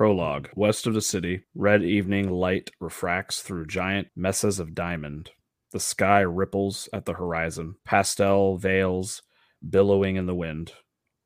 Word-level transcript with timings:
Prologue. 0.00 0.48
West 0.56 0.86
of 0.86 0.94
the 0.94 1.02
city, 1.02 1.42
red 1.54 1.82
evening 1.82 2.30
light 2.30 2.70
refracts 2.80 3.42
through 3.42 3.66
giant 3.66 4.08
mesas 4.16 4.58
of 4.58 4.74
diamond. 4.74 5.32
The 5.72 5.78
sky 5.78 6.20
ripples 6.20 6.88
at 6.90 7.04
the 7.04 7.12
horizon, 7.12 7.74
pastel 7.84 8.56
veils 8.56 9.20
billowing 9.68 10.16
in 10.16 10.24
the 10.24 10.34
wind. 10.34 10.72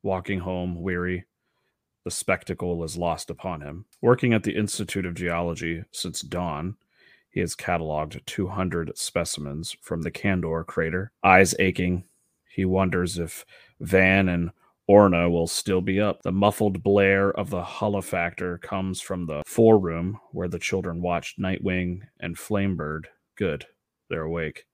Walking 0.02 0.40
home, 0.40 0.82
weary, 0.82 1.24
the 2.02 2.10
spectacle 2.10 2.82
is 2.82 2.96
lost 2.96 3.30
upon 3.30 3.60
him. 3.60 3.84
Working 4.02 4.32
at 4.32 4.42
the 4.42 4.56
Institute 4.56 5.06
of 5.06 5.14
Geology 5.14 5.84
since 5.92 6.20
dawn, 6.20 6.74
he 7.30 7.38
has 7.38 7.54
cataloged 7.54 8.26
200 8.26 8.98
specimens 8.98 9.76
from 9.82 10.02
the 10.02 10.10
Candor 10.10 10.64
crater. 10.64 11.12
Eyes 11.22 11.54
aching, 11.60 12.06
he 12.48 12.64
wonders 12.64 13.20
if 13.20 13.46
Van 13.78 14.28
and 14.28 14.50
Orna 14.86 15.30
will 15.30 15.46
still 15.46 15.80
be 15.80 16.00
up. 16.00 16.22
The 16.22 16.32
muffled 16.32 16.82
blare 16.82 17.30
of 17.30 17.48
the 17.48 17.62
holofactor 17.62 18.60
comes 18.60 19.00
from 19.00 19.26
the 19.26 19.42
foreroom 19.46 20.18
where 20.32 20.48
the 20.48 20.58
children 20.58 21.00
watched 21.00 21.40
Nightwing 21.40 22.00
and 22.20 22.36
Flamebird. 22.36 23.06
Good, 23.36 23.64
they're 24.10 24.22
awake. 24.22 24.66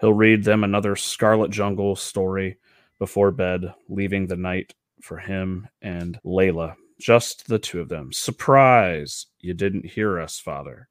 He'll 0.00 0.12
read 0.12 0.44
them 0.44 0.64
another 0.64 0.96
Scarlet 0.96 1.50
Jungle 1.50 1.96
story 1.96 2.58
before 2.98 3.30
bed, 3.30 3.72
leaving 3.88 4.26
the 4.26 4.36
night 4.36 4.74
for 5.00 5.16
him 5.16 5.68
and 5.80 6.20
Layla. 6.24 6.74
Just 7.00 7.48
the 7.48 7.58
two 7.58 7.80
of 7.80 7.88
them. 7.88 8.12
Surprise! 8.12 9.26
You 9.40 9.54
didn't 9.54 9.86
hear 9.86 10.20
us, 10.20 10.38
father. 10.38 10.88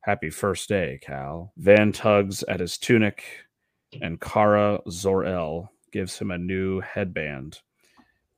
Happy 0.00 0.30
first 0.30 0.68
day, 0.68 0.98
Kal. 1.02 1.52
Van 1.56 1.92
tugs 1.92 2.42
at 2.44 2.60
his 2.60 2.78
tunic, 2.78 3.24
and 4.02 4.20
Kara 4.20 4.80
Zor-El 4.90 5.70
gives 5.92 6.18
him 6.18 6.30
a 6.30 6.38
new 6.38 6.80
headband. 6.80 7.60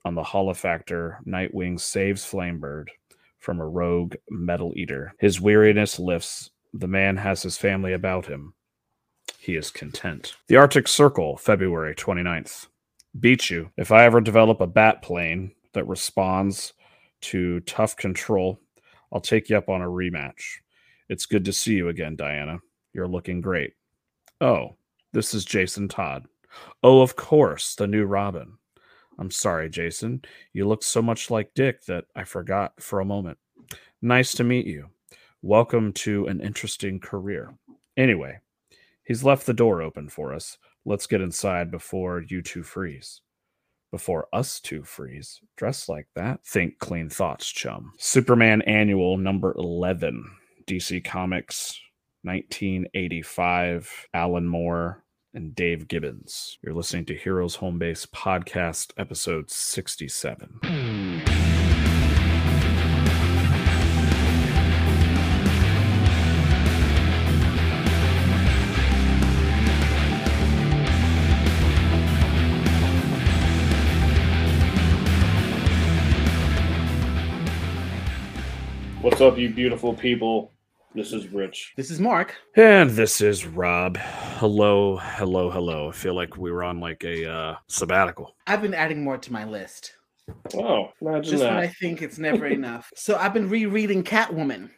On 0.04 0.14
the 0.14 0.22
Holofactor, 0.22 1.16
Nightwing 1.26 1.78
saves 1.78 2.24
Flamebird 2.24 2.88
from 3.38 3.60
a 3.60 3.68
rogue 3.68 4.16
metal 4.30 4.72
eater. 4.76 5.14
His 5.18 5.40
weariness 5.40 5.98
lifts. 5.98 6.50
The 6.74 6.88
man 6.88 7.16
has 7.16 7.42
his 7.42 7.56
family 7.56 7.92
about 7.92 8.26
him. 8.26 8.54
He 9.38 9.56
is 9.56 9.70
content. 9.70 10.36
The 10.48 10.56
Arctic 10.56 10.88
Circle, 10.88 11.36
February 11.38 11.94
29th. 11.94 12.66
Beat 13.18 13.48
you. 13.50 13.70
If 13.76 13.90
I 13.90 14.04
ever 14.04 14.20
develop 14.20 14.60
a 14.60 14.66
bat 14.66 15.02
plane 15.02 15.52
that 15.72 15.88
responds 15.88 16.74
to 17.22 17.60
tough 17.60 17.96
control, 17.96 18.60
I'll 19.12 19.20
take 19.20 19.48
you 19.48 19.56
up 19.56 19.68
on 19.68 19.80
a 19.80 19.86
rematch. 19.86 20.58
It's 21.08 21.26
good 21.26 21.44
to 21.46 21.52
see 21.52 21.74
you 21.74 21.88
again, 21.88 22.16
Diana. 22.16 22.58
You're 22.92 23.08
looking 23.08 23.40
great. 23.40 23.72
Oh, 24.40 24.76
this 25.12 25.32
is 25.32 25.44
Jason 25.44 25.88
Todd. 25.88 26.26
Oh, 26.82 27.00
of 27.00 27.16
course, 27.16 27.74
the 27.74 27.86
new 27.86 28.04
Robin. 28.04 28.57
I'm 29.18 29.30
sorry, 29.30 29.68
Jason. 29.68 30.22
You 30.52 30.68
look 30.68 30.82
so 30.82 31.02
much 31.02 31.30
like 31.30 31.54
Dick 31.54 31.84
that 31.86 32.04
I 32.14 32.24
forgot 32.24 32.80
for 32.80 33.00
a 33.00 33.04
moment. 33.04 33.38
Nice 34.00 34.32
to 34.32 34.44
meet 34.44 34.66
you. 34.66 34.90
Welcome 35.42 35.92
to 35.94 36.26
an 36.26 36.40
interesting 36.40 37.00
career. 37.00 37.52
Anyway, 37.96 38.38
he's 39.02 39.24
left 39.24 39.46
the 39.46 39.54
door 39.54 39.82
open 39.82 40.08
for 40.08 40.32
us. 40.32 40.56
Let's 40.84 41.08
get 41.08 41.20
inside 41.20 41.70
before 41.70 42.22
you 42.28 42.42
two 42.42 42.62
freeze. 42.62 43.20
Before 43.90 44.28
us 44.32 44.60
two 44.60 44.84
freeze. 44.84 45.40
Dress 45.56 45.88
like 45.88 46.06
that. 46.14 46.44
Think 46.44 46.78
clean 46.78 47.08
thoughts, 47.08 47.48
chum. 47.50 47.92
Superman 47.98 48.62
Annual 48.62 49.18
number 49.18 49.52
11. 49.56 50.24
DC 50.66 51.04
Comics 51.04 51.80
1985. 52.22 54.06
Alan 54.14 54.46
Moore 54.46 55.02
and 55.34 55.54
Dave 55.54 55.88
Gibbons. 55.88 56.58
You're 56.62 56.74
listening 56.74 57.04
to 57.06 57.14
Heroes 57.14 57.56
Home 57.56 57.78
Base 57.78 58.06
Podcast, 58.06 58.92
episode 58.96 59.50
67. 59.50 60.60
What's 79.00 79.20
up, 79.20 79.38
you 79.38 79.50
beautiful 79.50 79.94
people? 79.94 80.52
This 80.94 81.12
is 81.12 81.28
Rich. 81.28 81.74
This 81.76 81.90
is 81.90 82.00
Marc. 82.00 82.34
And 82.56 82.90
this 82.90 83.20
is 83.20 83.46
Rob. 83.46 83.96
Hello, 83.98 84.96
hello, 84.96 85.50
hello. 85.50 85.88
I 85.90 85.92
feel 85.92 86.14
like 86.14 86.36
we 86.36 86.50
were 86.50 86.64
on 86.64 86.80
like 86.80 87.04
a 87.04 87.30
uh, 87.30 87.54
sabbatical. 87.68 88.34
I've 88.46 88.62
been 88.62 88.74
adding 88.74 89.04
more 89.04 89.18
to 89.18 89.32
my 89.32 89.44
list. 89.44 89.92
Oh, 90.54 90.90
imagine 91.00 91.22
Just 91.24 91.42
that. 91.42 91.54
when 91.54 91.62
I 91.62 91.68
think 91.68 92.02
it's 92.02 92.18
never 92.18 92.46
enough. 92.46 92.90
So 92.96 93.16
I've 93.16 93.34
been 93.34 93.48
rereading 93.48 94.02
Catwoman. 94.02 94.70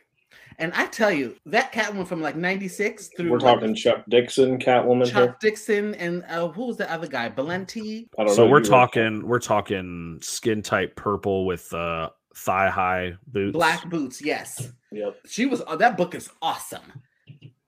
And 0.59 0.75
I 0.75 0.87
tell 0.87 1.11
you, 1.11 1.37
that 1.47 1.73
Catwoman 1.73 2.07
from 2.07 2.21
like 2.21 2.37
96 2.37 3.11
through 3.17 3.31
We're 3.31 3.39
like, 3.39 3.55
talking 3.61 3.75
Chuck 3.75 4.05
Dixon, 4.11 4.59
Catwoman. 4.59 5.05
here. 5.07 5.27
Chuck 5.29 5.41
Dixon 5.41 5.95
and 5.95 6.23
uh, 6.29 6.49
who 6.49 6.67
was 6.67 6.77
the 6.77 6.91
other 6.93 7.07
guy? 7.07 7.31
Valenti. 7.31 8.11
I 8.19 8.25
don't 8.25 8.35
So 8.35 8.45
know. 8.45 8.51
we're 8.51 8.59
You 8.59 8.65
read- 8.65 8.69
talking 8.71 9.27
we're 9.27 9.39
talking 9.39 10.19
skin 10.21 10.61
type 10.61 10.97
purple 10.97 11.47
with 11.47 11.73
uh 11.73 12.11
thigh 12.37 12.71
high 12.71 13.15
boots. 13.27 13.53
Black 13.53 13.89
Boots, 13.89 14.23
yes. 14.23 14.73
Yep. 14.93 15.17
She 15.27 15.47
was 15.47 15.63
uh, 15.67 15.77
that 15.77 15.97
book 15.97 16.15
is 16.15 16.31
awesome. 16.43 16.93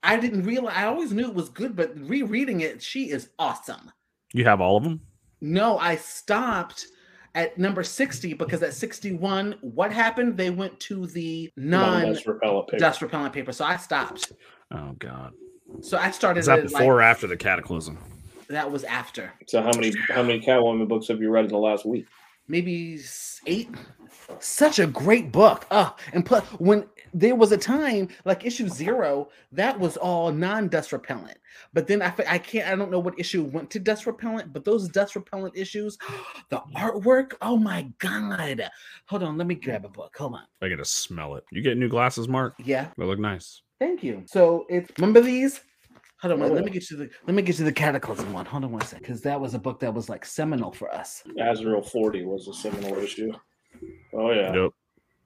I 0.03 0.17
didn't 0.17 0.43
realize 0.43 0.75
I 0.75 0.85
always 0.85 1.13
knew 1.13 1.27
it 1.27 1.33
was 1.33 1.49
good, 1.49 1.75
but 1.75 1.97
rereading 1.97 2.61
it, 2.61 2.81
she 2.81 3.09
is 3.09 3.29
awesome. 3.39 3.91
You 4.33 4.43
have 4.45 4.59
all 4.59 4.75
of 4.77 4.83
them? 4.83 4.99
No, 5.39 5.77
I 5.77 5.95
stopped 5.95 6.87
at 7.35 7.57
number 7.57 7.83
60 7.83 8.33
because 8.33 8.61
at 8.63 8.73
61, 8.73 9.55
what 9.61 9.91
happened? 9.91 10.37
They 10.37 10.49
went 10.49 10.79
to 10.81 11.07
the 11.07 11.49
non 11.55 12.03
Non-dust 12.03 12.27
repellent 12.27 12.67
paper. 12.67 12.79
dust 12.79 13.01
repellent 13.01 13.33
paper. 13.33 13.51
So 13.51 13.65
I 13.65 13.77
stopped. 13.77 14.33
Oh 14.71 14.93
god. 14.99 15.33
So 15.81 15.97
I 15.97 16.11
started 16.11 16.41
Is 16.41 16.45
that 16.47 16.63
before 16.63 16.79
like, 16.79 16.87
or 16.87 17.01
after 17.01 17.27
the 17.27 17.37
cataclysm? 17.37 17.97
that 18.49 18.69
was 18.69 18.83
after. 18.83 19.33
So 19.47 19.61
how 19.61 19.71
many 19.73 19.93
how 20.09 20.21
many 20.23 20.39
Catwoman 20.41 20.87
books 20.87 21.07
have 21.07 21.21
you 21.21 21.29
read 21.29 21.45
in 21.45 21.51
the 21.51 21.57
last 21.57 21.85
week? 21.85 22.05
Maybe 22.53 22.99
eight. 23.47 23.67
Such 24.37 24.77
a 24.77 24.85
great 24.85 25.31
book. 25.31 25.65
Oh, 25.71 25.95
and 26.13 26.23
plus 26.23 26.43
when 26.59 26.85
there 27.11 27.33
was 27.33 27.51
a 27.51 27.57
time 27.57 28.09
like 28.25 28.45
issue 28.45 28.67
zero, 28.67 29.29
that 29.53 29.79
was 29.79 29.97
all 29.97 30.31
non-dust 30.31 30.93
repellent. 30.93 31.39
But 31.73 31.87
then 31.87 32.03
I 32.03 32.13
I 32.29 32.37
can't 32.37 32.67
I 32.67 32.75
don't 32.75 32.91
know 32.91 32.99
what 32.99 33.19
issue 33.19 33.43
went 33.43 33.71
to 33.71 33.79
dust 33.79 34.05
repellent, 34.05 34.53
but 34.53 34.65
those 34.65 34.87
dust 34.87 35.15
repellent 35.15 35.57
issues, 35.57 35.97
the 36.49 36.61
artwork, 36.75 37.33
oh 37.41 37.57
my 37.57 37.87
god. 37.97 38.69
Hold 39.07 39.23
on, 39.23 39.35
let 39.35 39.47
me 39.47 39.55
grab 39.55 39.83
a 39.83 39.89
book. 39.89 40.15
Hold 40.15 40.35
on. 40.35 40.43
I 40.61 40.69
gotta 40.69 40.85
smell 40.85 41.37
it. 41.37 41.45
You 41.51 41.63
get 41.63 41.79
new 41.79 41.89
glasses, 41.89 42.27
Marc? 42.27 42.53
Yeah. 42.63 42.89
They 42.99 43.05
look 43.05 43.17
nice. 43.17 43.63
Thank 43.79 44.03
you. 44.03 44.25
So 44.27 44.67
it's 44.69 44.91
remember 44.99 45.21
these? 45.21 45.59
Hold 46.23 46.35
on, 46.35 46.39
wait, 46.39 46.53
let 46.53 46.63
me 46.63 46.71
get 46.71 46.89
you 46.89 46.95
the 46.95 47.09
let 47.27 47.35
me 47.35 47.41
get 47.41 47.59
you 47.59 47.65
the 47.65 47.71
cataclysm 47.73 48.31
one. 48.31 48.45
Hold 48.45 48.63
on 48.63 48.71
one 48.71 48.81
second, 48.83 48.99
because 49.01 49.19
that 49.23 49.41
was 49.41 49.55
a 49.55 49.59
book 49.59 49.81
that 49.81 49.93
was 49.93 50.07
like 50.07 50.25
seminal 50.25 50.71
for 50.71 50.89
us. 50.95 51.21
Azrael 51.37 51.81
40 51.81 52.23
was 52.23 52.47
a 52.47 52.53
seminal 52.53 52.97
issue. 52.97 53.33
Oh 54.13 54.31
yeah. 54.31 54.55
Yep. 54.55 54.71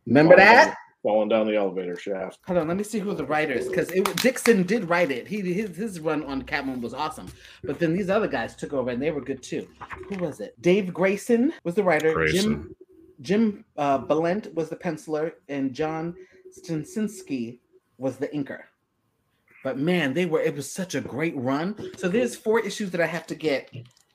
Remember 0.08 0.36
Falling 0.36 0.46
that? 0.48 0.66
down- 0.66 0.76
Falling 1.04 1.30
down 1.30 1.46
the 1.46 1.56
elevator 1.56 1.96
shaft. 1.96 2.40
Hold 2.48 2.58
on, 2.58 2.68
let 2.68 2.76
me 2.76 2.84
see 2.84 2.98
who 2.98 3.14
the 3.14 3.24
writers 3.28 3.68
because 3.70 3.90
Dixon 4.16 4.64
did 4.64 4.90
write 4.90 5.12
it. 5.12 5.28
He 5.28 5.42
his 5.54 5.78
his 5.78 6.00
run 6.00 6.24
on 6.24 6.42
Catwoman 6.42 6.82
was 6.82 6.96
awesome, 6.96 7.28
but 7.64 7.78
then 7.78 7.94
these 7.94 8.10
other 8.10 8.28
guys 8.28 8.56
took 8.56 8.74
over 8.74 8.90
and 8.90 9.00
they 9.00 9.12
were 9.12 9.22
good 9.22 9.44
too. 9.44 9.68
Who 10.10 10.18
was 10.18 10.40
it? 10.42 10.60
Dave 10.60 10.92
Grayson 10.92 11.54
was 11.64 11.76
the 11.76 11.84
writer. 11.84 12.08
Jim 12.10 12.16
Grayson. 12.16 12.76
Jim 13.22 13.66
uh, 13.78 14.00
Balent 14.00 14.54
was 14.56 14.70
the 14.70 14.76
penciler, 14.76 15.34
and 15.48 15.72
John 15.74 16.16
Stansinski 16.60 17.60
was 18.00 18.18
the 18.18 18.28
inker. 18.30 18.62
But 19.68 19.78
man, 19.78 20.14
they 20.14 20.26
were 20.26 20.40
it 20.40 20.56
was 20.56 20.72
such 20.72 20.96
a 20.96 21.02
great 21.02 21.36
run. 21.36 21.76
So 21.98 22.08
there's 22.08 22.38
four 22.38 22.62
issues 22.62 22.90
that 22.92 23.02
I 23.02 23.06
have 23.06 23.28
to 23.28 23.36
get 23.36 23.70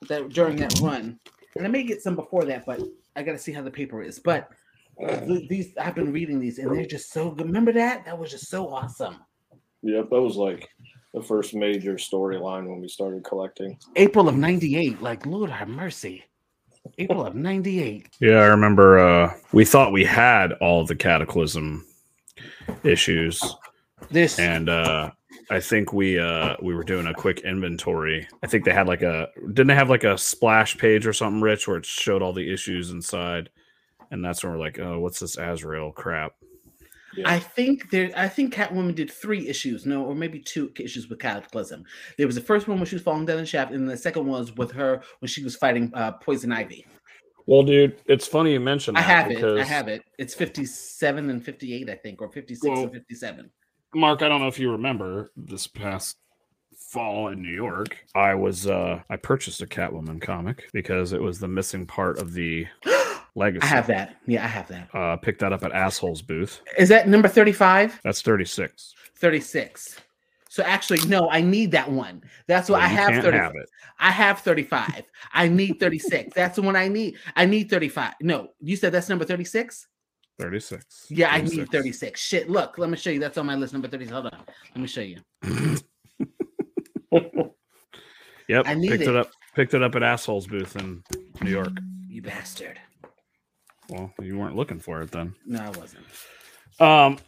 that 0.08 0.30
during 0.30 0.56
that 0.56 0.80
run, 0.80 1.20
and 1.56 1.66
I 1.66 1.68
may 1.68 1.82
get 1.82 2.00
some 2.00 2.16
before 2.16 2.46
that, 2.46 2.64
but 2.64 2.80
I 3.16 3.22
got 3.22 3.32
to 3.32 3.38
see 3.38 3.52
how 3.52 3.60
the 3.60 3.70
paper 3.70 4.02
is. 4.02 4.18
But 4.18 4.48
these 5.50 5.76
I've 5.76 5.94
been 5.94 6.10
reading 6.10 6.40
these, 6.40 6.58
and 6.58 6.74
they're 6.74 6.86
just 6.86 7.12
so 7.12 7.32
good. 7.32 7.48
Remember 7.48 7.70
that? 7.74 8.06
That 8.06 8.18
was 8.18 8.30
just 8.30 8.48
so 8.48 8.72
awesome. 8.72 9.18
Yep, 9.82 10.08
that 10.08 10.22
was 10.22 10.36
like 10.36 10.70
the 11.12 11.20
first 11.22 11.52
major 11.52 11.96
storyline 11.96 12.66
when 12.66 12.80
we 12.80 12.88
started 12.88 13.22
collecting. 13.22 13.76
April 13.96 14.30
of 14.30 14.36
'98. 14.38 15.02
Like 15.02 15.26
Lord 15.26 15.50
have 15.50 15.68
mercy. 15.68 16.24
April 16.96 17.26
of 17.26 17.34
'98. 17.34 18.08
Yeah, 18.20 18.38
I 18.38 18.46
remember 18.46 18.98
uh 18.98 19.34
we 19.52 19.66
thought 19.66 19.92
we 19.92 20.06
had 20.06 20.54
all 20.62 20.86
the 20.86 20.96
cataclysm 20.96 21.84
issues 22.84 23.38
This 24.10 24.38
and 24.38 24.70
uh 24.70 25.10
I 25.52 25.60
think 25.60 25.92
we 25.92 26.18
uh 26.18 26.56
we 26.62 26.74
were 26.74 26.82
doing 26.82 27.06
a 27.06 27.12
quick 27.12 27.40
inventory. 27.40 28.26
I 28.42 28.46
think 28.46 28.64
they 28.64 28.72
had 28.72 28.86
like 28.86 29.02
a 29.02 29.28
didn't 29.48 29.66
they 29.66 29.74
have 29.74 29.90
like 29.90 30.02
a 30.02 30.16
splash 30.16 30.78
page 30.78 31.06
or 31.06 31.12
something 31.12 31.42
rich 31.42 31.68
where 31.68 31.76
it 31.76 31.84
showed 31.84 32.22
all 32.22 32.32
the 32.32 32.50
issues 32.50 32.90
inside. 32.90 33.50
And 34.10 34.24
that's 34.24 34.42
when 34.42 34.52
we're 34.52 34.58
like, 34.58 34.78
oh, 34.78 34.98
what's 35.00 35.20
this 35.20 35.36
Azrael 35.36 35.92
crap? 35.92 36.32
Yeah. 37.14 37.30
I 37.30 37.38
think 37.38 37.90
there. 37.90 38.10
I 38.16 38.28
think 38.28 38.54
Catwoman 38.54 38.94
did 38.94 39.10
three 39.10 39.46
issues, 39.46 39.84
no, 39.84 40.02
or 40.06 40.14
maybe 40.14 40.38
two 40.38 40.72
issues 40.80 41.10
with 41.10 41.18
Cataclysm. 41.18 41.84
There 42.16 42.26
was 42.26 42.36
the 42.36 42.40
first 42.40 42.66
one 42.66 42.78
when 42.78 42.86
she 42.86 42.94
was 42.94 43.02
falling 43.02 43.26
down 43.26 43.36
the 43.36 43.44
shaft, 43.44 43.72
and 43.72 43.86
the 43.86 43.96
second 43.98 44.26
one 44.26 44.40
was 44.40 44.56
with 44.56 44.72
her 44.72 45.02
when 45.18 45.28
she 45.28 45.44
was 45.44 45.54
fighting 45.54 45.90
uh, 45.92 46.12
Poison 46.12 46.50
Ivy. 46.50 46.86
Well, 47.44 47.62
dude, 47.62 48.00
it's 48.06 48.26
funny 48.26 48.54
you 48.54 48.60
mentioned. 48.60 48.96
I 48.96 49.02
have 49.02 49.30
it. 49.30 49.44
I 49.44 49.64
have 49.64 49.88
it. 49.88 50.02
It's 50.18 50.32
57 50.32 51.28
and 51.28 51.44
58, 51.44 51.90
I 51.90 51.94
think, 51.96 52.22
or 52.22 52.30
56 52.30 52.66
Well- 52.66 52.84
and 52.84 52.92
57. 52.92 53.50
Marc, 53.94 54.22
I 54.22 54.28
don't 54.28 54.40
know 54.40 54.48
if 54.48 54.58
you 54.58 54.70
remember 54.72 55.32
this 55.36 55.66
past 55.66 56.16
fall 56.76 57.28
in 57.28 57.42
New 57.42 57.52
York. 57.54 57.96
I 58.14 58.34
was 58.34 58.66
uh 58.66 59.00
I 59.10 59.16
purchased 59.16 59.62
a 59.62 59.66
Catwoman 59.66 60.20
comic 60.20 60.68
because 60.72 61.12
it 61.12 61.20
was 61.20 61.38
the 61.38 61.48
missing 61.48 61.86
part 61.86 62.18
of 62.18 62.32
the 62.32 62.66
legacy. 63.34 63.62
I 63.62 63.66
have 63.66 63.86
that. 63.88 64.16
Yeah, 64.26 64.44
I 64.44 64.48
have 64.48 64.68
that. 64.68 64.88
Uh 64.94 65.16
picked 65.16 65.40
that 65.40 65.52
up 65.52 65.62
at 65.64 65.72
Assholes 65.72 66.22
booth. 66.22 66.60
Is 66.78 66.88
that 66.90 67.08
number 67.08 67.28
35? 67.28 68.00
That's 68.04 68.22
36. 68.22 68.94
36. 69.16 69.96
So 70.48 70.62
actually, 70.64 70.98
no, 71.08 71.30
I 71.30 71.40
need 71.40 71.70
that 71.70 71.90
one. 71.90 72.22
That's 72.46 72.68
what 72.68 72.76
Well, 72.80 72.84
I 72.84 72.88
have. 72.88 73.08
can't 73.08 73.24
30, 73.24 73.38
have. 73.38 73.52
I 73.98 74.10
have 74.10 74.40
35. 74.40 75.02
I 75.32 75.48
need 75.48 75.80
36. 75.80 76.34
That's 76.34 76.56
the 76.56 76.62
one 76.62 76.76
I 76.76 76.88
need. 76.88 77.16
I 77.36 77.46
need 77.46 77.70
35. 77.70 78.14
No, 78.20 78.48
you 78.60 78.76
said 78.76 78.92
that's 78.92 79.08
number 79.08 79.24
36? 79.24 79.86
36. 80.42 81.06
Yeah, 81.08 81.32
I 81.32 81.40
need 81.40 81.70
36. 81.70 82.20
Shit, 82.20 82.50
look, 82.50 82.78
let 82.78 82.90
me 82.90 82.96
show 82.96 83.10
you. 83.10 83.20
That's 83.20 83.38
on 83.38 83.46
my 83.46 83.54
list, 83.54 83.72
number 83.72 83.88
30. 83.88 84.06
Hold 84.06 84.26
on. 84.26 84.38
Let 84.74 84.80
me 84.80 84.86
show 84.86 85.00
you. 85.00 85.20
Yep. 88.52 88.66
I 88.66 88.74
picked 88.74 89.02
it. 89.02 89.08
it. 89.08 89.16
up 89.16 89.30
picked 89.54 89.72
it 89.72 89.82
up 89.82 89.94
at 89.94 90.02
Assholes 90.02 90.46
booth 90.46 90.76
in 90.76 91.02
New 91.40 91.50
York. 91.50 91.72
You 92.06 92.20
bastard. 92.20 92.78
Well, 93.88 94.12
you 94.20 94.38
weren't 94.38 94.56
looking 94.56 94.78
for 94.78 95.00
it 95.00 95.10
then. 95.10 95.34
No, 95.46 95.60
I 95.62 95.70
wasn't. 95.70 96.04
Um 96.80 97.18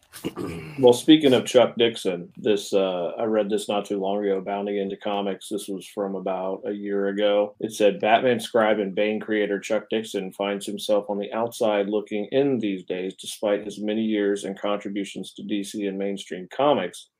Well, 0.78 0.92
speaking 0.92 1.34
of 1.34 1.44
Chuck 1.44 1.74
Dixon, 1.76 2.32
this 2.36 2.72
uh, 2.72 3.12
I 3.18 3.24
read 3.24 3.50
this 3.50 3.68
not 3.68 3.84
too 3.84 3.98
long 3.98 4.24
ago. 4.24 4.40
Bounding 4.40 4.78
into 4.78 4.96
comics, 4.96 5.48
this 5.48 5.68
was 5.68 5.86
from 5.86 6.14
about 6.14 6.62
a 6.66 6.72
year 6.72 7.08
ago. 7.08 7.54
It 7.60 7.72
said 7.72 8.00
Batman 8.00 8.40
scribe 8.40 8.78
and 8.78 8.94
Bane 8.94 9.20
creator 9.20 9.58
Chuck 9.58 9.84
Dixon 9.90 10.32
finds 10.32 10.66
himself 10.66 11.06
on 11.08 11.18
the 11.18 11.32
outside 11.32 11.88
looking 11.88 12.28
in 12.32 12.58
these 12.58 12.84
days, 12.84 13.14
despite 13.20 13.64
his 13.64 13.80
many 13.80 14.02
years 14.02 14.44
and 14.44 14.58
contributions 14.58 15.34
to 15.34 15.42
DC 15.42 15.86
and 15.86 15.98
mainstream 15.98 16.48
comics. 16.54 17.10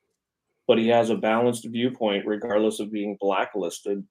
But 0.67 0.79
he 0.79 0.87
has 0.87 1.11
a 1.11 1.15
balanced 1.15 1.67
viewpoint, 1.69 2.25
regardless 2.25 2.79
of 2.79 2.91
being 2.91 3.17
blacklisted 3.19 4.03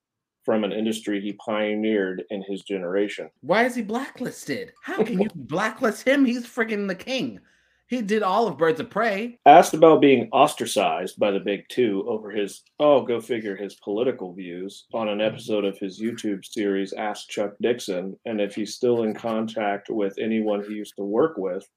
from 0.45 0.63
an 0.63 0.71
industry 0.71 1.19
he 1.19 1.33
pioneered 1.33 2.23
in 2.29 2.43
his 2.47 2.61
generation. 2.61 3.29
Why 3.41 3.65
is 3.65 3.75
he 3.75 3.81
blacklisted? 3.81 4.73
How 4.83 5.03
can 5.03 5.19
you 5.19 5.29
blacklist 5.35 6.07
him? 6.07 6.23
He's 6.23 6.45
freaking 6.45 6.87
the 6.87 6.95
king. 6.95 7.39
He 7.87 8.01
did 8.01 8.23
all 8.23 8.47
of 8.47 8.57
Birds 8.57 8.79
of 8.79 8.89
Prey. 8.89 9.37
Asked 9.45 9.75
about 9.75 10.01
being 10.01 10.27
ostracized 10.31 11.19
by 11.19 11.29
the 11.29 11.39
big 11.39 11.69
two 11.69 12.03
over 12.07 12.31
his, 12.31 12.63
oh, 12.79 13.03
go 13.03 13.21
figure, 13.21 13.55
his 13.55 13.75
political 13.75 14.33
views 14.33 14.87
on 14.93 15.07
an 15.07 15.21
episode 15.21 15.65
of 15.65 15.77
his 15.77 16.01
YouTube 16.01 16.43
series, 16.43 16.93
Ask 16.93 17.29
Chuck 17.29 17.53
Dixon, 17.61 18.17
and 18.25 18.41
if 18.41 18.55
he's 18.55 18.73
still 18.73 19.03
in 19.03 19.13
contact 19.13 19.89
with 19.91 20.17
anyone 20.17 20.63
he 20.63 20.73
used 20.73 20.95
to 20.95 21.03
work 21.03 21.37
with, 21.37 21.67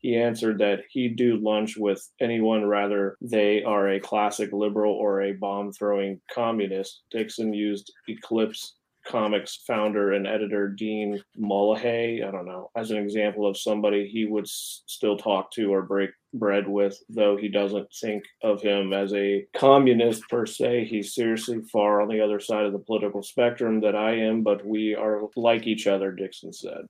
he 0.00 0.16
answered 0.16 0.58
that 0.58 0.82
he'd 0.90 1.16
do 1.16 1.36
lunch 1.42 1.76
with 1.76 2.00
anyone, 2.20 2.64
rather 2.64 3.16
they 3.20 3.64
are 3.64 3.88
a 3.88 4.00
classic 4.00 4.52
liberal 4.52 4.94
or 4.94 5.22
a 5.22 5.32
bomb 5.32 5.72
throwing 5.72 6.20
communist. 6.32 7.02
Dixon 7.10 7.52
used 7.52 7.92
Eclipse 8.08 8.75
Comics 9.06 9.56
founder 9.66 10.12
and 10.12 10.26
editor 10.26 10.68
Dean 10.68 11.22
Mullaney, 11.36 12.22
I 12.22 12.30
don't 12.30 12.46
know, 12.46 12.70
as 12.76 12.90
an 12.90 12.98
example 12.98 13.46
of 13.46 13.56
somebody 13.56 14.06
he 14.08 14.26
would 14.26 14.44
s- 14.44 14.82
still 14.86 15.16
talk 15.16 15.50
to 15.52 15.72
or 15.72 15.82
break 15.82 16.10
bread 16.34 16.68
with, 16.68 16.98
though 17.08 17.36
he 17.36 17.48
doesn't 17.48 17.88
think 18.00 18.24
of 18.42 18.60
him 18.60 18.92
as 18.92 19.14
a 19.14 19.46
communist 19.54 20.22
per 20.28 20.44
se. 20.46 20.86
He's 20.86 21.14
seriously 21.14 21.60
far 21.72 22.00
on 22.00 22.08
the 22.08 22.20
other 22.20 22.40
side 22.40 22.64
of 22.66 22.72
the 22.72 22.78
political 22.78 23.22
spectrum 23.22 23.80
that 23.80 23.94
I 23.94 24.12
am, 24.16 24.42
but 24.42 24.66
we 24.66 24.94
are 24.94 25.22
like 25.36 25.66
each 25.66 25.86
other, 25.86 26.12
Dixon 26.12 26.52
said. 26.52 26.86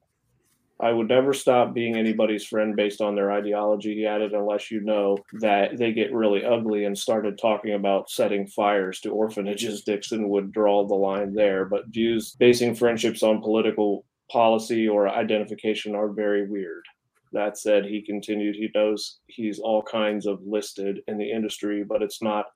I 0.79 0.93
would 0.93 1.09
never 1.09 1.33
stop 1.33 1.73
being 1.73 1.97
anybody's 1.97 2.45
friend 2.45 2.77
based 2.77 3.01
on 3.01 3.15
their 3.15 3.33
ideology, 3.33 3.95
he 3.95 4.07
added, 4.07 4.35
unless 4.35 4.71
you 4.71 4.81
know 4.81 5.19
that 5.41 5.79
they 5.79 5.93
get 5.93 6.13
really 6.13 6.45
ugly 6.45 6.85
and 6.85 6.97
started 6.97 7.39
talking 7.39 7.73
about 7.73 8.11
setting 8.11 8.47
fires 8.47 9.01
to 9.01 9.11
orphanages. 9.11 9.83
Dixon 9.87 10.29
would 10.29 10.53
draw 10.53 10.87
the 10.87 10.95
line 10.95 11.33
there, 11.35 11.65
but 11.65 11.89
views 11.89 12.37
basing 12.39 12.75
friendships 12.75 13.23
on 13.23 13.41
political 13.41 14.05
policy 14.31 14.87
or 14.87 15.09
identification 15.09 15.95
are 15.95 16.09
very 16.09 16.47
weird. 16.47 16.85
That 17.33 17.59
said, 17.59 17.85
he 17.85 18.03
continued, 18.03 18.55
he 18.55 18.71
knows 18.75 19.19
he's 19.29 19.59
all 19.59 19.83
kinds 19.83 20.27
of 20.27 20.41
listed 20.47 21.01
in 21.09 21.17
the 21.17 21.31
industry, 21.31 21.85
but 21.85 22.03
it's 22.03 22.23
not 22.23 22.47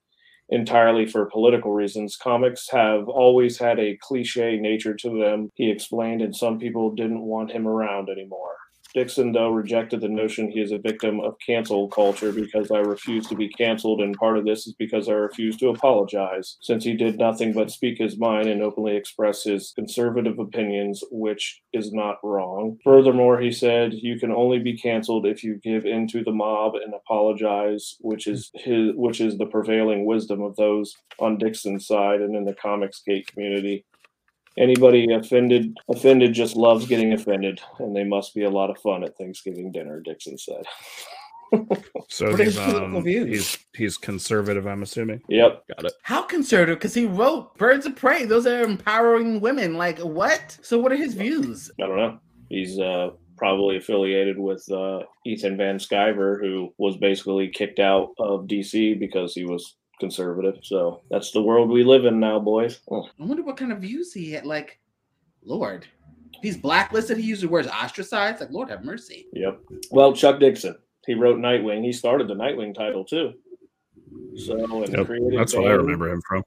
entirely 0.50 1.06
for 1.06 1.26
political 1.26 1.73
reasons. 1.73 2.17
Comics 2.17 2.69
have 2.70 3.08
always 3.08 3.58
had 3.58 3.79
a 3.79 3.97
cliche 4.00 4.58
nature 4.58 4.94
to 4.94 5.19
them, 5.19 5.50
he 5.55 5.70
explained, 5.70 6.23
and 6.23 6.35
some 6.35 6.58
people 6.58 6.94
didn't 6.94 7.23
want 7.23 7.52
him 7.52 7.67
around 7.67 8.08
anymore. 8.08 8.56
Dixon, 8.94 9.32
though, 9.32 9.50
rejected 9.50 10.00
the 10.00 10.08
notion 10.08 10.50
he 10.50 10.60
is 10.60 10.72
a 10.72 10.78
victim 10.78 11.20
of 11.20 11.37
cancel 11.44 11.88
culture 11.88 12.32
because 12.32 12.70
I 12.70 12.78
refuse 12.78 13.26
to 13.28 13.37
be 13.37 13.48
canceled, 13.48 14.00
and 14.00 14.16
part 14.16 14.38
of 14.38 14.44
this 14.44 14.66
is 14.66 14.75
because 14.75 15.08
I 15.08 15.12
refuse 15.12 15.56
to 15.58 15.69
apologize, 15.69 16.56
since 16.60 16.84
he 16.84 16.94
did 16.94 17.19
nothing 17.19 17.52
but 17.52 17.70
speak 17.70 17.98
his 17.98 18.19
mind 18.19 18.48
and 18.48 18.62
openly 18.62 18.96
express 18.96 19.44
his 19.44 19.72
conservative 19.75 20.38
opinions, 20.38 21.02
which 21.10 21.60
is 21.72 21.92
not 21.92 22.19
wrong. 22.22 22.78
Furthermore, 22.82 23.40
he 23.40 23.52
said, 23.52 23.94
You 23.94 24.19
can 24.19 24.32
only 24.32 24.58
be 24.58 24.76
canceled 24.76 25.26
if 25.26 25.44
you 25.44 25.60
give 25.62 25.86
in 25.86 26.08
to 26.08 26.25
the 26.25 26.32
mob 26.32 26.75
and 26.75 26.94
apologize, 26.94 27.96
which 28.00 28.26
is 28.26 28.50
his 28.54 28.93
which 28.94 29.20
is 29.20 29.38
the 29.38 29.46
prevailing 29.46 30.04
wisdom 30.04 30.43
of 30.43 30.56
those 30.56 30.94
on 31.19 31.38
Dixon's 31.38 31.86
side 31.86 32.20
and 32.20 32.34
in 32.34 32.44
the 32.44 32.54
Comicsgate 32.54 33.26
community. 33.26 33.84
Anybody 34.58 35.12
offended 35.12 35.76
offended 35.88 36.32
just 36.32 36.56
loves 36.56 36.87
getting 36.87 37.12
offended, 37.12 37.61
and 37.79 37.94
they 37.94 38.05
must 38.05 38.35
be 38.35 38.44
a 38.44 38.50
lot 38.50 38.70
of 38.70 38.79
fun 38.79 39.05
at 39.05 39.17
Thanksgiving 39.17 39.70
dinner, 39.70 40.00
Dixon 40.00 40.37
said. 40.37 40.64
so 42.08 42.31
he's, 42.37 42.38
his 42.38 42.56
political 42.56 42.99
um, 42.99 43.05
views? 43.05 43.29
he's 43.29 43.58
he's 43.75 43.97
conservative, 43.97 44.67
I'm 44.67 44.82
assuming. 44.82 45.23
Yep. 45.29 45.64
Got 45.69 45.85
it. 45.87 45.93
How 46.02 46.23
conservative? 46.23 46.79
Because 46.79 46.94
he 46.94 47.06
wrote 47.06 47.56
Birds 47.56 47.87
of 47.87 47.97
Prey. 47.97 48.25
Those 48.25 48.47
are 48.47 48.62
empowering 48.62 49.41
women. 49.41 49.76
Like, 49.76 49.99
what? 50.00 50.58
So, 50.62 50.79
what 50.79 50.93
are 50.93 50.96
his 50.96 51.14
views? 51.14 51.70
I 51.81 51.87
don't 51.87 51.96
know. 51.96 52.19
He's 52.49 52.79
uh, 52.79 53.11
probably 53.37 53.76
affiliated 53.76 54.38
with 54.38 54.70
uh, 54.70 55.00
Ethan 55.25 55.56
Van 55.56 55.79
Sciver, 55.79 56.41
who 56.41 56.75
was 56.79 56.96
basically 56.96 57.49
kicked 57.49 57.79
out 57.79 58.11
of 58.19 58.46
DC 58.46 58.99
because 58.99 59.35
he 59.35 59.44
was 59.44 59.76
conservative. 60.00 60.58
So 60.62 61.02
that's 61.11 61.31
the 61.31 61.43
world 61.43 61.70
we 61.70 61.85
live 61.85 62.05
in 62.06 62.19
now, 62.19 62.41
boys. 62.41 62.81
Oh, 62.91 63.06
I 63.20 63.25
wonder 63.25 63.43
what 63.43 63.56
kind 63.56 63.70
of 63.70 63.79
views 63.79 64.12
he 64.12 64.32
had. 64.32 64.44
Like, 64.44 64.81
Lord, 65.44 65.87
he's 66.43 66.56
blacklisted. 66.56 67.19
He 67.19 67.25
usually 67.25 67.52
wears 67.52 67.69
ostracized. 67.69 68.41
Like, 68.41 68.50
Lord 68.50 68.70
have 68.70 68.85
mercy. 68.85 69.26
Yep. 69.32 69.61
Well, 69.91 70.12
Chuck 70.12 70.41
Dixon. 70.41 70.76
He 71.06 71.14
wrote 71.14 71.38
Nightwing. 71.38 71.85
He 71.85 71.93
started 71.93 72.29
the 72.29 72.35
Nightwing 72.35 72.75
title 72.75 73.05
too. 73.05 73.34
So 74.36 74.82
and 74.82 74.93
Yep, 74.93 75.06
created 75.06 75.39
That's 75.39 75.55
what 75.55 75.67
I 75.67 75.72
remember 75.72 76.10
him 76.10 76.22
from. 76.27 76.43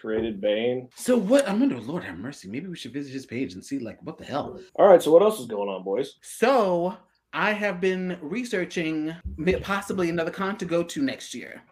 Created 0.00 0.40
Bane. 0.40 0.88
So 0.94 1.16
what? 1.16 1.48
I 1.48 1.52
wonder, 1.52 1.78
Lord 1.80 2.04
have 2.04 2.18
mercy. 2.18 2.48
Maybe 2.48 2.68
we 2.68 2.76
should 2.76 2.92
visit 2.92 3.12
his 3.12 3.26
page 3.26 3.54
and 3.54 3.64
see, 3.64 3.80
like, 3.80 3.98
what 4.02 4.16
the 4.16 4.24
hell. 4.24 4.60
All 4.76 4.86
right. 4.86 5.02
So 5.02 5.10
what 5.10 5.22
else 5.22 5.40
is 5.40 5.46
going 5.46 5.68
on, 5.68 5.82
boys? 5.82 6.14
So 6.20 6.96
I 7.32 7.52
have 7.52 7.80
been 7.80 8.16
researching 8.22 9.14
possibly 9.62 10.08
another 10.08 10.30
con 10.30 10.56
to 10.58 10.64
go 10.64 10.82
to 10.82 11.02
next 11.02 11.34
year. 11.34 11.62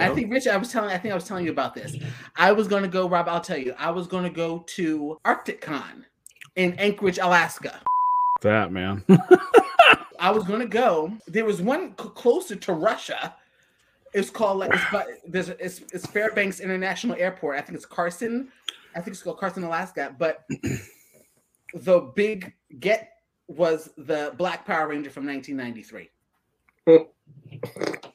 I 0.00 0.12
think 0.14 0.32
Rich, 0.32 0.48
I 0.48 0.56
was 0.56 0.72
telling, 0.72 0.90
I 0.90 0.98
think 0.98 1.12
I 1.12 1.14
was 1.14 1.24
telling 1.24 1.44
you 1.44 1.52
about 1.52 1.74
this. 1.74 1.96
I 2.36 2.52
was 2.52 2.66
going 2.66 2.82
to 2.82 2.88
go, 2.88 3.08
Rob. 3.08 3.28
I'll 3.28 3.40
tell 3.40 3.56
you, 3.58 3.74
I 3.78 3.90
was 3.90 4.06
going 4.06 4.24
to 4.24 4.30
go 4.30 4.64
to 4.68 5.18
Arctic 5.24 5.60
Con 5.60 6.04
in 6.56 6.72
Anchorage, 6.74 7.18
Alaska. 7.18 7.80
that 8.42 8.72
man. 8.72 9.04
I 10.18 10.30
was 10.30 10.44
going 10.44 10.60
to 10.60 10.66
go. 10.66 11.12
There 11.26 11.44
was 11.44 11.62
one 11.62 11.94
c- 12.00 12.08
closer 12.14 12.56
to 12.56 12.72
Russia. 12.72 13.36
It's 14.14 14.30
called 14.30 14.58
like 14.58 14.72
it's, 15.32 15.48
it's, 15.48 15.80
it's 15.92 16.06
Fairbanks 16.06 16.60
International 16.60 17.16
Airport. 17.18 17.58
I 17.58 17.60
think 17.62 17.76
it's 17.76 17.86
Carson. 17.86 18.48
I 18.94 19.00
think 19.00 19.14
it's 19.14 19.22
called 19.22 19.38
Carson, 19.38 19.64
Alaska. 19.64 20.14
But 20.18 20.44
the 21.74 22.00
big 22.14 22.52
get 22.80 23.13
was 23.48 23.90
the 23.96 24.34
Black 24.36 24.64
Power 24.64 24.88
Ranger 24.88 25.10
from 25.10 25.26
1993. 25.26 26.10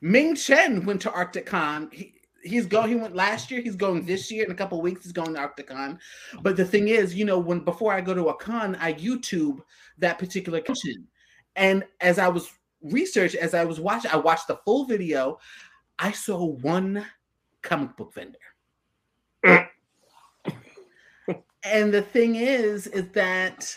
Ming 0.00 0.34
Chen 0.34 0.84
went 0.86 1.02
to 1.02 1.12
Arctic 1.12 1.46
Con. 1.46 1.90
He, 1.92 2.14
he's 2.42 2.66
going. 2.66 2.88
He 2.88 2.94
went 2.96 3.14
last 3.14 3.50
year. 3.50 3.60
He's 3.60 3.76
going 3.76 4.04
this 4.04 4.30
year. 4.30 4.44
In 4.44 4.50
a 4.50 4.54
couple 4.54 4.80
weeks, 4.80 5.04
he's 5.04 5.12
going 5.12 5.34
to 5.34 5.40
Arctic 5.40 5.68
Con. 5.68 5.98
But 6.42 6.56
the 6.56 6.64
thing 6.64 6.88
is, 6.88 7.14
you 7.14 7.24
know, 7.24 7.38
when 7.38 7.60
before 7.60 7.92
I 7.92 8.00
go 8.00 8.14
to 8.14 8.28
a 8.28 8.34
con, 8.34 8.76
I 8.76 8.94
YouTube 8.94 9.60
that 9.98 10.18
particular 10.18 10.60
con. 10.60 10.74
And 11.56 11.84
as 12.00 12.18
I 12.18 12.28
was 12.28 12.50
research, 12.82 13.34
as 13.34 13.54
I 13.54 13.64
was 13.64 13.80
watching, 13.80 14.10
I 14.10 14.16
watched 14.16 14.48
the 14.48 14.56
full 14.64 14.84
video. 14.86 15.38
I 15.98 16.12
saw 16.12 16.44
one 16.44 17.04
comic 17.62 17.96
book 17.96 18.14
vendor. 18.14 18.38
and 21.62 21.92
the 21.92 22.02
thing 22.02 22.36
is, 22.36 22.86
is 22.86 23.10
that 23.12 23.76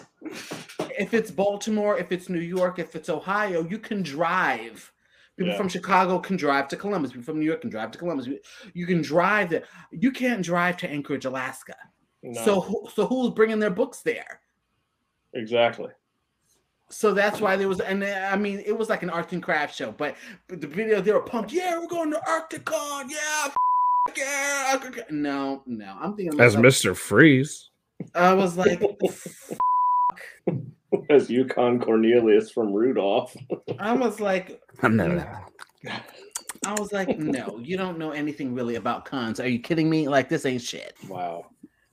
if 0.98 1.14
it's 1.14 1.32
Baltimore, 1.32 1.98
if 1.98 2.12
it's 2.12 2.30
New 2.30 2.40
York, 2.40 2.80
if 2.80 2.96
it's 2.96 3.10
Ohio, 3.10 3.64
you 3.68 3.78
can 3.80 4.02
drive. 4.04 4.92
People 5.38 5.52
Yeah. 5.54 5.58
from 5.58 5.68
Chicago 5.70 6.20
can 6.20 6.36
drive 6.38 6.68
to 6.70 6.76
Columbus. 6.78 7.12
People 7.12 7.24
from 7.24 7.40
New 7.40 7.46
York 7.46 7.62
can 7.62 7.70
drive 7.72 7.92
to 7.92 7.98
Columbus. 7.98 8.28
You- 8.28 8.40
You 8.74 8.86
can 8.86 9.02
drive 9.02 9.50
there. 9.50 9.64
You 9.92 10.12
can't 10.12 10.44
drive 10.44 10.78
to 10.78 10.90
Anchorage, 10.90 11.26
Alaska. 11.26 11.76
No. 12.22 12.46
So, 12.46 12.62
who- 12.62 12.88
so 12.94 13.08
who's 13.08 13.32
bringing 13.32 13.60
their 13.60 13.70
books 13.72 14.02
there? 14.02 14.42
Exactly. 15.34 15.90
So 16.92 17.12
that's 17.14 17.42
why 17.42 17.56
there 17.56 17.68
was, 17.68 17.80
and 17.80 18.04
I 18.04 18.36
mean, 18.36 18.62
it 18.64 18.78
was 18.78 18.88
like 18.90 19.02
an 19.02 19.10
arts 19.10 19.34
and 19.34 19.42
crafts 19.42 19.76
show, 19.78 19.92
but, 19.92 20.16
but 20.48 20.62
the 20.62 20.68
video 20.68 21.02
they 21.02 21.12
were 21.12 21.22
pumped. 21.22 21.52
Yeah, 21.52 21.80
we're 21.80 21.88
going 21.88 22.12
to 22.12 22.20
Arcticon. 22.28 23.10
Yeah, 23.10 23.18
f- 23.48 23.56
yeah. 24.16 24.78
Arctic-" 24.80 25.10
No, 25.12 25.64
no, 25.66 25.98
I'm 26.00 26.16
thinking 26.16 26.38
to 26.38 26.44
As 26.44 26.56
myself- 26.56 26.96
Mr. 26.96 26.96
Freeze. 26.96 27.72
I 28.14 28.34
was 28.34 28.56
like, 28.58 28.80
f- 29.04 29.52
As 31.10 31.30
Yukon 31.30 31.80
Cornelius 31.80 32.52
from 32.52 32.74
Rudolph. 32.74 33.36
I 33.80 33.94
was 33.94 34.20
like, 34.20 34.62
I'm 34.82 34.96
not. 34.96 35.44
I 36.66 36.74
was 36.80 36.92
like, 36.92 37.18
no, 37.18 37.60
you 37.62 37.78
don't 37.78 37.98
know 37.98 38.12
anything 38.12 38.54
really 38.54 38.76
about 38.76 39.06
cons. 39.06 39.40
Are 39.40 39.48
you 39.48 39.60
kidding 39.60 39.90
me? 39.90 40.08
Like 40.08 40.30
this 40.30 40.46
ain't 40.46 40.62
shit. 40.62 40.94
Wow. 41.10 41.46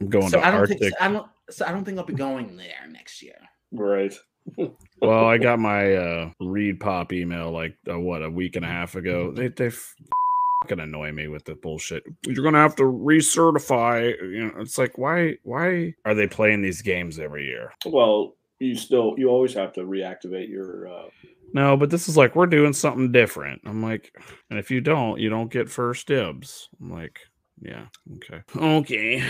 going 0.08 0.28
So 0.28 0.38
to 0.38 0.46
I 0.46 0.50
don't 0.50 0.60
Arctic. 0.60 0.78
think 0.78 0.94
I 1.00 1.08
don't. 1.10 1.26
So 1.50 1.66
I 1.66 1.72
don't 1.72 1.84
think 1.84 1.98
I'll 1.98 2.04
be 2.04 2.14
going 2.14 2.56
there 2.56 2.86
next 2.90 3.22
year. 3.22 3.36
Right. 3.72 4.14
Well, 5.02 5.24
I 5.24 5.38
got 5.38 5.58
my 5.58 5.94
uh, 5.94 6.30
ReedPop 6.42 7.12
email 7.12 7.50
like 7.50 7.74
uh, 7.90 7.98
what 7.98 8.22
a 8.22 8.28
week 8.28 8.56
and 8.56 8.66
a 8.66 8.68
half 8.68 8.96
ago. 8.96 9.32
They 9.32 9.48
they 9.48 9.70
fucking 9.70 10.78
annoy 10.78 11.12
me 11.12 11.26
with 11.28 11.46
the 11.46 11.54
bullshit. 11.54 12.02
You're 12.26 12.44
gonna 12.44 12.58
have 12.58 12.76
to 12.76 12.82
recertify. 12.82 14.14
You 14.20 14.46
know, 14.46 14.52
it's 14.60 14.76
like 14.76 14.98
why 14.98 15.36
why 15.42 15.94
are 16.04 16.14
they 16.14 16.26
playing 16.26 16.60
these 16.60 16.82
games 16.82 17.18
every 17.18 17.46
year? 17.46 17.72
Well, 17.86 18.34
you 18.60 18.76
still 18.76 19.14
you 19.18 19.28
always 19.28 19.54
have 19.54 19.72
to 19.72 19.80
reactivate 19.80 20.48
your 20.48 20.86
uh 20.86 21.08
No, 21.52 21.76
but 21.76 21.90
this 21.90 22.08
is 22.08 22.16
like 22.16 22.36
we're 22.36 22.46
doing 22.46 22.72
something 22.72 23.10
different. 23.10 23.62
I'm 23.64 23.82
like, 23.82 24.14
and 24.50 24.58
if 24.58 24.70
you 24.70 24.80
don't, 24.80 25.18
you 25.18 25.28
don't 25.30 25.50
get 25.50 25.68
first 25.68 26.06
dibs. 26.06 26.68
I'm 26.80 26.92
like, 26.92 27.18
yeah, 27.60 27.86
okay, 28.16 28.42
okay. 28.56 29.22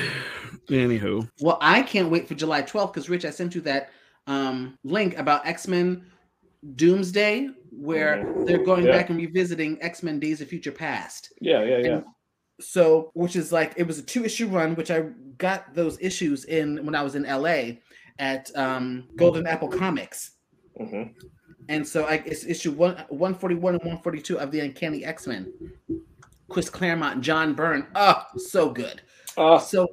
Anywho, 0.68 1.28
Well, 1.40 1.58
I 1.60 1.82
can't 1.82 2.10
wait 2.10 2.28
for 2.28 2.34
July 2.34 2.62
12th 2.62 2.92
because 2.92 3.08
Rich, 3.08 3.24
I 3.24 3.30
sent 3.30 3.54
you 3.54 3.60
that 3.62 3.90
um, 4.26 4.76
link 4.84 5.16
about 5.18 5.46
X 5.46 5.66
Men 5.66 6.04
Doomsday, 6.76 7.48
where 7.70 8.18
Mhm. 8.18 8.46
they're 8.46 8.62
going 8.64 8.84
Yeah. 8.84 8.90
back 8.92 9.10
and 9.10 9.18
revisiting 9.18 9.78
X 9.82 10.02
Men 10.02 10.20
Days 10.20 10.40
of 10.40 10.48
Future 10.48 10.72
Past. 10.72 11.32
yeah, 11.40 11.62
yeah, 11.64 11.78
yeah. 11.78 11.94
And 11.96 12.04
so, 12.60 13.10
which 13.14 13.34
is 13.36 13.50
like 13.52 13.72
it 13.76 13.86
was 13.86 13.98
a 13.98 14.02
two 14.02 14.24
issue 14.24 14.48
run, 14.48 14.74
which 14.74 14.90
I 14.90 15.04
got 15.38 15.74
those 15.74 15.96
issues 16.00 16.44
in 16.44 16.84
when 16.84 16.94
I 16.94 17.02
was 17.02 17.14
in 17.14 17.24
LA 17.24 17.78
at 18.20 18.56
um, 18.56 19.08
Golden 19.16 19.46
Apple 19.48 19.68
Comics. 19.68 20.32
hmm 20.78 21.04
And 21.68 21.86
so 21.86 22.04
I, 22.04 22.22
it's 22.24 22.44
issue 22.44 22.70
one, 22.70 22.94
141 23.08 23.74
and 23.74 23.80
142 23.80 24.38
of 24.38 24.52
the 24.52 24.60
Uncanny 24.60 25.04
X 25.04 25.26
Men. 25.26 25.52
Chris 26.48 26.68
Claremont 26.68 27.22
John 27.22 27.54
Byrne. 27.54 27.86
Oh, 27.94 28.22
so 28.36 28.70
good. 28.70 29.00
Oh. 29.36 29.58
So, 29.58 29.88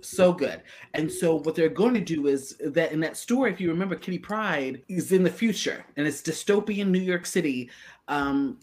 so 0.00 0.32
good. 0.32 0.62
And 0.94 1.10
so 1.10 1.36
what 1.40 1.54
they're 1.54 1.68
going 1.68 1.94
to 1.94 2.00
do 2.00 2.28
is 2.28 2.56
that 2.64 2.92
in 2.92 3.00
that 3.00 3.16
story, 3.16 3.52
if 3.52 3.60
you 3.60 3.68
remember, 3.68 3.96
Kitty 3.96 4.18
Pryde 4.18 4.82
is 4.88 5.12
in 5.12 5.22
the 5.22 5.30
future 5.30 5.84
and 5.96 6.06
it's 6.06 6.22
dystopian 6.22 6.88
New 6.88 7.00
York 7.00 7.26
City. 7.26 7.70
Um, 8.08 8.58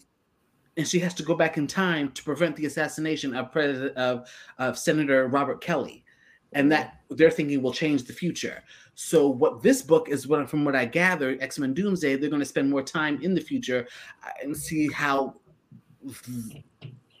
and 0.76 0.88
she 0.88 0.98
has 1.00 1.14
to 1.14 1.22
go 1.22 1.34
back 1.34 1.56
in 1.56 1.66
time 1.66 2.10
to 2.12 2.24
prevent 2.24 2.56
the 2.56 2.66
assassination 2.66 3.36
of 3.36 3.52
President 3.52 3.96
of, 3.96 4.28
of 4.58 4.76
Senator 4.76 5.28
Robert 5.28 5.60
Kelly. 5.60 6.04
And 6.52 6.70
that 6.72 7.00
they're 7.10 7.30
thinking 7.30 7.62
will 7.62 7.72
change 7.72 8.04
the 8.04 8.12
future. 8.12 8.62
So 8.94 9.28
what 9.28 9.62
this 9.62 9.82
book 9.82 10.08
is 10.08 10.26
what 10.26 10.48
from 10.48 10.64
what 10.64 10.76
I 10.76 10.84
gather, 10.84 11.36
X-Men 11.40 11.74
Doomsday, 11.74 12.16
they're 12.16 12.30
going 12.30 12.40
to 12.40 12.46
spend 12.46 12.70
more 12.70 12.82
time 12.82 13.20
in 13.22 13.34
the 13.34 13.40
future 13.40 13.86
uh, 14.24 14.30
and 14.42 14.56
see 14.56 14.90
how 14.90 15.34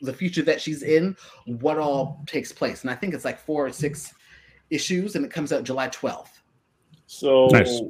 the 0.00 0.12
future 0.12 0.42
that 0.42 0.60
she's 0.60 0.82
in, 0.82 1.16
what 1.46 1.78
all 1.78 2.22
takes 2.26 2.52
place. 2.52 2.82
And 2.82 2.90
I 2.90 2.94
think 2.94 3.14
it's 3.14 3.24
like 3.24 3.38
four 3.38 3.66
or 3.66 3.72
six 3.72 4.12
issues, 4.70 5.16
and 5.16 5.24
it 5.24 5.30
comes 5.30 5.52
out 5.52 5.64
July 5.64 5.88
12th. 5.88 6.40
so 7.06 7.46
Nice. 7.46 7.80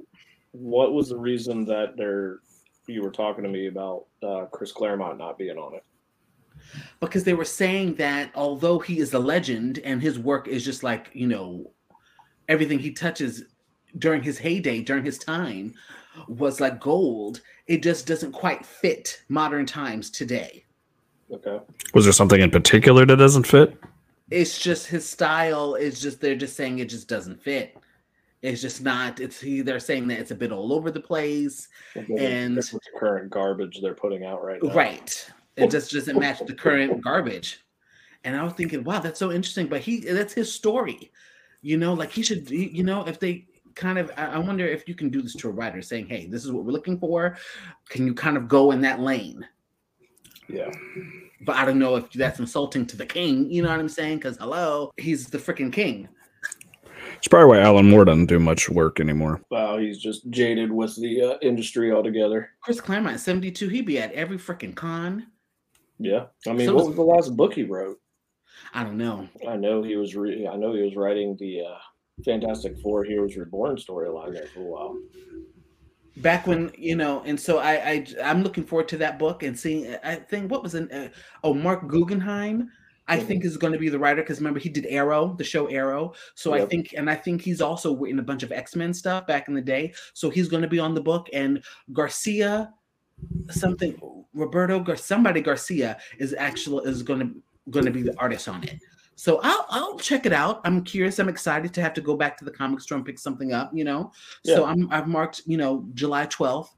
what 0.53 0.93
was 0.93 1.09
the 1.09 1.17
reason 1.17 1.65
that 1.67 1.97
they're 1.97 2.39
you 2.87 3.03
were 3.03 3.11
talking 3.11 3.43
to 3.43 3.49
me 3.49 3.67
about 3.69 4.05
uh 4.23 4.45
Chris 4.53 4.71
Claremont 4.71 5.19
not 5.19 5.39
being 5.39 5.57
on 5.57 5.75
it? 5.75 5.85
Because 7.01 7.25
they 7.25 7.35
were 7.35 7.45
saying 7.45 7.95
that 7.97 8.31
although 8.35 8.79
he 8.79 8.99
is 8.99 9.13
a 9.15 9.19
legend 9.19 9.79
and 9.81 10.01
his 10.01 10.19
work 10.19 10.49
is 10.49 10.65
just 10.65 10.83
like, 10.83 11.11
you 11.13 11.27
know, 11.27 11.73
everything 12.49 12.79
he 12.79 12.93
touches 12.93 13.45
during 13.99 14.23
his 14.23 14.39
heyday, 14.39 14.81
during 14.81 15.05
his 15.05 15.19
time, 15.19 15.75
was 16.29 16.61
like 16.61 16.81
gold, 16.81 17.41
it 17.67 17.83
just 17.83 18.07
doesn't 18.07 18.33
quite 18.33 18.65
fit 18.65 19.21
modern 19.29 19.67
times 19.67 20.11
today. 20.11 20.65
Okay. 21.33 21.59
was 21.95 22.05
there 22.05 22.13
something 22.13 22.41
in 22.41 22.51
particular 22.51 23.07
that 23.07 23.17
doesn't 23.17 23.47
fit? 23.47 23.77
It's 24.31 24.59
just 24.59 24.87
his 24.87 25.09
style 25.09 25.75
is 25.75 26.01
just 26.01 26.21
they're 26.21 26.37
just 26.37 26.57
saying 26.57 26.79
it 26.79 26.89
just 26.89 27.09
doesn't 27.09 27.43
fit. 27.43 27.77
It's 28.43 28.61
just 28.61 28.83
not. 28.83 29.21
It's 29.21 29.41
he. 29.41 29.63
They're 29.63 29.81
saying 29.81 30.07
that 30.09 30.19
it's 30.19 30.31
a 30.31 30.35
bit 30.35 30.53
all 30.53 30.73
over 30.73 30.91
the 30.91 31.01
place. 31.01 31.69
And- 31.95 32.57
That's 32.57 32.73
what's 32.75 32.87
the 32.93 32.99
current 32.99 33.31
garbage 33.31 33.81
they're 33.81 33.95
putting 33.95 34.25
out 34.25 34.45
right 34.45 34.63
now. 34.63 34.75
Right. 34.75 35.31
It 35.57 35.71
just 35.71 35.93
doesn't 35.93 36.19
match 36.19 36.41
the 36.47 36.53
current 36.53 37.01
garbage. 37.03 37.65
And 38.25 38.37
I 38.37 38.43
was 38.43 38.53
thinking, 38.53 38.85
wow, 38.85 38.99
that's 38.99 39.19
so 39.19 39.33
interesting. 39.33 39.67
But 39.67 39.81
he 39.81 40.01
that's 40.01 40.35
his 40.35 40.53
story. 40.53 41.11
You 41.63 41.79
know, 41.79 41.95
like 41.95 42.11
he 42.11 42.23
should 42.23 42.51
you 42.51 42.83
know, 42.83 43.07
if 43.07 43.19
they 43.19 43.47
kind 43.75 43.99
of 43.99 44.11
I 44.17 44.27
I 44.27 44.39
wonder 44.39 44.67
if 44.67 44.89
you 44.89 44.95
can 44.95 45.09
do 45.11 45.23
this 45.23 45.35
to 45.37 45.49
a 45.49 45.53
writer 45.53 45.83
saying, 45.83 46.07
Hey, 46.07 46.27
this 46.27 46.45
is 46.45 46.53
what 46.53 46.65
we're 46.65 46.73
looking 46.73 46.99
for. 46.99 47.37
Can 47.89 48.07
you 48.07 48.15
kind 48.15 48.37
of 48.37 48.49
go 48.49 48.71
in 48.73 48.81
that 48.83 49.01
lane? 49.01 49.47
Yeah. 50.49 50.71
But 51.43 51.57
I 51.57 51.65
don't 51.65 51.79
know 51.79 51.97
if 51.97 52.11
that's 52.13 52.39
insulting 52.39 52.87
to 52.87 52.97
the 52.97 53.07
king, 53.07 53.51
you 53.51 53.63
know 53.63 53.69
what 53.71 53.81
I'm 53.81 53.89
saying? 53.89 54.19
Because 54.19 54.37
hello, 54.39 54.93
he's 54.97 55.27
the 55.27 55.39
freaking 55.39 55.73
king. 55.73 56.09
It's 57.19 57.29
probably 57.29 57.57
why 57.57 57.63
Alan 57.65 57.89
Moore 57.89 58.05
doesn't 58.05 58.27
do 58.27 58.39
much 58.39 58.69
work 58.69 59.01
anymore. 59.01 59.41
Wow, 59.51 59.79
he's 59.79 59.99
just 59.99 60.29
jaded 60.31 60.71
with 60.71 60.95
the 61.01 61.23
uh, 61.23 61.39
industry 61.41 61.91
altogether. 61.91 62.51
Chris 62.61 62.81
Claremont, 62.83 63.19
72, 63.19 63.69
he'd 63.69 63.87
be 63.87 63.99
at 63.99 64.13
every 64.13 64.37
freaking 64.37 64.75
con. 64.75 65.27
Yeah. 65.99 66.27
I 66.47 66.53
mean, 66.53 66.67
So 66.67 66.75
what 66.75 66.81
does- 66.81 66.89
was 66.89 66.97
the 66.97 67.03
last 67.03 67.37
book 67.37 67.55
he 67.55 67.63
wrote? 67.63 67.99
I 68.75 68.85
don't 68.85 68.99
know. 68.99 69.29
I 69.49 69.57
know 69.57 69.83
he 69.83 69.97
was 69.97 70.15
re- 70.15 70.47
I 70.47 70.57
know 70.57 70.75
he 70.75 70.83
was 70.83 70.97
writing 70.97 71.37
the 71.39 71.63
uh, 71.63 71.79
Fantastic 72.25 72.79
Four 72.79 73.05
Heroes 73.05 73.37
Reborn 73.37 73.77
storyline 73.77 74.33
there 74.33 74.47
for 74.47 74.61
a 74.61 74.65
while. 74.65 74.99
back 76.19 76.47
when 76.47 76.71
you 76.79 76.95
know 76.95 77.23
and 77.27 77.39
so 77.39 77.59
i, 77.59 77.73
I 77.91 78.07
i'm 78.23 78.45
looking 78.45 78.63
forward 78.63 78.87
to 78.89 78.97
that 78.99 79.19
book 79.19 79.43
and 79.43 79.59
seeing 79.59 79.97
i 80.05 80.15
think 80.15 80.49
what 80.49 80.63
was 80.63 80.75
an 80.77 80.89
uh, 80.93 81.09
oh 81.43 81.53
marc 81.53 81.89
guggenheim 81.89 82.71
i 83.09 83.19
Mhm. 83.19 83.27
think 83.27 83.45
is 83.45 83.57
going 83.57 83.73
to 83.73 83.81
be 83.81 83.89
the 83.89 83.99
writer 83.99 84.23
because 84.23 84.39
remember 84.39 84.61
he 84.61 84.69
did 84.69 84.87
arrow 84.87 85.35
the 85.37 85.43
show 85.43 85.67
arrow 85.67 86.13
so 86.37 86.55
i 86.55 86.65
think 86.67 86.95
and 86.97 87.11
i 87.11 87.17
think 87.17 87.43
he's 87.43 87.61
also 87.61 87.97
written 87.97 88.21
a 88.21 88.23
bunch 88.23 88.45
of 88.45 88.53
x-men 88.53 88.95
stuff 88.95 89.27
back 89.27 89.49
in 89.49 89.55
the 89.55 89.61
day 89.61 89.93
so 90.13 90.31
he's 90.31 90.47
going 90.49 90.63
to 90.63 90.69
be 90.69 90.79
on 90.79 90.95
the 90.95 91.01
book 91.01 91.29
and 91.33 91.65
garcia 91.93 92.73
something 93.51 94.01
roberto 94.35 94.95
somebody 94.95 95.41
garcia 95.41 95.99
is 96.21 96.33
actually 96.39 96.89
is 96.89 97.03
going 97.03 97.19
to 97.19 97.35
going 97.71 97.85
to 97.85 97.91
be 97.91 98.03
the 98.03 98.17
artist 98.21 98.47
on 98.49 98.63
it 98.63 98.79
so 99.17 99.41
I'll, 99.43 99.67
I'll 99.71 99.99
check 99.99 100.27
it 100.27 100.33
out. 100.33 100.61
I'm 100.65 100.83
curious. 100.83 101.19
I'm 101.19 101.29
excited 101.29 101.73
to 101.75 101.81
have 101.83 101.95
to 101.95 102.01
go 102.01 102.17
back 102.17 102.37
to 102.39 102.45
the 102.45 102.51
comic 102.51 102.81
store 102.81 102.97
and 102.97 103.07
pick 103.07 103.19
something 103.19 103.53
up. 103.53 103.71
You 103.73 103.85
know, 103.85 104.13
yeah. 104.45 104.57
so 104.57 104.65
I'm 104.65 104.89
I've 104.91 105.09
marked 105.09 105.43
you 105.47 105.57
know 105.57 105.87
July 105.95 106.27
12th 106.27 106.69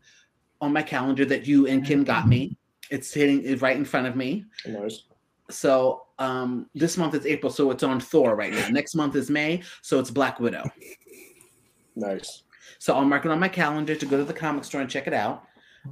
on 0.61 0.73
my 0.73 0.83
calendar 0.83 1.25
that 1.27 1.47
you 1.47 1.67
and 1.67 1.85
Kim 1.85 2.05
got 2.05 2.29
me. 2.29 2.57
It's 2.91 3.13
hitting 3.13 3.43
it 3.45 3.63
right 3.63 3.77
in 3.77 3.85
front 3.85 4.07
of 4.07 4.17
me. 4.17 4.45
Nice. 4.67 5.05
So 5.51 6.03
um 6.19 6.69
this 6.75 6.97
month 6.97 7.15
is 7.15 7.27
April, 7.27 7.51
so 7.51 7.71
it's 7.71 7.83
on 7.83 8.01
Thor 8.01 8.37
right 8.37 8.53
now. 8.53 8.69
Next 8.69 8.95
month 8.95 9.17
is 9.17 9.31
May, 9.31 9.63
so 9.83 9.99
it's 9.99 10.11
Black 10.11 10.41
Widow. 10.41 10.65
Nice. 11.95 12.43
So 12.79 12.95
I'll 12.95 13.05
mark 13.05 13.25
it 13.25 13.31
on 13.31 13.41
my 13.41 13.49
calendar 13.49 13.95
to 13.95 14.07
go 14.07 14.19
to 14.19 14.25
the 14.25 14.35
comic 14.35 14.65
store 14.65 14.83
and 14.83 14.91
check 14.91 15.07
it 15.07 15.15
out. 15.15 15.45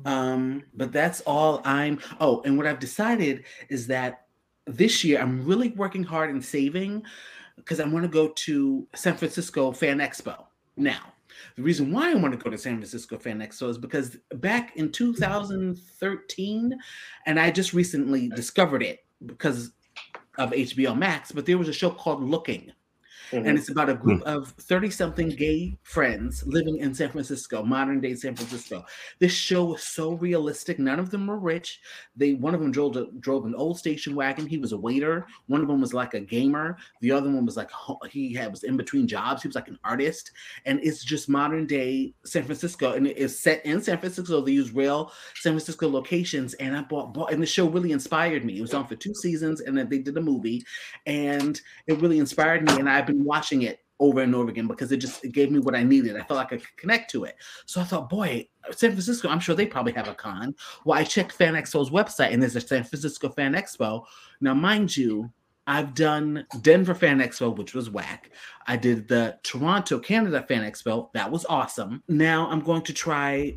Um, 0.05 0.65
but 0.75 0.93
that's 0.93 1.21
all 1.23 1.61
I'm. 1.65 2.01
Oh, 2.21 2.43
and 2.45 2.57
what 2.57 2.67
I've 2.67 2.79
decided 2.79 3.45
is 3.69 3.87
that 3.89 4.24
this 4.67 5.05
year 5.05 5.21
I'm 5.21 5.45
really 5.45 5.71
working 5.71 6.03
hard 6.03 6.31
and 6.31 6.45
saving 6.45 7.03
because 7.57 7.81
I 7.81 7.85
want 7.85 8.05
to 8.05 8.09
go 8.09 8.29
to 8.29 8.87
San 8.95 9.17
Francisco 9.17 9.73
Fan 9.73 9.99
Expo. 9.99 10.45
Now, 10.77 11.13
the 11.57 11.63
reason 11.63 11.93
why 11.93 12.11
I 12.11 12.15
want 12.15 12.33
to 12.33 12.43
go 12.43 12.51
to 12.51 12.59
San 12.59 12.77
Francisco 12.77 13.19
Fan 13.19 13.39
Expo 13.41 13.69
is 13.69 13.79
because 13.79 14.17
back 14.37 14.77
in 14.77 14.91
2013, 14.91 16.79
and 17.27 17.41
I 17.41 17.51
just 17.51 17.73
recently 17.73 18.29
discovered 18.29 18.83
it 18.83 19.05
because 19.27 19.73
of 20.39 20.51
HBO 20.51 20.97
Max, 20.97 21.33
but 21.33 21.47
there 21.47 21.59
was 21.59 21.69
a 21.69 21.73
show 21.73 21.91
called 21.91 22.23
Looking 22.23 22.73
Mhm. 23.35 23.49
and 23.49 23.59
it's 23.59 23.69
about 23.69 23.91
a 23.91 23.95
group 23.95 24.23
of 24.23 24.49
30 24.59 24.91
something 24.91 25.29
gay 25.31 25.77
friends 25.83 26.47
living 26.47 26.79
in 26.79 26.95
San 26.95 27.11
Francisco, 27.11 27.63
modern 27.63 28.01
day 28.01 28.15
San 28.15 28.35
Francisco. 28.35 28.85
This 29.19 29.33
show 29.33 29.65
was 29.65 29.83
so 29.83 30.13
realistic. 30.13 30.79
None 30.79 30.99
of 30.99 31.11
them 31.11 31.27
were 31.27 31.39
rich. 31.39 31.81
They 32.17 32.35
one 32.35 32.55
of 32.55 32.61
them 32.61 32.71
drove 32.73 32.97
a, 32.97 33.07
drove 33.21 33.45
an 33.47 33.55
old 33.55 33.79
station 33.79 34.15
wagon. 34.15 34.47
He 34.47 34.59
was 34.59 34.73
a 34.73 34.79
waiter. 34.79 35.27
One 35.47 35.61
of 35.61 35.69
them 35.69 35.81
was 35.81 35.95
like 35.95 36.15
a 36.15 36.21
gamer. 36.21 36.77
The 37.01 37.13
other 37.13 37.31
one 37.31 37.45
was 37.47 37.57
like 37.57 37.71
he 38.11 38.33
had 38.35 38.51
was 38.51 38.65
in 38.65 38.77
between 38.77 39.07
jobs. 39.09 39.43
He 39.43 39.49
was 39.49 39.55
like 39.57 39.69
an 39.69 39.79
artist. 39.85 40.33
And 40.67 40.81
it's 40.83 41.05
just 41.05 41.29
modern 41.29 41.67
day 41.67 42.15
San 42.25 42.45
Francisco, 42.45 42.93
and 42.93 43.07
it 43.07 43.17
is 43.17 43.39
set 43.39 43.65
in 43.67 43.81
San 43.83 43.99
Francisco. 43.99 44.41
They 44.41 44.53
use 44.53 44.73
real 44.73 45.13
San 45.35 45.53
Francisco 45.55 45.89
locations, 45.89 46.55
and 46.55 46.77
I 46.77 46.83
bought, 46.83 47.15
bought 47.15 47.33
and 47.33 47.43
the 47.43 47.47
show 47.47 47.69
really 47.69 47.93
inspired 47.93 48.45
me. 48.45 48.59
It 48.59 48.63
was 48.63 48.75
on 48.75 48.87
for 48.87 48.97
two 48.97 49.15
seasons, 49.15 49.61
and 49.61 49.77
then 49.77 49.89
they 49.89 49.99
did 49.99 50.17
a 50.17 50.21
movie, 50.21 50.65
and 51.07 51.61
it 51.87 52.01
really 52.01 52.19
inspired 52.19 52.63
me 52.65 52.79
and 52.79 52.89
i've 52.89 53.07
been 53.07 53.24
watching 53.25 53.63
it 53.63 53.81
over 54.01 54.21
and 54.21 54.35
over 54.35 54.51
again 54.51 54.67
because 54.67 54.93
it 54.93 54.99
just 54.99 55.25
it 55.25 55.33
gave 55.33 55.51
me 55.51 55.59
what 55.59 55.75
I 55.75 55.83
needed. 55.83 56.17
I 56.17 56.23
felt 56.23 56.39
like 56.39 56.53
I 56.53 56.57
could 56.57 56.77
connect 56.77 57.11
to 57.13 57.25
it. 57.25 57.37
So 57.67 57.81
I 57.81 57.85
thought, 57.85 58.11
boy, 58.11 58.49
San 58.71 58.91
Francisco, 58.91 59.29
I'm 59.29 59.41
sure 59.41 59.55
they 59.55 59.67
probably 59.67 59.93
have 59.93 60.09
a 60.09 60.15
con. 60.15 60.55
Well, 60.85 60.99
I 60.99 61.05
checked 61.05 61.33
Fan 61.33 61.55
Expo's 61.55 61.91
website 61.91 62.33
and 62.33 62.43
there's 62.43 62.57
a 62.57 62.61
San 62.61 62.85
Francisco 62.85 63.29
Fan 63.29 63.55
Expo. 63.55 64.05
Now, 64.41 64.55
mind 64.55 64.97
you, 64.97 65.31
I've 65.67 65.95
done 65.95 66.47
Denver 66.61 66.95
Fan 66.95 67.21
Expo, 67.21 67.57
which 67.57 67.75
was 67.75 67.89
whack. 67.89 68.31
I 68.67 68.77
did 68.77 69.09
the 69.09 69.39
Toronto, 69.43 69.99
Canada 69.99 70.45
Fan 70.47 70.63
Expo. 70.63 71.13
That 71.15 71.31
was 71.31 71.47
awesome. 71.47 72.03
Now 72.09 72.49
I'm 72.51 72.61
going 72.61 72.83
to 72.83 72.93
try 72.93 73.57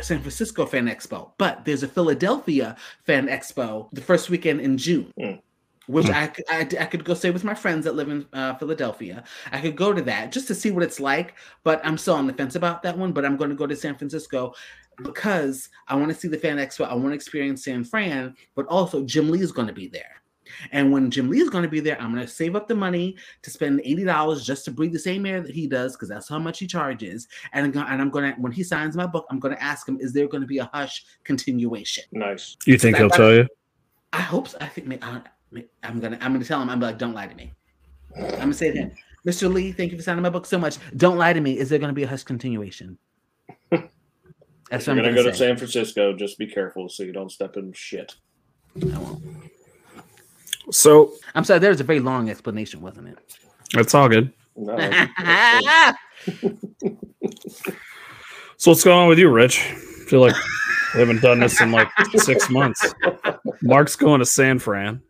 San 0.00 0.20
Francisco 0.20 0.66
Fan 0.66 0.86
Expo, 0.86 1.32
but 1.38 1.64
there's 1.64 1.82
a 1.82 1.88
Philadelphia 1.88 2.76
Fan 3.04 3.28
Expo 3.28 3.88
the 3.92 4.00
first 4.00 4.30
weekend 4.30 4.60
in 4.60 4.78
June. 4.78 5.12
Mm. 5.20 5.40
Which 5.86 6.08
I, 6.08 6.32
I, 6.48 6.60
I 6.80 6.86
could 6.86 7.04
go 7.04 7.14
stay 7.14 7.30
with 7.30 7.44
my 7.44 7.54
friends 7.54 7.84
that 7.84 7.94
live 7.94 8.08
in 8.08 8.26
uh, 8.32 8.54
Philadelphia. 8.54 9.22
I 9.52 9.60
could 9.60 9.76
go 9.76 9.92
to 9.92 10.00
that 10.02 10.32
just 10.32 10.46
to 10.48 10.54
see 10.54 10.70
what 10.70 10.82
it's 10.82 10.98
like, 10.98 11.34
but 11.62 11.80
I'm 11.84 11.98
still 11.98 12.14
on 12.14 12.26
the 12.26 12.32
fence 12.32 12.54
about 12.54 12.82
that 12.84 12.96
one. 12.96 13.12
But 13.12 13.24
I'm 13.24 13.36
going 13.36 13.50
to 13.50 13.56
go 13.56 13.66
to 13.66 13.76
San 13.76 13.94
Francisco 13.96 14.54
because 15.02 15.68
I 15.88 15.96
want 15.96 16.08
to 16.08 16.14
see 16.14 16.28
the 16.28 16.38
Fan 16.38 16.56
Expo. 16.56 16.88
I 16.88 16.94
want 16.94 17.08
to 17.08 17.14
experience 17.14 17.64
San 17.64 17.84
Fran, 17.84 18.34
but 18.54 18.66
also 18.66 19.04
Jim 19.04 19.30
Lee 19.30 19.40
is 19.40 19.52
going 19.52 19.68
to 19.68 19.74
be 19.74 19.88
there. 19.88 20.22
And 20.72 20.92
when 20.92 21.10
Jim 21.10 21.28
Lee 21.28 21.40
is 21.40 21.50
going 21.50 21.64
to 21.64 21.70
be 21.70 21.80
there, 21.80 22.00
I'm 22.00 22.12
going 22.12 22.24
to 22.24 22.32
save 22.32 22.56
up 22.56 22.68
the 22.68 22.74
money 22.74 23.16
to 23.42 23.50
spend 23.50 23.80
$80 23.80 24.44
just 24.44 24.64
to 24.66 24.70
breathe 24.70 24.92
the 24.92 24.98
same 24.98 25.26
air 25.26 25.40
that 25.40 25.54
he 25.54 25.66
does, 25.66 25.96
because 25.96 26.08
that's 26.08 26.28
how 26.28 26.38
much 26.38 26.58
he 26.58 26.66
charges. 26.66 27.28
And 27.52 27.66
I'm, 27.66 27.72
going, 27.72 27.86
and 27.86 28.00
I'm 28.00 28.10
going 28.10 28.34
to, 28.34 28.40
when 28.40 28.52
he 28.52 28.62
signs 28.62 28.96
my 28.96 29.06
book, 29.06 29.26
I'm 29.30 29.38
going 29.38 29.54
to 29.54 29.62
ask 29.62 29.88
him, 29.88 29.98
is 30.00 30.12
there 30.12 30.28
going 30.28 30.42
to 30.42 30.46
be 30.46 30.58
a 30.58 30.70
Hush 30.72 31.04
continuation? 31.24 32.04
Nice. 32.12 32.56
You 32.66 32.78
think 32.78 32.96
he'll 32.96 33.10
tell 33.10 33.32
you? 33.32 33.48
I 34.12 34.20
hope 34.20 34.48
so. 34.48 34.58
I 34.60 34.66
think 34.66 34.86
I, 34.86 34.90
may- 34.90 35.22
I'm 35.82 36.00
going 36.00 36.12
to, 36.12 36.24
I'm 36.24 36.32
going 36.32 36.42
to 36.42 36.48
tell 36.48 36.60
him, 36.60 36.68
I'm 36.70 36.80
like, 36.80 36.98
don't 36.98 37.14
lie 37.14 37.26
to 37.26 37.34
me. 37.34 37.52
I'm 38.16 38.30
going 38.30 38.48
to 38.50 38.54
say 38.54 38.70
to 38.72 38.76
him, 38.78 38.92
Mr. 39.26 39.52
Lee, 39.52 39.72
thank 39.72 39.90
you 39.92 39.96
for 39.98 40.02
signing 40.02 40.22
my 40.22 40.30
book 40.30 40.46
so 40.46 40.58
much. 40.58 40.76
Don't 40.96 41.16
lie 41.18 41.32
to 41.32 41.40
me. 41.40 41.58
Is 41.58 41.68
there 41.68 41.78
going 41.78 41.88
to 41.88 41.94
be 41.94 42.02
a 42.02 42.06
Hush 42.06 42.22
continuation? 42.24 42.98
That's 43.70 43.84
If 44.70 44.86
you're 44.86 44.96
I'm 44.96 45.02
gonna 45.02 45.14
go 45.14 45.22
to 45.24 45.30
to. 45.30 45.36
San 45.36 45.56
Francisco, 45.56 46.14
just 46.14 46.38
be 46.38 46.46
careful 46.46 46.88
so 46.88 47.02
you 47.02 47.12
don't 47.12 47.30
step 47.30 47.56
in 47.56 47.72
shit. 47.74 48.14
I 48.82 48.98
won't. 48.98 49.22
So 50.70 51.12
I'm 51.34 51.44
sorry, 51.44 51.60
there 51.60 51.70
was 51.70 51.80
a 51.80 51.84
very 51.84 52.00
long 52.00 52.30
explanation, 52.30 52.80
wasn't 52.80 53.08
it? 53.08 53.18
That's 53.72 53.94
all 53.94 54.08
good. 54.08 54.32
No, 54.56 54.76
that's- 54.76 55.94
So 58.56 58.70
what's 58.70 58.84
going 58.84 58.96
on 58.98 59.08
with 59.08 59.18
you, 59.18 59.28
Rich? 59.30 59.60
I 59.60 59.74
feel 60.08 60.20
like 60.20 60.34
we 60.94 61.00
haven't 61.00 61.20
done 61.20 61.40
this 61.40 61.60
in 61.60 61.70
like 61.70 61.88
six 62.16 62.48
months. 62.48 62.94
Marc's 63.62 63.96
going 63.96 64.20
to 64.20 64.24
San 64.26 64.58
Fran. 64.58 65.02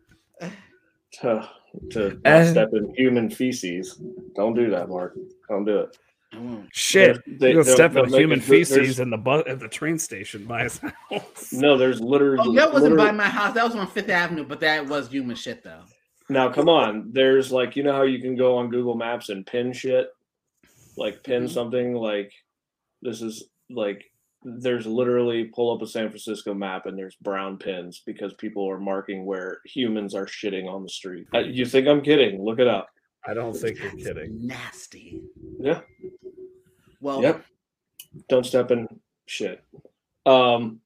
To, 1.21 1.49
to 1.91 2.19
not 2.23 2.47
step 2.47 2.69
in 2.73 2.93
human 2.95 3.29
feces. 3.29 4.01
Don't 4.35 4.53
do 4.55 4.69
that, 4.71 4.89
Marc. 4.89 5.15
Don't 5.49 5.65
do 5.65 5.79
it. 5.79 5.97
Shit, 6.73 7.21
They- 7.25 7.51
you're 7.53 7.63
gonna 7.63 7.63
they'll- 7.63 7.75
step 7.75 7.95
in 7.95 8.09
human 8.13 8.39
it- 8.39 8.43
feces 8.43 8.99
in 8.99 9.09
the 9.09 9.17
bu- 9.17 9.45
at 9.47 9.59
the 9.59 9.67
train 9.69 9.97
station 9.97 10.45
by 10.45 10.63
his 10.63 10.79
house. 11.09 11.53
No, 11.53 11.77
there's 11.77 12.01
literally. 12.01 12.49
Oh, 12.49 12.53
that 12.55 12.73
wasn't 12.73 12.97
by 12.97 13.11
my 13.11 13.27
house. 13.29 13.53
That 13.53 13.63
was 13.65 13.75
on 13.75 13.87
Fifth 13.87 14.09
Avenue, 14.09 14.43
but 14.45 14.59
that 14.59 14.85
was 14.85 15.07
human 15.09 15.35
shit, 15.35 15.63
though. 15.63 15.81
Now, 16.27 16.51
come 16.51 16.67
on. 16.67 17.11
There's 17.13 17.51
like, 17.51 17.75
you 17.75 17.83
know 17.83 17.93
how 17.93 18.03
you 18.03 18.19
can 18.19 18.35
go 18.35 18.57
on 18.57 18.69
Google 18.69 18.95
Maps 18.95 19.29
and 19.29 19.45
pin 19.45 19.71
shit? 19.71 20.09
Like, 20.97 21.23
pin 21.23 21.43
Mhm. 21.45 21.49
something? 21.49 21.93
Like, 21.93 22.33
this 23.01 23.21
is 23.21 23.45
like, 23.69 24.03
there's 24.47 24.85
literally 24.85 25.45
pull 25.45 25.73
up 25.75 25.81
a 25.81 25.87
San 25.87 26.07
Francisco 26.09 26.53
map 26.53 26.85
and 26.85 26.95
there's 26.97 27.15
brown 27.15 27.57
pins 27.57 28.03
because 28.05 28.33
people 28.35 28.69
are 28.69 28.79
marking 28.79 29.25
where 29.25 29.57
humans 29.65 30.13
are 30.13 30.27
shitting 30.27 30.69
on 30.71 30.83
the 30.83 30.89
street. 30.89 31.25
Uh, 31.33 31.39
you 31.39 31.65
think 31.65 31.87
I'm 31.87 32.01
kidding? 32.01 32.43
Look 32.43 32.59
it 32.59 32.67
up. 32.67 32.87
I 33.27 33.33
don't 33.33 33.53
think 33.55 33.79
you're 33.79 33.91
kidding. 33.91 34.45
Nasty. 34.45 35.19
Yeah. 35.59 35.81
Well, 37.01 37.21
Yep. 37.23 37.43
Don't 38.29 38.45
step 38.45 38.69
in 38.71 38.87
shit. 39.25 39.63
Um, 40.25 40.79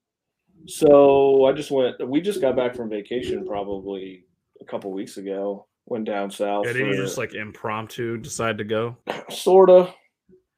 so 0.66 1.44
I 1.44 1.52
just 1.52 1.70
went. 1.70 2.06
We 2.08 2.20
just 2.20 2.40
got 2.40 2.56
back 2.56 2.74
from 2.74 2.88
vacation 2.90 3.46
probably 3.46 4.24
a 4.60 4.64
couple 4.64 4.90
weeks 4.92 5.16
ago. 5.16 5.66
Went 5.86 6.06
down 6.06 6.30
south. 6.30 6.66
Yeah, 6.66 6.72
did 6.72 6.86
you 6.86 6.94
for- 6.96 7.02
just 7.02 7.18
like 7.18 7.34
impromptu 7.34 8.16
decide 8.16 8.58
to 8.58 8.64
go? 8.64 8.96
sorta. 9.30 9.94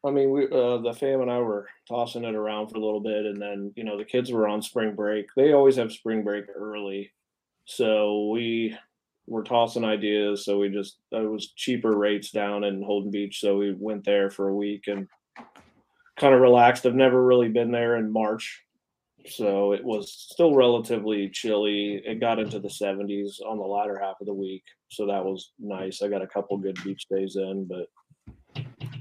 I 0.05 0.11
mean, 0.11 0.31
we 0.31 0.47
uh, 0.47 0.79
the 0.79 0.95
fam 0.99 1.21
and 1.21 1.31
I 1.31 1.39
were 1.39 1.69
tossing 1.89 2.25
it 2.25 2.35
around 2.35 2.69
for 2.69 2.79
a 2.79 2.85
little 2.85 3.01
bit, 3.01 3.25
and 3.25 3.41
then 3.41 3.73
you 3.77 3.85
know 3.85 3.97
the 3.97 4.05
kids 4.05 4.33
were 4.33 4.49
on 4.49 4.61
spring 4.61 4.95
break. 4.95 5.27
They 5.37 5.53
always 5.53 5.77
have 5.77 5.93
spring 5.93 6.25
break 6.25 6.47
early, 6.55 7.13
so 7.67 8.29
we 8.29 8.77
were 9.27 9.45
tossing 9.45 9.85
ideas. 9.85 10.45
So 10.45 10.59
we 10.59 10.71
just 10.71 10.99
it 11.13 11.31
was 11.31 11.53
cheaper 11.53 11.97
rates 11.97 12.31
down 12.31 12.65
in 12.65 12.83
Holden 12.83 13.13
Beach, 13.13 13.41
so 13.41 13.57
we 13.57 13.75
went 13.79 14.05
there 14.05 14.29
for 14.29 14.49
a 14.49 14.55
week 14.55 14.89
and 14.89 15.07
kind 16.19 16.35
of 16.35 16.41
relaxed. 16.41 16.85
I've 16.85 16.95
never 16.95 17.23
really 17.25 17.49
been 17.49 17.71
there 17.71 17.97
in 17.97 18.13
March, 18.13 18.65
so 19.27 19.73
it 19.73 19.85
was 19.85 20.13
still 20.13 20.57
relatively 20.57 21.29
chilly. 21.29 22.03
It 22.05 22.19
got 22.19 22.41
into 22.41 22.59
the 22.59 22.69
70s 22.69 23.41
on 23.47 23.59
the 23.59 23.65
latter 23.65 24.01
half 24.03 24.21
of 24.21 24.27
the 24.27 24.35
week, 24.35 24.65
so 24.89 25.07
that 25.07 25.25
was 25.25 25.53
nice. 25.61 26.03
I 26.03 26.09
got 26.09 26.23
a 26.23 26.27
couple 26.27 26.59
good 26.59 26.79
beach 26.83 27.07
days 27.09 27.37
in, 27.37 27.67
but 27.67 27.87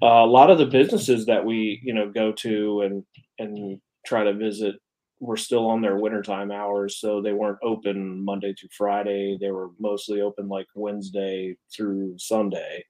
a 0.01 0.25
lot 0.25 0.49
of 0.49 0.57
the 0.57 0.65
businesses 0.65 1.25
that 1.27 1.43
we 1.45 1.79
you 1.83 1.93
know 1.93 2.09
go 2.09 2.31
to 2.31 2.81
and 2.81 3.03
and 3.39 3.79
try 4.05 4.23
to 4.23 4.33
visit 4.33 4.75
were 5.19 5.37
still 5.37 5.67
on 5.69 5.81
their 5.81 5.97
wintertime 5.97 6.51
hours 6.51 6.97
so 6.99 7.21
they 7.21 7.33
weren't 7.33 7.59
open 7.63 8.23
monday 8.25 8.53
to 8.57 8.67
friday 8.75 9.37
they 9.39 9.51
were 9.51 9.69
mostly 9.79 10.21
open 10.21 10.47
like 10.47 10.65
wednesday 10.75 11.55
through 11.75 12.15
sunday 12.17 12.83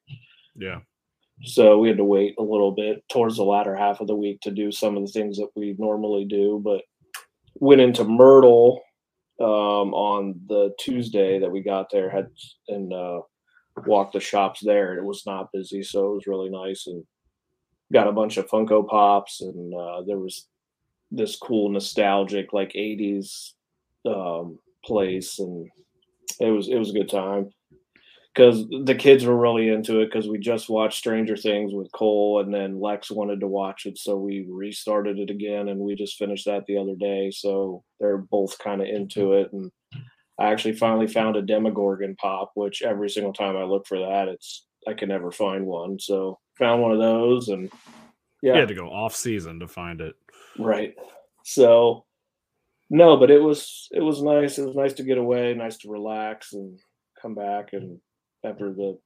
Yeah. 0.56 0.80
so 1.44 1.78
we 1.78 1.90
had 1.90 1.98
to 1.98 2.06
wait 2.06 2.36
a 2.40 2.44
little 2.44 2.72
bit 2.72 3.04
towards 3.10 3.36
the 3.36 3.44
latter 3.44 3.76
half 3.76 4.00
of 4.00 4.08
the 4.08 4.16
week 4.16 4.40
to 4.42 4.52
do 4.52 4.72
some 4.72 4.96
of 4.96 5.06
the 5.06 5.12
things 5.12 5.38
that 5.38 5.50
we 5.56 5.76
normally 5.78 6.24
do 6.26 6.62
but 6.64 6.82
went 7.56 7.82
into 7.82 8.06
myrtle 8.06 8.82
um, 9.42 9.94
on 9.94 10.40
the 10.48 10.72
tuesday 10.80 11.40
that 11.40 11.52
we 11.52 11.62
got 11.62 11.88
there 11.92 12.10
had 12.10 12.28
and 12.70 12.94
uh, 12.94 13.20
walked 13.88 14.14
the 14.14 14.20
shops 14.20 14.62
there. 14.64 14.92
And 14.92 15.00
it 15.00 15.06
was 15.06 15.24
not 15.26 15.52
busy, 15.52 15.84
so 15.84 16.12
it 16.12 16.16
was 16.16 16.28
really 16.28 16.50
nice 16.50 16.88
and 16.88 17.04
got 17.92 18.08
a 18.08 18.12
bunch 18.12 18.38
of 18.38 18.48
Funko 18.48 18.88
Pops 18.88 19.42
and 19.42 19.74
uh, 19.74 20.02
there 20.08 20.18
was 20.18 20.48
this 21.12 21.36
cool 21.36 21.70
nostalgic 21.70 22.54
like 22.54 22.72
80s 22.74 23.52
um, 24.06 24.58
place 24.84 25.40
and 25.40 25.70
it 26.40 26.50
was 26.50 26.70
it 26.70 26.78
was 26.78 26.90
a 26.90 26.94
good 26.94 27.10
time 27.10 27.50
because 28.34 28.66
the 28.86 28.96
kids 28.96 29.26
were 29.26 29.38
really 29.38 29.68
into 29.68 30.00
it 30.00 30.06
because 30.06 30.30
we 30.30 30.40
just 30.40 30.70
watched 30.70 30.98
Stranger 30.98 31.36
Things 31.36 31.74
with 31.74 31.92
Cole 31.92 32.40
and 32.40 32.54
then 32.54 32.80
Lex 32.80 33.12
wanted 33.12 33.42
to 33.42 33.48
watch 33.48 33.86
it 33.86 33.98
so 33.98 34.16
we 34.16 34.46
restarted 34.50 35.20
it 35.20 35.30
again 35.30 35.68
and 35.68 35.80
we 35.80 35.96
just 35.96 36.18
finished 36.18 36.46
that 36.46 36.66
the 36.66 36.78
other 36.78 36.96
day 36.96 37.30
so 37.30 37.84
they're 38.00 38.18
both 38.18 38.58
kind 38.60 38.82
of 38.82 38.88
into 38.88 39.34
it 39.34 39.52
and 39.52 39.70
I 40.42 40.52
actually 40.52 40.74
finally 40.74 41.08
found 41.08 41.36
a 41.36 41.42
Demogorgon 41.42 42.16
pop, 42.16 42.52
which 42.56 42.82
every 42.82 43.10
single 43.10 43.34
time 43.34 43.56
I 43.56 43.64
look 43.64 43.86
for 43.86 44.00
that, 44.00 44.28
it's 44.28 44.66
I 44.88 44.94
can 44.94 45.10
never 45.10 45.32
find 45.32 45.66
one. 45.68 46.00
So 46.00 46.40
found 46.58 46.82
one 46.82 46.92
of 46.92 47.00
those, 47.00 47.50
and 47.50 47.72
You 48.42 48.52
yeah, 48.52 48.58
had 48.58 48.70
to 48.70 48.74
go 48.74 48.90
off 48.90 49.16
season 49.16 49.60
to 49.60 49.68
find 49.68 50.02
it. 50.02 50.16
right. 50.58 50.96
So 51.44 52.06
no, 52.90 53.18
but 53.18 53.30
it 53.32 53.42
was 53.42 53.88
it 53.92 54.02
was 54.02 54.24
nice. 54.24 54.58
It 54.58 54.66
was 54.66 54.76
nice 54.76 54.94
to 54.94 55.04
get 55.04 55.18
away, 55.20 55.54
nice 55.54 55.78
to 55.80 55.92
relax 55.92 56.54
and 56.54 56.80
come 57.22 57.36
back. 57.36 57.74
And 57.74 58.00
after 58.44 58.74
the 58.74 58.98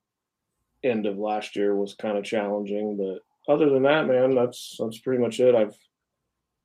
end 0.83 1.05
of 1.05 1.17
last 1.17 1.55
year 1.55 1.75
was 1.75 1.95
kind 1.95 2.17
of 2.17 2.23
challenging, 2.23 2.95
but 2.97 3.53
other 3.53 3.69
than 3.69 3.83
that, 3.83 4.07
man, 4.07 4.35
that's 4.35 4.77
that's 4.79 4.99
pretty 4.99 5.21
much 5.21 5.39
it. 5.39 5.53
I've 5.53 5.77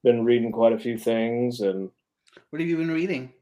been 0.04 0.24
reading 0.24 0.52
quite 0.52 0.72
a 0.72 0.78
few 0.78 0.96
things 0.96 1.60
and 1.60 1.90
what 2.50 2.60
have 2.60 2.68
you 2.68 2.76
been 2.76 2.90
reading? 2.90 3.32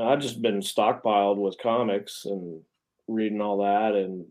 I've 0.00 0.20
just 0.20 0.42
been 0.42 0.60
stockpiled 0.60 1.36
with 1.36 1.58
comics 1.58 2.24
and 2.24 2.62
reading 3.08 3.40
all 3.40 3.58
that. 3.58 3.94
And 3.94 4.26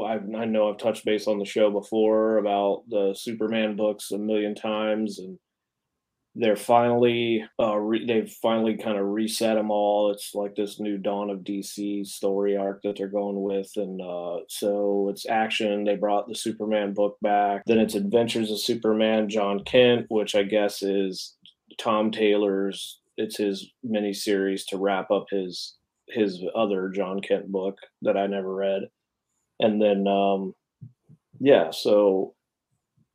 I've, 0.00 0.22
I 0.34 0.44
know 0.44 0.70
I've 0.70 0.78
touched 0.78 1.04
base 1.04 1.26
on 1.26 1.38
the 1.38 1.44
show 1.44 1.70
before 1.70 2.38
about 2.38 2.84
the 2.88 3.14
Superman 3.14 3.76
books 3.76 4.10
a 4.10 4.18
million 4.18 4.54
times, 4.54 5.18
and 5.18 5.38
they're 6.34 6.56
finally 6.56 7.44
uh, 7.60 7.76
re- 7.76 8.06
they've 8.06 8.30
finally 8.30 8.78
kind 8.78 8.96
of 8.96 9.06
reset 9.06 9.56
them 9.56 9.70
all. 9.70 10.10
It's 10.10 10.34
like 10.34 10.54
this 10.54 10.80
new 10.80 10.96
Dawn 10.96 11.28
of 11.28 11.40
DC 11.40 12.06
story 12.06 12.56
arc 12.56 12.80
that 12.82 12.96
they're 12.96 13.08
going 13.08 13.42
with, 13.42 13.70
and 13.76 14.00
uh, 14.00 14.38
so 14.48 15.08
it's 15.10 15.28
action. 15.28 15.84
They 15.84 15.96
brought 15.96 16.26
the 16.26 16.34
Superman 16.34 16.94
book 16.94 17.18
back. 17.20 17.64
Then 17.66 17.78
it's 17.78 17.94
Adventures 17.94 18.50
of 18.50 18.60
Superman, 18.60 19.28
Jon 19.28 19.62
Kent, 19.64 20.06
which 20.08 20.34
I 20.34 20.42
guess 20.42 20.82
is 20.82 21.36
Tom 21.78 22.10
Taylor's 22.10 23.01
it's 23.16 23.36
his 23.36 23.70
mini 23.82 24.12
series 24.12 24.64
to 24.66 24.78
wrap 24.78 25.10
up 25.10 25.26
his 25.30 25.76
his 26.08 26.42
other 26.54 26.88
Jon 26.88 27.20
Kent 27.20 27.50
book 27.50 27.78
that 28.02 28.16
I 28.16 28.26
never 28.26 28.54
read. 28.54 28.82
And 29.60 29.80
then 29.80 30.06
um 30.06 30.54
yeah, 31.40 31.70
so 31.70 32.34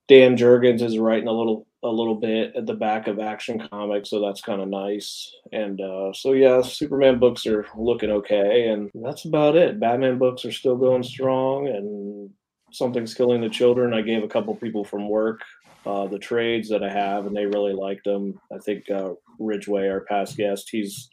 Dan 0.08 0.38
Jurgens 0.38 0.82
is 0.82 1.00
writing 1.00 1.28
a 1.28 1.32
little 1.32 1.68
a 1.84 1.90
little 1.90 2.16
bit 2.16 2.56
at 2.56 2.66
the 2.66 2.74
back 2.74 3.08
of 3.08 3.20
Action 3.20 3.68
Comics, 3.70 4.10
so 4.10 4.20
that's 4.20 4.42
kind 4.42 4.62
of 4.62 4.68
nice. 4.68 5.32
And 5.52 5.80
uh 5.82 6.14
so 6.14 6.34
yeah, 6.34 6.62
Superman 6.62 7.20
books 7.20 7.46
are 7.46 7.66
looking 7.78 8.12
okay 8.12 8.70
and 8.70 8.90
that's 8.96 9.26
about 9.26 9.56
it. 9.56 9.80
Batman 9.80 10.18
books 10.18 10.46
are 10.46 10.52
still 10.52 10.78
going 10.78 11.04
strong 11.04 11.68
and 11.68 12.30
Something's 12.72 13.14
Killing 13.14 13.42
the 13.42 13.50
Children. 13.50 13.94
I 13.94 14.02
gave 14.02 14.24
a 14.24 14.28
couple 14.28 14.56
people 14.56 14.84
from 14.84 15.10
work 15.10 15.42
uh, 15.88 16.06
the 16.06 16.20
trades 16.20 16.68
that 16.70 16.84
I 16.84 16.90
have, 16.92 17.26
and 17.26 17.36
they 17.36 17.46
really 17.46 17.74
liked 17.74 18.04
them. 18.04 18.40
I 18.54 18.58
think 18.58 18.90
uh, 18.90 19.14
Ridgeway, 19.40 19.88
our 19.88 20.02
past 20.02 20.36
guest, 20.36 20.70
he's 20.70 21.10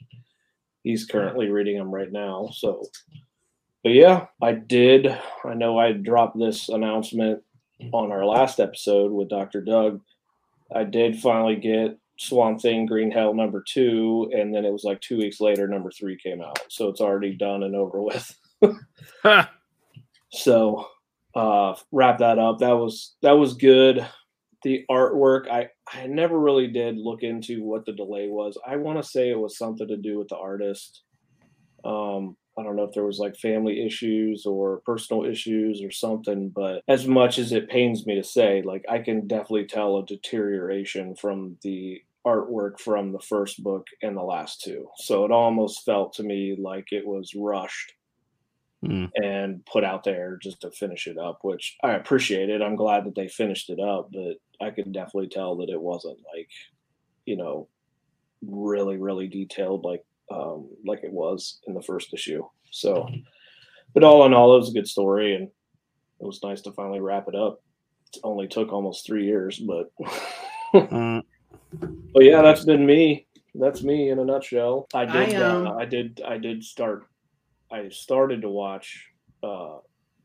he's 0.82 1.06
currently 1.06 1.48
reading 1.48 1.78
them 1.78 1.94
right 1.94 2.10
now. 2.10 2.48
So, 2.52 2.82
but 3.84 3.92
yeah, 3.92 4.26
I 4.42 4.52
did. 4.52 5.06
I 5.44 5.54
know 5.54 5.78
I 5.78 5.92
dropped 5.92 6.38
this 6.38 6.68
announcement 6.68 7.42
on 7.92 8.10
our 8.10 8.24
last 8.24 8.58
episode 8.58 9.12
with 9.12 9.28
Dr. 9.28 9.60
Doug. 9.60 10.00
I 10.74 10.82
did 10.82 11.20
finally 11.20 11.56
get 11.56 11.96
Swamp 12.18 12.60
Thing 12.60 12.86
Green 12.86 13.12
Hell 13.12 13.32
number 13.32 13.62
two, 13.66 14.28
and 14.34 14.52
then 14.52 14.64
it 14.64 14.72
was 14.72 14.82
like 14.82 15.00
two 15.00 15.18
weeks 15.18 15.40
later, 15.40 15.68
number 15.68 15.92
three 15.92 16.18
came 16.18 16.42
out. 16.42 16.58
So 16.68 16.88
it's 16.88 17.00
already 17.00 17.36
done 17.36 17.62
and 17.62 17.76
over 17.76 18.02
with. 18.02 18.36
so 20.32 20.88
uh 21.34 21.74
wrap 21.92 22.18
that 22.18 22.38
up. 22.38 22.58
That 22.58 22.72
was 22.72 23.14
that 23.22 23.32
was 23.32 23.54
good. 23.54 24.06
The 24.62 24.84
artwork, 24.90 25.48
I 25.50 25.68
I 25.92 26.06
never 26.06 26.38
really 26.38 26.68
did 26.68 26.96
look 26.96 27.22
into 27.22 27.62
what 27.62 27.84
the 27.84 27.92
delay 27.92 28.28
was. 28.28 28.56
I 28.66 28.76
want 28.76 29.02
to 29.02 29.08
say 29.08 29.30
it 29.30 29.38
was 29.38 29.58
something 29.58 29.88
to 29.88 29.96
do 29.96 30.18
with 30.18 30.28
the 30.28 30.38
artist. 30.38 31.02
Um, 31.84 32.36
I 32.58 32.62
don't 32.62 32.76
know 32.76 32.84
if 32.84 32.94
there 32.94 33.04
was 33.04 33.18
like 33.18 33.36
family 33.36 33.84
issues 33.84 34.46
or 34.46 34.80
personal 34.86 35.24
issues 35.24 35.82
or 35.82 35.90
something, 35.90 36.50
but 36.50 36.82
as 36.88 37.06
much 37.06 37.38
as 37.38 37.52
it 37.52 37.68
pains 37.68 38.06
me 38.06 38.14
to 38.14 38.22
say, 38.22 38.62
like 38.62 38.84
I 38.88 39.00
can 39.00 39.26
definitely 39.26 39.66
tell 39.66 39.98
a 39.98 40.06
deterioration 40.06 41.16
from 41.16 41.56
the 41.62 42.00
artwork 42.26 42.80
from 42.80 43.12
the 43.12 43.20
first 43.20 43.62
book 43.62 43.86
and 44.02 44.16
the 44.16 44.22
last 44.22 44.62
two. 44.62 44.88
So 44.98 45.24
it 45.24 45.30
almost 45.30 45.84
felt 45.84 46.14
to 46.14 46.22
me 46.22 46.56
like 46.58 46.86
it 46.90 47.06
was 47.06 47.32
rushed 47.36 47.92
Hmm. 48.84 49.04
and 49.16 49.64
put 49.66 49.84
out 49.84 50.04
there 50.04 50.38
just 50.42 50.60
to 50.60 50.70
finish 50.70 51.06
it 51.06 51.16
up, 51.18 51.38
which 51.42 51.76
I 51.82 51.92
appreciate 51.92 52.50
it. 52.50 52.60
I'm 52.60 52.76
glad 52.76 53.04
that 53.06 53.14
they 53.14 53.28
finished 53.28 53.70
it 53.70 53.80
up, 53.80 54.10
but 54.12 54.36
I 54.60 54.70
could 54.70 54.92
definitely 54.92 55.28
tell 55.28 55.56
that 55.56 55.70
it 55.70 55.80
wasn't 55.80 56.18
like, 56.34 56.48
you 57.24 57.36
know, 57.36 57.68
really, 58.46 58.98
really 58.98 59.26
detailed 59.26 59.84
like 59.84 60.04
um 60.30 60.68
like 60.86 61.04
it 61.04 61.12
was 61.12 61.60
in 61.66 61.74
the 61.74 61.82
first 61.82 62.12
issue. 62.12 62.44
So 62.70 63.08
but 63.94 64.04
all 64.04 64.26
in 64.26 64.34
all, 64.34 64.54
it 64.54 64.60
was 64.60 64.70
a 64.70 64.74
good 64.74 64.88
story 64.88 65.34
and 65.34 65.44
it 65.44 66.26
was 66.26 66.42
nice 66.42 66.60
to 66.62 66.72
finally 66.72 67.00
wrap 67.00 67.28
it 67.28 67.34
up. 67.34 67.62
It 68.14 68.20
only 68.22 68.48
took 68.48 68.72
almost 68.72 69.06
three 69.06 69.24
years, 69.26 69.58
but 69.58 69.90
Mm, 70.74 71.22
but 72.12 72.24
yeah, 72.24 72.42
that's 72.42 72.64
been 72.64 72.84
me. 72.84 73.26
That's 73.54 73.82
me 73.82 74.10
in 74.10 74.18
a 74.18 74.24
nutshell. 74.24 74.88
I 74.92 75.04
did. 75.04 75.36
I, 75.36 75.44
um, 75.44 75.66
uh, 75.68 75.74
I 75.76 75.84
did. 75.84 76.20
I 76.26 76.38
did 76.38 76.64
start. 76.64 77.06
I 77.72 77.88
started 77.88 78.42
to 78.42 78.48
watch 78.48 79.08
uh, 79.42 79.78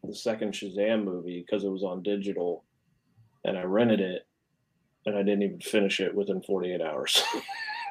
the 0.04 0.15
second 0.15 0.54
Shazam 0.54 1.04
movie 1.04 1.45
because 1.45 1.63
it 1.63 1.69
was 1.69 1.84
on 1.84 2.04
digital, 2.04 2.63
and 3.45 3.58
I 3.58 3.63
rented 3.63 3.99
it, 3.99 4.28
and 5.06 5.15
I 5.15 5.23
didn't 5.23 5.43
even 5.43 5.62
finish 5.62 5.99
it 5.99 6.13
within 6.13 6.41
48 6.41 6.82
hours. 6.82 7.23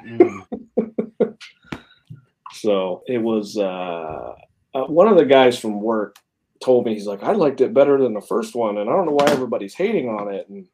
Mm. 0.06 0.46
so 2.52 3.02
it 3.06 3.18
was. 3.18 3.58
Uh, 3.58 4.34
uh, 4.74 4.84
one 4.84 5.08
of 5.08 5.16
the 5.16 5.24
guys 5.24 5.58
from 5.58 5.80
work 5.80 6.16
told 6.60 6.84
me 6.84 6.94
he's 6.94 7.06
like, 7.06 7.22
I 7.22 7.32
liked 7.32 7.60
it 7.60 7.74
better 7.74 7.98
than 7.98 8.14
the 8.14 8.20
first 8.20 8.54
one, 8.54 8.78
and 8.78 8.88
I 8.88 8.92
don't 8.92 9.06
know 9.06 9.12
why 9.12 9.26
everybody's 9.30 9.74
hating 9.74 10.08
on 10.08 10.32
it. 10.32 10.48
And 10.48 10.66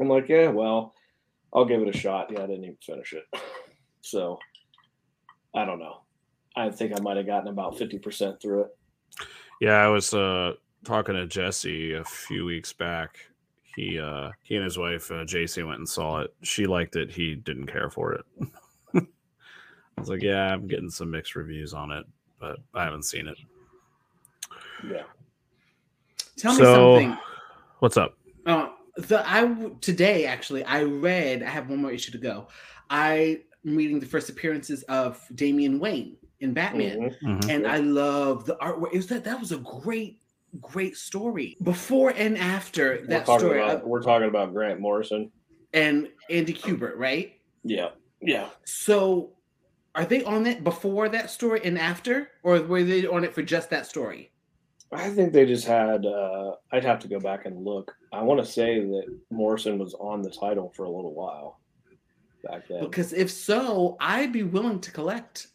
I'm 0.00 0.08
like, 0.08 0.28
yeah, 0.28 0.48
well, 0.48 0.94
I'll 1.52 1.64
give 1.64 1.82
it 1.82 1.94
a 1.94 1.98
shot. 1.98 2.30
Yeah, 2.30 2.42
I 2.42 2.46
didn't 2.46 2.64
even 2.64 2.78
finish 2.82 3.12
it. 3.12 3.24
So 4.06 4.38
I 5.56 5.64
don't 5.64 5.78
know. 5.78 6.03
I 6.56 6.70
think 6.70 6.92
I 6.96 7.00
might 7.00 7.16
have 7.16 7.26
gotten 7.26 7.48
about 7.48 7.76
50% 7.76 8.40
through 8.40 8.62
it. 8.62 8.76
yeah, 9.60 9.82
I 9.84 9.88
was 9.88 10.14
uh 10.14 10.52
talking 10.84 11.14
to 11.14 11.26
Jesse 11.26 11.94
a 11.94 12.04
few 12.04 12.44
weeks 12.44 12.72
back. 12.72 13.16
He 13.74 13.98
uh 13.98 14.30
he 14.42 14.54
and 14.56 14.64
his 14.64 14.78
wife 14.78 15.10
uh, 15.10 15.24
JC 15.24 15.66
went 15.66 15.78
and 15.78 15.88
saw 15.88 16.20
it. 16.20 16.34
She 16.42 16.66
liked 16.66 16.96
it. 16.96 17.10
He 17.10 17.34
didn't 17.34 17.66
care 17.66 17.90
for 17.90 18.12
it. 18.14 18.24
I 18.94 20.00
was 20.00 20.08
like, 20.08 20.22
yeah, 20.22 20.52
I'm 20.52 20.66
getting 20.68 20.90
some 20.90 21.10
mixed 21.10 21.34
reviews 21.36 21.72
on 21.74 21.90
it, 21.92 22.04
but 22.40 22.56
I 22.74 22.84
haven't 22.84 23.04
seen 23.04 23.26
it. 23.28 23.38
Yeah. 24.88 25.04
Tell 26.36 26.52
me 26.52 26.64
something. 26.64 27.18
What's 27.78 27.96
up? 27.96 28.16
Uh, 28.46 28.68
the 28.96 29.28
I 29.28 29.42
w- 29.42 29.76
today 29.80 30.26
actually 30.26 30.64
I 30.64 30.82
read. 30.84 31.42
I 31.42 31.48
have 31.48 31.68
one 31.70 31.80
more 31.82 31.90
issue 31.90 32.12
to 32.12 32.18
go. 32.18 32.48
I 32.90 33.40
am 33.66 33.76
reading 33.76 33.98
the 33.98 34.06
first 34.06 34.28
appearances 34.28 34.82
of 34.84 35.20
Damian 35.34 35.78
Wayne 35.78 36.16
in 36.40 36.52
Batman, 36.52 37.10
Mhm. 37.22 37.40
Mhm. 37.40 37.48
and 37.50 37.66
I 37.66 37.78
love 37.78 38.44
the 38.46 38.56
artwork. 38.56 38.92
It 38.92 38.96
was 38.96 39.06
that 39.08 39.24
that 39.24 39.38
was 39.40 39.52
a 39.52 39.58
great, 39.58 40.20
great 40.60 40.96
story. 40.96 41.56
Before 41.62 42.10
and 42.10 42.36
after 42.36 42.98
We're, 43.00 43.06
that 43.06 43.24
story, 43.24 43.60
about, 43.62 43.82
uh, 43.84 43.86
we're 43.86 44.02
talking 44.02 44.28
about 44.28 44.52
Grant 44.52 44.80
Morrison. 44.80 45.30
and 45.72 46.08
Andy 46.30 46.52
Kubert, 46.54 46.96
right? 46.96 47.32
Yeah. 47.64 47.90
Yeah. 48.20 48.48
So, 48.64 49.32
are 49.96 50.04
they 50.04 50.22
on 50.24 50.46
it 50.46 50.62
before 50.64 51.08
that 51.08 51.30
story 51.30 51.60
and 51.64 51.78
after, 51.78 52.30
or 52.42 52.60
were 52.62 52.82
they 52.84 53.06
on 53.06 53.24
it 53.24 53.32
for 53.34 53.42
just 53.42 53.70
that 53.70 53.86
story? 53.86 54.30
I 54.92 55.10
think 55.10 55.32
they 55.32 55.44
just 55.46 55.66
had. 55.66 56.06
Uh, 56.06 56.54
I'd 56.70 56.84
have 56.84 57.00
to 57.00 57.08
go 57.08 57.18
back 57.18 57.46
and 57.46 57.64
look. 57.64 57.92
I 58.12 58.22
want 58.22 58.38
to 58.38 58.46
say 58.46 58.78
that 58.78 59.18
Morrison 59.30 59.78
was 59.78 59.94
on 59.94 60.22
the 60.22 60.30
title 60.30 60.70
for 60.76 60.84
a 60.84 60.90
little 60.90 61.12
while 61.14 61.58
back 62.44 62.68
then. 62.68 62.80
Because 62.80 63.12
if 63.12 63.30
so, 63.30 63.96
I'd 63.98 64.32
be 64.32 64.44
willing 64.44 64.80
to 64.80 64.92
collect. 64.92 65.48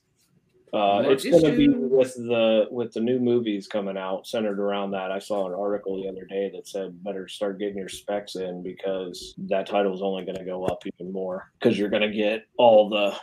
Uh, 0.71 1.01
it's 1.07 1.23
going 1.23 1.43
to 1.43 1.55
be 1.55 1.67
with 1.69 2.13
the 2.15 2.67
with 2.69 2.93
the 2.93 2.99
new 2.99 3.19
movies 3.19 3.67
coming 3.67 3.97
out 3.97 4.27
centered 4.27 4.59
around 4.59 4.91
that. 4.91 5.11
I 5.11 5.17
saw 5.19 5.47
an 5.47 5.53
article 5.53 6.01
the 6.01 6.07
other 6.09 6.25
day 6.25 6.51
that 6.53 6.67
said 6.67 7.03
better 7.03 7.27
start 7.27 7.57
getting 7.59 7.77
your 7.77 7.89
specs 7.89 8.35
in 8.35 8.61
because 8.61 9.33
that 9.49 9.65
title 9.65 9.93
is 9.95 10.01
only 10.03 10.25
going 10.25 10.37
to 10.37 10.45
go 10.45 10.65
up 10.65 10.83
even 10.85 11.11
more 11.11 11.51
because 11.59 11.77
you're 11.79 11.89
going 11.89 12.03
to 12.09 12.15
get 12.15 12.45
all 12.57 12.87
the 12.89 13.15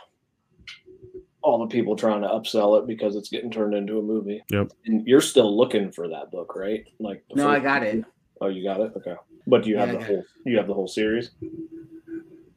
all 1.41 1.59
the 1.59 1.67
people 1.67 1.95
trying 1.95 2.21
to 2.21 2.27
upsell 2.27 2.77
it 2.79 2.87
because 2.87 3.15
it's 3.15 3.29
getting 3.29 3.49
turned 3.51 3.73
into 3.73 3.99
a 3.99 4.01
movie. 4.01 4.43
Yep. 4.51 4.71
And 4.85 5.07
you're 5.07 5.21
still 5.21 5.55
looking 5.55 5.91
for 5.91 6.09
that 6.09 6.29
book, 6.31 6.53
right? 6.55 6.83
Like 6.99 7.23
the 7.29 7.35
No, 7.37 7.49
I 7.49 7.55
first- 7.55 7.63
got 7.63 7.83
it. 7.83 8.03
Oh, 8.41 8.47
you 8.47 8.63
got 8.63 8.81
it. 8.81 8.91
Okay, 8.97 9.15
but 9.47 9.63
do 9.63 9.69
you 9.69 9.77
have 9.77 9.87
Yeah, 9.89 9.93
I 9.95 9.97
the 9.97 10.01
got 10.03 10.09
it. 10.11 10.15
whole 10.15 10.25
you 10.45 10.57
have 10.57 10.67
the 10.67 10.73
whole 10.73 10.87
series? 10.87 11.31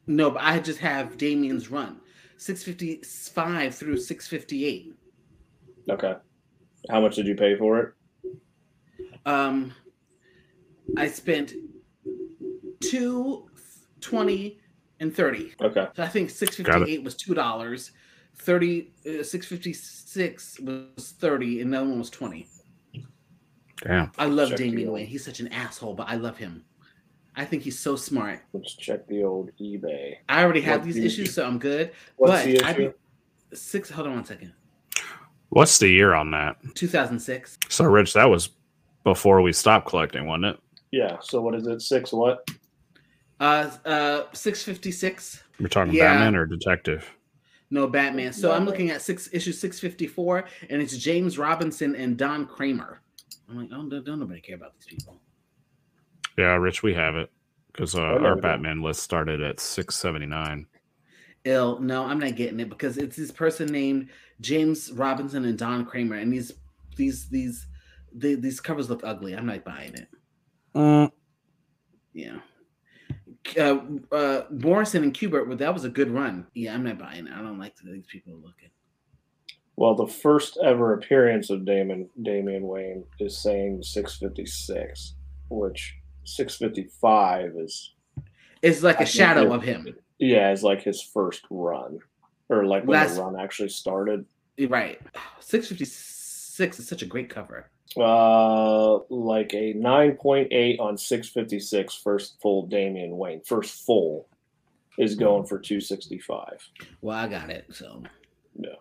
No, 0.07 0.31
but 0.31 0.41
I 0.43 0.59
just 0.59 0.79
have 0.79 1.17
Damian's 1.17 1.71
run, 1.71 2.01
six 2.41 2.63
fifty 2.63 2.95
five 3.35 3.75
through 3.75 3.97
six 3.97 4.27
fifty 4.27 4.65
eight. 4.65 4.93
Okay. 5.89 6.15
How 6.89 6.99
much 6.99 7.15
did 7.15 7.27
you 7.27 7.35
pay 7.35 7.55
for 7.55 7.79
it? 7.79 7.93
Um, 9.27 9.73
I 10.97 11.07
spent 11.07 11.53
two, 12.79 13.47
twenty, 13.99 14.59
and 14.99 15.15
thirty. 15.15 15.53
Okay. 15.61 15.87
So 15.95 16.01
I 16.03 16.07
think 16.07 16.31
six 16.31 16.59
Got 16.59 16.77
it. 16.77 16.79
fifty 16.79 16.93
eight 16.93 17.03
was 17.03 17.15
two 17.15 17.35
dollars. 17.35 17.91
Thirty, 18.37 18.91
uh, 19.05 19.21
six 19.21 19.45
fifty 19.45 19.73
six 19.73 20.59
was 20.59 21.13
thirty, 21.19 21.61
and 21.61 21.71
the 21.71 21.77
other 21.77 21.89
one 21.89 21.99
was 21.99 22.09
twenty. 22.09 22.47
Damn. 23.83 24.11
I 24.17 24.25
love 24.25 24.49
Check 24.49 24.57
the 24.57 24.69
Damian 24.69 24.91
Wayne. 24.91 25.05
He's 25.05 25.23
such 25.25 25.39
an 25.39 25.47
asshole, 25.49 25.93
but 25.93 26.07
I 26.09 26.15
love 26.15 26.37
him. 26.37 26.65
I 27.35 27.45
think 27.45 27.63
he's 27.63 27.79
so 27.79 27.95
smart. 27.95 28.41
Let's 28.53 28.73
check 28.75 29.07
the 29.07 29.23
old 29.23 29.51
eBay. 29.59 30.15
I 30.27 30.43
already 30.43 30.61
have 30.61 30.81
What 30.81 30.85
these 30.85 30.95
the- 30.95 31.05
issues, 31.05 31.33
so 31.33 31.45
I'm 31.45 31.59
good. 31.59 31.91
What's 32.17 32.43
the 32.43 32.55
but 32.57 32.65
I 32.65 32.71
issue? 32.71 32.93
six. 33.53 33.89
Hold 33.89 34.07
on 34.07 34.15
one 34.15 34.25
second. 34.25 34.53
What's 35.49 35.77
the 35.79 35.87
year 35.89 36.13
on 36.13 36.31
that? 36.31 36.57
Two 36.75 36.87
thousand 36.87 37.19
six. 37.19 37.57
So, 37.69 37.85
Rich, 37.85 38.13
that 38.13 38.29
was 38.29 38.49
before 39.03 39.41
we 39.41 39.53
stopped 39.53 39.87
collecting, 39.87 40.25
wasn't 40.27 40.45
it? 40.45 40.59
Yeah. 40.91 41.17
So 41.21 41.41
what 41.41 41.55
is 41.55 41.65
it? 41.67 41.81
Six 41.81 42.11
what? 42.11 42.47
Uh, 43.39 43.69
uh, 43.85 44.23
six 44.33 44.61
fifty 44.63 44.91
six. 44.91 45.43
We're 45.59 45.67
talking 45.67 45.93
Yeah. 45.93 46.13
Batman 46.13 46.35
or 46.35 46.45
Detective? 46.45 47.09
No 47.69 47.87
Batman. 47.87 48.33
So 48.33 48.51
I'm 48.51 48.65
looking 48.65 48.89
at 48.89 49.01
six 49.01 49.29
issue 49.31 49.53
six 49.53 49.79
fifty 49.79 50.05
four, 50.07 50.43
and 50.69 50.81
it's 50.81 50.97
James 50.97 51.37
Robinson 51.37 51.95
and 51.95 52.17
Don 52.17 52.45
Kramer. 52.45 52.99
I'm 53.49 53.57
like, 53.57 53.69
oh, 53.73 53.87
don't, 53.89 54.05
don't 54.05 54.19
nobody 54.19 54.41
care 54.41 54.55
about 54.55 54.73
these 54.75 54.85
people. 54.85 55.19
Yeah, 56.37 56.55
Rich, 56.55 56.83
we 56.83 56.93
have 56.93 57.15
it 57.15 57.29
because 57.71 57.95
uh, 57.95 58.01
our 58.01 58.19
never 58.19 58.35
did. 58.35 58.41
Batman 58.41 58.81
list 58.81 59.03
started 59.03 59.41
at 59.41 59.59
679. 59.59 60.67
Ill. 61.45 61.79
No, 61.79 62.05
I'm 62.05 62.19
not 62.19 62.35
getting 62.35 62.59
it 62.59 62.69
because 62.69 62.97
it's 62.97 63.15
this 63.15 63.31
person 63.31 63.67
named 63.69 64.09
James 64.41 64.91
Robinson 64.91 65.45
and 65.45 65.57
Don 65.57 65.85
Kramer, 65.85 66.15
and 66.15 66.31
these 66.31 66.51
these 66.95 67.27
these 67.29 67.67
the, 68.13 68.35
these 68.35 68.59
covers 68.59 68.89
look 68.89 69.01
ugly. 69.03 69.33
I'm 69.35 69.45
not 69.45 69.63
buying 69.63 69.93
it. 69.95 70.07
Mm, 70.75 71.11
Yeah. 72.13 72.39
Uh, 73.57 73.79
uh, 74.11 74.43
Morrison 74.51 75.03
and 75.03 75.13
Kubert, 75.13 75.47
well, 75.47 75.57
that 75.57 75.73
was 75.73 75.83
a 75.83 75.89
good 75.89 76.11
run. 76.11 76.45
Yeah, 76.53 76.75
I'm 76.75 76.83
not 76.83 76.99
buying 76.99 77.25
it. 77.25 77.33
I 77.33 77.41
don't 77.41 77.57
like 77.57 77.75
the 77.75 77.89
way 77.89 77.95
these 77.95 78.05
people 78.05 78.33
are 78.33 78.37
looking. 78.37 78.69
Well, 79.77 79.95
the 79.95 80.05
first 80.07 80.59
ever 80.63 80.93
appearance 80.93 81.49
of 81.49 81.65
Damon 81.65 82.07
Damian 82.21 82.67
Wayne 82.67 83.03
is 83.19 83.41
saying 83.41 83.81
656, 83.81 85.15
which 85.49 85.95
655 86.23 87.53
is 87.57 87.93
is 88.61 88.83
like 88.83 88.99
I 88.99 89.03
a 89.03 89.07
shadow 89.07 89.53
it- 89.53 89.55
of 89.55 89.63
him. 89.63 89.95
yeah, 90.19 90.51
is 90.51 90.63
like 90.63 90.83
his 90.83 91.01
first 91.01 91.41
run, 91.49 91.99
or 92.49 92.65
like 92.65 92.83
when 92.85 92.99
Last- 92.99 93.15
the 93.15 93.23
run 93.23 93.39
actually 93.39 93.69
started. 93.69 94.25
Right. 94.69 94.99
656 95.39 96.79
is 96.79 96.87
such 96.87 97.01
a 97.01 97.05
great 97.05 97.29
cover. 97.29 97.69
Uh, 97.97 98.99
like 99.09 99.53
a 99.53 99.73
9.8 99.73 100.79
on 100.79 100.97
656 100.97 101.95
first 101.95 102.39
full 102.41 102.65
Damian 102.67 103.17
Wayne. 103.17 103.41
First 103.41 103.85
full 103.85 104.27
is 104.97 105.15
going 105.15 105.45
for 105.45 105.57
265. 105.59 106.69
Well, 107.01 107.17
I 107.17 107.27
got 107.27 107.49
it. 107.49 107.65
So 107.71 108.03
yeah 108.55 108.75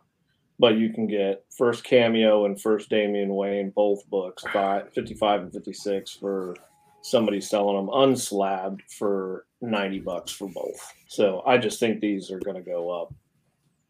But 0.59 0.77
you 0.77 0.93
can 0.93 1.07
get 1.07 1.45
first 1.57 1.83
cameo 1.85 2.45
and 2.45 2.61
first 2.61 2.91
Damian 2.91 3.35
Wayne, 3.35 3.71
both 3.71 4.09
books, 4.11 4.45
five, 4.53 4.93
55 4.93 5.43
and 5.43 5.53
56 5.53 6.11
for 6.13 6.55
somebody 7.03 7.41
selling 7.41 7.77
them 7.77 7.91
unslabbed 7.95 8.83
for 8.91 9.47
90 9.61 10.01
bucks 10.01 10.33
for 10.33 10.49
both. 10.49 10.93
So 11.09 11.43
I 11.47 11.59
just 11.59 11.81
think 11.81 12.01
these 12.01 12.31
are 12.31 12.39
going 12.41 12.57
to 12.57 12.63
go 12.63 12.91
up 12.91 13.15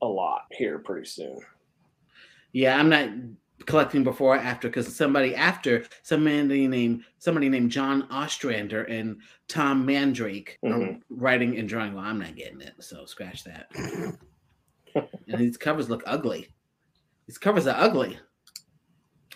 a 0.03 0.07
lot 0.07 0.43
here 0.53 0.79
pretty 0.79 1.07
soon. 1.07 1.39
yeah, 2.53 2.79
I'm 2.79 2.89
not 2.89 3.09
collecting 3.67 4.03
before 4.03 4.37
or 4.37 4.39
after 4.39 4.69
because 4.69 4.97
somebody 4.97 5.35
after 5.37 5.85
somebody 6.03 6.67
named 6.67 7.05
somebody 7.19 7.49
named 7.51 7.71
John 7.71 8.05
Ostrander 8.11 8.85
and 8.85 9.21
Tom 9.49 9.85
Mandrake 9.85 10.59
are 10.65 10.71
Mhm. 10.71 11.03
writing 11.11 11.59
and 11.59 11.69
drawing. 11.69 11.93
Well, 11.95 12.05
I'm 12.05 12.19
not 12.19 12.35
getting 12.37 12.63
it, 12.63 12.73
so 12.81 13.05
scratch 13.05 13.45
that. 13.45 13.71
and 14.95 15.39
these 15.39 15.59
covers 15.59 15.91
look 15.91 16.03
ugly. 16.07 16.49
These 17.27 17.37
covers 17.39 17.67
are 17.67 17.77
ugly. 17.77 18.19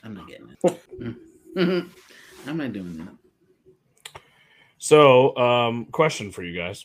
I'm 0.02 0.14
not 0.14 0.26
getting 0.28 0.48
it. 0.62 0.80
Mm. 1.56 1.90
I'm 2.48 2.56
not 2.56 2.72
doing 2.72 2.96
that. 2.98 3.14
So, 4.84 5.34
um, 5.38 5.86
question 5.86 6.30
for 6.30 6.42
you 6.42 6.54
guys: 6.54 6.84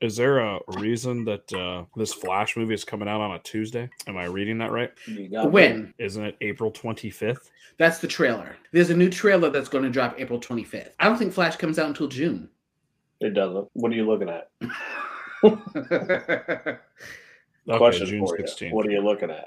Is 0.00 0.16
there 0.16 0.40
a 0.40 0.58
reason 0.76 1.24
that 1.26 1.52
uh, 1.52 1.84
this 1.94 2.12
Flash 2.12 2.56
movie 2.56 2.74
is 2.74 2.82
coming 2.82 3.06
out 3.06 3.20
on 3.20 3.36
a 3.36 3.38
Tuesday? 3.38 3.88
Am 4.08 4.16
I 4.16 4.24
reading 4.24 4.58
that 4.58 4.72
right? 4.72 4.90
You 5.06 5.28
got 5.28 5.44
me? 5.44 5.50
When? 5.52 5.94
Isn't 5.98 6.24
it 6.24 6.36
April 6.40 6.72
twenty 6.72 7.10
fifth? 7.10 7.48
That's 7.78 8.00
the 8.00 8.08
trailer. 8.08 8.56
There's 8.72 8.90
a 8.90 8.96
new 8.96 9.08
trailer 9.08 9.50
that's 9.50 9.68
going 9.68 9.84
to 9.84 9.90
drop 9.90 10.16
April 10.18 10.38
25th. 10.40 10.90
I 10.98 11.04
don't 11.04 11.16
think 11.16 11.32
Flash 11.32 11.56
comes 11.56 11.78
out 11.78 11.86
until 11.86 12.06
June. 12.08 12.48
It 13.20 13.34
doesn't. 13.34 13.68
What 13.74 13.92
are 13.92 13.94
you 13.94 14.06
looking 14.06 14.28
at? 14.28 14.50
Okay, 17.68 17.78
Question 17.78 18.06
June 18.08 18.26
for 18.26 18.36
you. 18.36 18.44
sixteenth. 18.44 18.74
What 18.74 18.84
are 18.88 18.90
you 18.90 19.00
looking 19.00 19.30
at? 19.30 19.46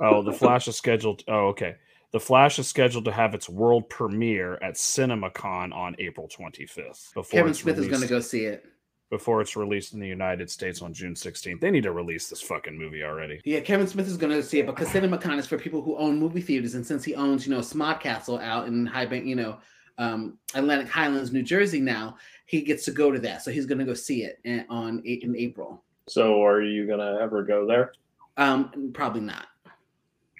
Oh, 0.00 0.22
the 0.22 0.32
Flash 0.32 0.66
is 0.68 0.76
scheduled. 0.76 1.22
Oh, 1.28 1.48
okay. 1.48 1.76
The 2.12 2.20
Flash 2.20 2.58
is 2.58 2.66
scheduled 2.66 3.04
to 3.04 3.12
have 3.12 3.34
its 3.34 3.48
world 3.48 3.88
premiere 3.88 4.54
at 4.54 4.74
CinemaCon 4.74 5.72
on 5.72 5.94
April 5.98 6.28
25th. 6.28 7.14
Before 7.14 7.24
Kevin 7.38 7.50
it's 7.50 7.60
Smith 7.60 7.78
is 7.78 7.86
going 7.86 8.00
to 8.02 8.06
released- 8.06 8.10
go 8.10 8.20
see 8.20 8.44
it. 8.46 8.64
before 9.10 9.40
it's 9.40 9.56
released 9.56 9.92
in 9.94 10.00
the 10.00 10.08
United 10.08 10.50
States 10.50 10.82
on 10.82 10.92
June 10.92 11.14
16th. 11.14 11.60
They 11.60 11.70
need 11.70 11.84
to 11.84 11.92
release 11.92 12.28
this 12.28 12.42
fucking 12.42 12.76
movie 12.76 13.04
already. 13.04 13.40
Yeah, 13.44 13.60
Kevin 13.60 13.86
Smith 13.86 14.08
is 14.08 14.16
going 14.16 14.32
to 14.32 14.42
see 14.42 14.58
it 14.60 14.66
because 14.66 14.88
CinemaCon 14.88 15.38
is 15.38 15.46
for 15.46 15.56
people 15.58 15.82
who 15.82 15.96
own 15.96 16.18
movie 16.18 16.40
theaters, 16.40 16.74
and 16.74 16.84
since 16.86 17.04
he 17.04 17.14
owns, 17.14 17.46
you 17.46 17.52
know, 17.54 17.60
Smodcastle 17.60 18.40
out 18.42 18.66
in 18.66 18.86
High 18.86 19.06
Bank, 19.06 19.24
you 19.24 19.36
know, 19.36 19.58
um, 19.98 20.38
Atlantic 20.54 20.88
Highlands, 20.88 21.32
New 21.32 21.42
Jersey, 21.42 21.80
now 21.80 22.16
he 22.46 22.62
gets 22.62 22.84
to 22.86 22.90
go 22.92 23.10
to 23.12 23.18
that, 23.20 23.42
so 23.42 23.50
he's 23.52 23.66
going 23.66 23.78
to 23.78 23.84
go 23.84 23.94
see 23.94 24.24
it 24.24 24.40
in, 24.44 24.64
on 24.68 25.00
in 25.04 25.36
April. 25.36 25.84
So 26.08 26.42
are 26.44 26.62
you 26.62 26.88
gonna 26.88 27.18
ever 27.20 27.44
go 27.44 27.66
there? 27.66 27.92
Um, 28.36 28.90
probably 28.92 29.20
not. 29.20 29.46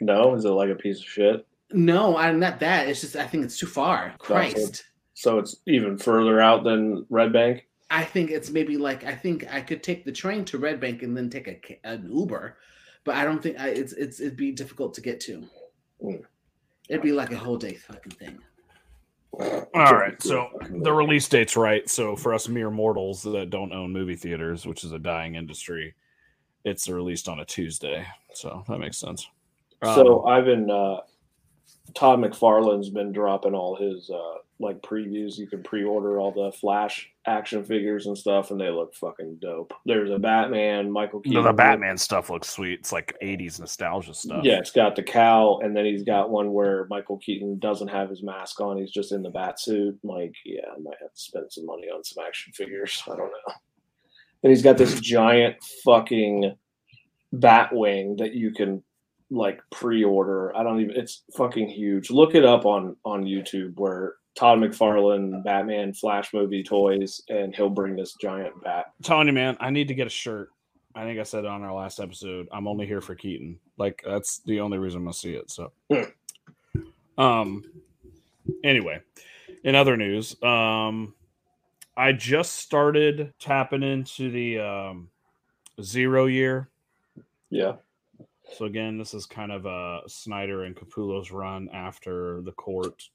No. 0.00 0.34
Is 0.34 0.44
it 0.44 0.48
like 0.48 0.70
a 0.70 0.74
piece 0.74 0.98
of 0.98 1.04
shit? 1.04 1.46
No, 1.72 2.16
I'm 2.16 2.40
not 2.40 2.60
that. 2.60 2.88
It's 2.88 3.00
just 3.00 3.16
I 3.16 3.26
think 3.26 3.44
it's 3.44 3.58
too 3.58 3.66
far. 3.66 4.14
Christ. 4.18 4.84
So 5.14 5.38
it's 5.38 5.56
even 5.66 5.98
further 5.98 6.40
out 6.40 6.64
than 6.64 7.06
Red 7.10 7.32
Bank. 7.32 7.66
I 7.90 8.04
think 8.04 8.30
it's 8.30 8.50
maybe 8.50 8.76
like 8.76 9.04
I 9.04 9.14
think 9.14 9.52
I 9.52 9.60
could 9.60 9.82
take 9.82 10.04
the 10.04 10.12
train 10.12 10.44
to 10.46 10.58
Red 10.58 10.80
Bank 10.80 11.02
and 11.02 11.16
then 11.16 11.28
take 11.28 11.48
a 11.48 11.86
an 11.86 12.08
Uber, 12.10 12.56
but 13.04 13.16
I 13.16 13.24
don't 13.24 13.42
think 13.42 13.58
I, 13.58 13.68
it's 13.68 13.92
it's 13.92 14.20
it'd 14.20 14.36
be 14.36 14.52
difficult 14.52 14.94
to 14.94 15.00
get 15.00 15.20
to. 15.20 15.44
Mm. 16.02 16.22
It'd 16.88 17.02
be 17.02 17.12
like 17.12 17.32
a 17.32 17.36
whole 17.36 17.56
day 17.56 17.74
fucking 17.74 18.12
thing. 18.12 18.38
All 19.32 19.94
right. 19.94 20.20
So 20.20 20.48
the 20.82 20.92
release 20.92 21.28
date's 21.28 21.56
right. 21.56 21.88
So 21.88 22.16
for 22.16 22.34
us 22.34 22.48
mere 22.48 22.70
mortals 22.70 23.22
that 23.22 23.50
don't 23.50 23.72
own 23.72 23.92
movie 23.92 24.16
theaters, 24.16 24.66
which 24.66 24.82
is 24.82 24.92
a 24.92 24.98
dying 24.98 25.36
industry, 25.36 25.94
it's 26.64 26.88
released 26.88 27.28
on 27.28 27.40
a 27.40 27.44
Tuesday. 27.44 28.04
So 28.34 28.64
that 28.68 28.78
makes 28.78 28.98
sense. 28.98 29.28
So 29.84 30.24
Um, 30.24 30.32
I've 30.32 30.44
been 30.44 30.70
uh, 30.70 30.98
Todd 31.94 32.18
McFarlane's 32.18 32.90
been 32.90 33.12
dropping 33.12 33.54
all 33.54 33.76
his 33.76 34.10
uh, 34.10 34.38
like 34.58 34.80
previews. 34.82 35.38
You 35.38 35.46
can 35.46 35.62
pre-order 35.62 36.20
all 36.20 36.32
the 36.32 36.52
Flash 36.56 37.08
action 37.26 37.64
figures 37.64 38.06
and 38.06 38.16
stuff, 38.16 38.50
and 38.50 38.60
they 38.60 38.70
look 38.70 38.94
fucking 38.94 39.38
dope. 39.40 39.72
There's 39.86 40.10
a 40.10 40.18
Batman, 40.18 40.90
Michael 40.90 41.20
Keaton. 41.20 41.42
the 41.42 41.52
Batman 41.52 41.96
stuff 41.96 42.30
looks 42.30 42.50
sweet. 42.50 42.80
It's 42.80 42.92
like 42.92 43.16
80s 43.22 43.58
nostalgia 43.58 44.14
stuff. 44.14 44.44
Yeah, 44.44 44.58
it's 44.58 44.70
got 44.70 44.96
the 44.96 45.02
cow, 45.02 45.58
and 45.62 45.76
then 45.76 45.84
he's 45.86 46.02
got 46.02 46.30
one 46.30 46.52
where 46.52 46.86
Michael 46.90 47.18
Keaton 47.18 47.58
doesn't 47.58 47.88
have 47.88 48.10
his 48.10 48.22
mask 48.22 48.60
on. 48.60 48.78
He's 48.78 48.90
just 48.90 49.12
in 49.12 49.22
the 49.22 49.30
bat 49.30 49.58
suit. 49.58 49.98
Like, 50.02 50.34
yeah, 50.44 50.66
I 50.74 50.78
might 50.80 50.98
have 51.00 51.12
to 51.14 51.20
spend 51.20 51.52
some 51.52 51.66
money 51.66 51.88
on 51.88 52.04
some 52.04 52.24
action 52.26 52.52
figures. 52.52 53.02
I 53.06 53.16
don't 53.16 53.30
know. 53.30 53.54
And 54.42 54.50
he's 54.50 54.62
got 54.62 54.78
this 54.78 54.98
giant 55.00 55.56
fucking 55.84 56.54
bat 57.32 57.70
wing 57.72 58.16
that 58.16 58.34
you 58.34 58.52
can 58.52 58.82
like 59.30 59.60
pre-order. 59.70 60.56
I 60.56 60.62
don't 60.62 60.80
even. 60.80 60.96
It's 60.96 61.22
fucking 61.36 61.68
huge. 61.68 62.10
Look 62.10 62.34
it 62.34 62.44
up 62.44 62.66
on 62.66 62.96
on 63.04 63.24
YouTube 63.24 63.74
where 63.76 64.14
Todd 64.34 64.58
McFarlane 64.58 65.42
Batman 65.44 65.92
Flash 65.92 66.32
movie 66.32 66.62
toys, 66.62 67.20
and 67.28 67.54
he'll 67.54 67.70
bring 67.70 67.96
this 67.96 68.14
giant 68.20 68.62
bat. 68.62 68.86
I'm 68.98 69.04
telling 69.04 69.26
you, 69.26 69.32
man, 69.32 69.56
I 69.60 69.70
need 69.70 69.88
to 69.88 69.94
get 69.94 70.06
a 70.06 70.10
shirt. 70.10 70.50
I 70.94 71.04
think 71.04 71.20
I 71.20 71.22
said 71.22 71.44
it 71.44 71.50
on 71.50 71.62
our 71.62 71.74
last 71.74 72.00
episode. 72.00 72.48
I'm 72.50 72.66
only 72.66 72.86
here 72.86 73.00
for 73.00 73.14
Keaton. 73.14 73.58
Like 73.76 74.02
that's 74.04 74.38
the 74.40 74.60
only 74.60 74.78
reason 74.78 74.98
I'm 74.98 75.04
gonna 75.04 75.14
see 75.14 75.34
it. 75.34 75.50
So, 75.50 75.72
um, 77.18 77.62
anyway, 78.64 79.00
in 79.62 79.74
other 79.74 79.96
news, 79.96 80.40
um, 80.42 81.14
I 81.96 82.12
just 82.12 82.54
started 82.54 83.32
tapping 83.38 83.82
into 83.82 84.30
the 84.30 84.58
um 84.60 85.10
zero 85.80 86.26
year. 86.26 86.68
Yeah, 87.50 87.74
So 88.56 88.64
again, 88.64 88.98
this 88.98 89.14
is 89.14 89.26
kind 89.26 89.52
of 89.52 89.66
a 89.66 90.00
Snyder 90.06 90.64
and 90.64 90.76
Capullo's 90.76 91.30
run 91.30 91.68
after 91.72 92.40
the 92.42 92.52
court. 92.52 93.08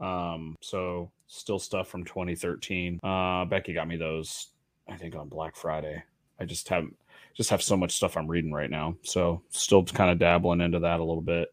Um, 0.00 0.56
so 0.60 1.10
still 1.26 1.58
stuff 1.58 1.88
from 1.88 2.04
2013. 2.04 3.00
Uh, 3.02 3.44
Becky 3.46 3.72
got 3.72 3.88
me 3.88 3.96
those, 3.96 4.48
I 4.88 4.96
think, 4.96 5.16
on 5.16 5.28
Black 5.28 5.56
Friday. 5.56 6.02
I 6.40 6.44
just 6.44 6.68
have 6.68 6.86
just 7.34 7.50
have 7.50 7.62
so 7.62 7.76
much 7.76 7.92
stuff 7.92 8.16
I'm 8.16 8.26
reading 8.26 8.52
right 8.52 8.70
now. 8.70 8.96
So 9.02 9.42
still 9.50 9.84
kind 9.84 10.10
of 10.10 10.18
dabbling 10.18 10.60
into 10.60 10.80
that 10.80 11.00
a 11.00 11.04
little 11.04 11.22
bit. 11.22 11.52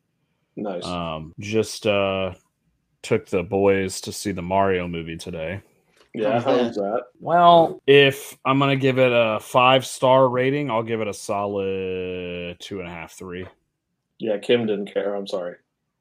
nice. 0.56 0.86
Um, 0.86 1.34
just 1.40 1.86
uh 1.88 2.34
took 3.02 3.28
the 3.28 3.44
boys 3.44 4.02
to 4.02 4.12
see 4.12 4.32
the 4.32 4.42
Mario 4.42 4.88
movie 4.88 5.18
today. 5.18 5.62
yeah, 6.14 6.42
how's 6.42 6.60
how's 6.60 6.76
that? 6.76 7.04
Well, 7.20 7.82
if 7.88 8.38
I'm 8.46 8.58
gonna 8.60 8.76
give 8.76 8.98
it 9.00 9.12
a 9.14 9.40
five 9.40 9.86
star 9.86 10.28
rating, 10.28 10.72
I'll 10.72 10.84
give 10.84 11.02
it 11.02 11.08
a 11.08 11.14
solid 11.14 11.66
two 12.56 12.80
and 12.80 12.88
a 12.88 12.92
half, 12.92 13.14
three. 13.14 13.48
Yeah, 14.20 14.38
Kim 14.38 14.66
didn't 14.66 14.94
care. 14.94 15.16
I'm 15.16 15.28
sorry. 15.28 15.56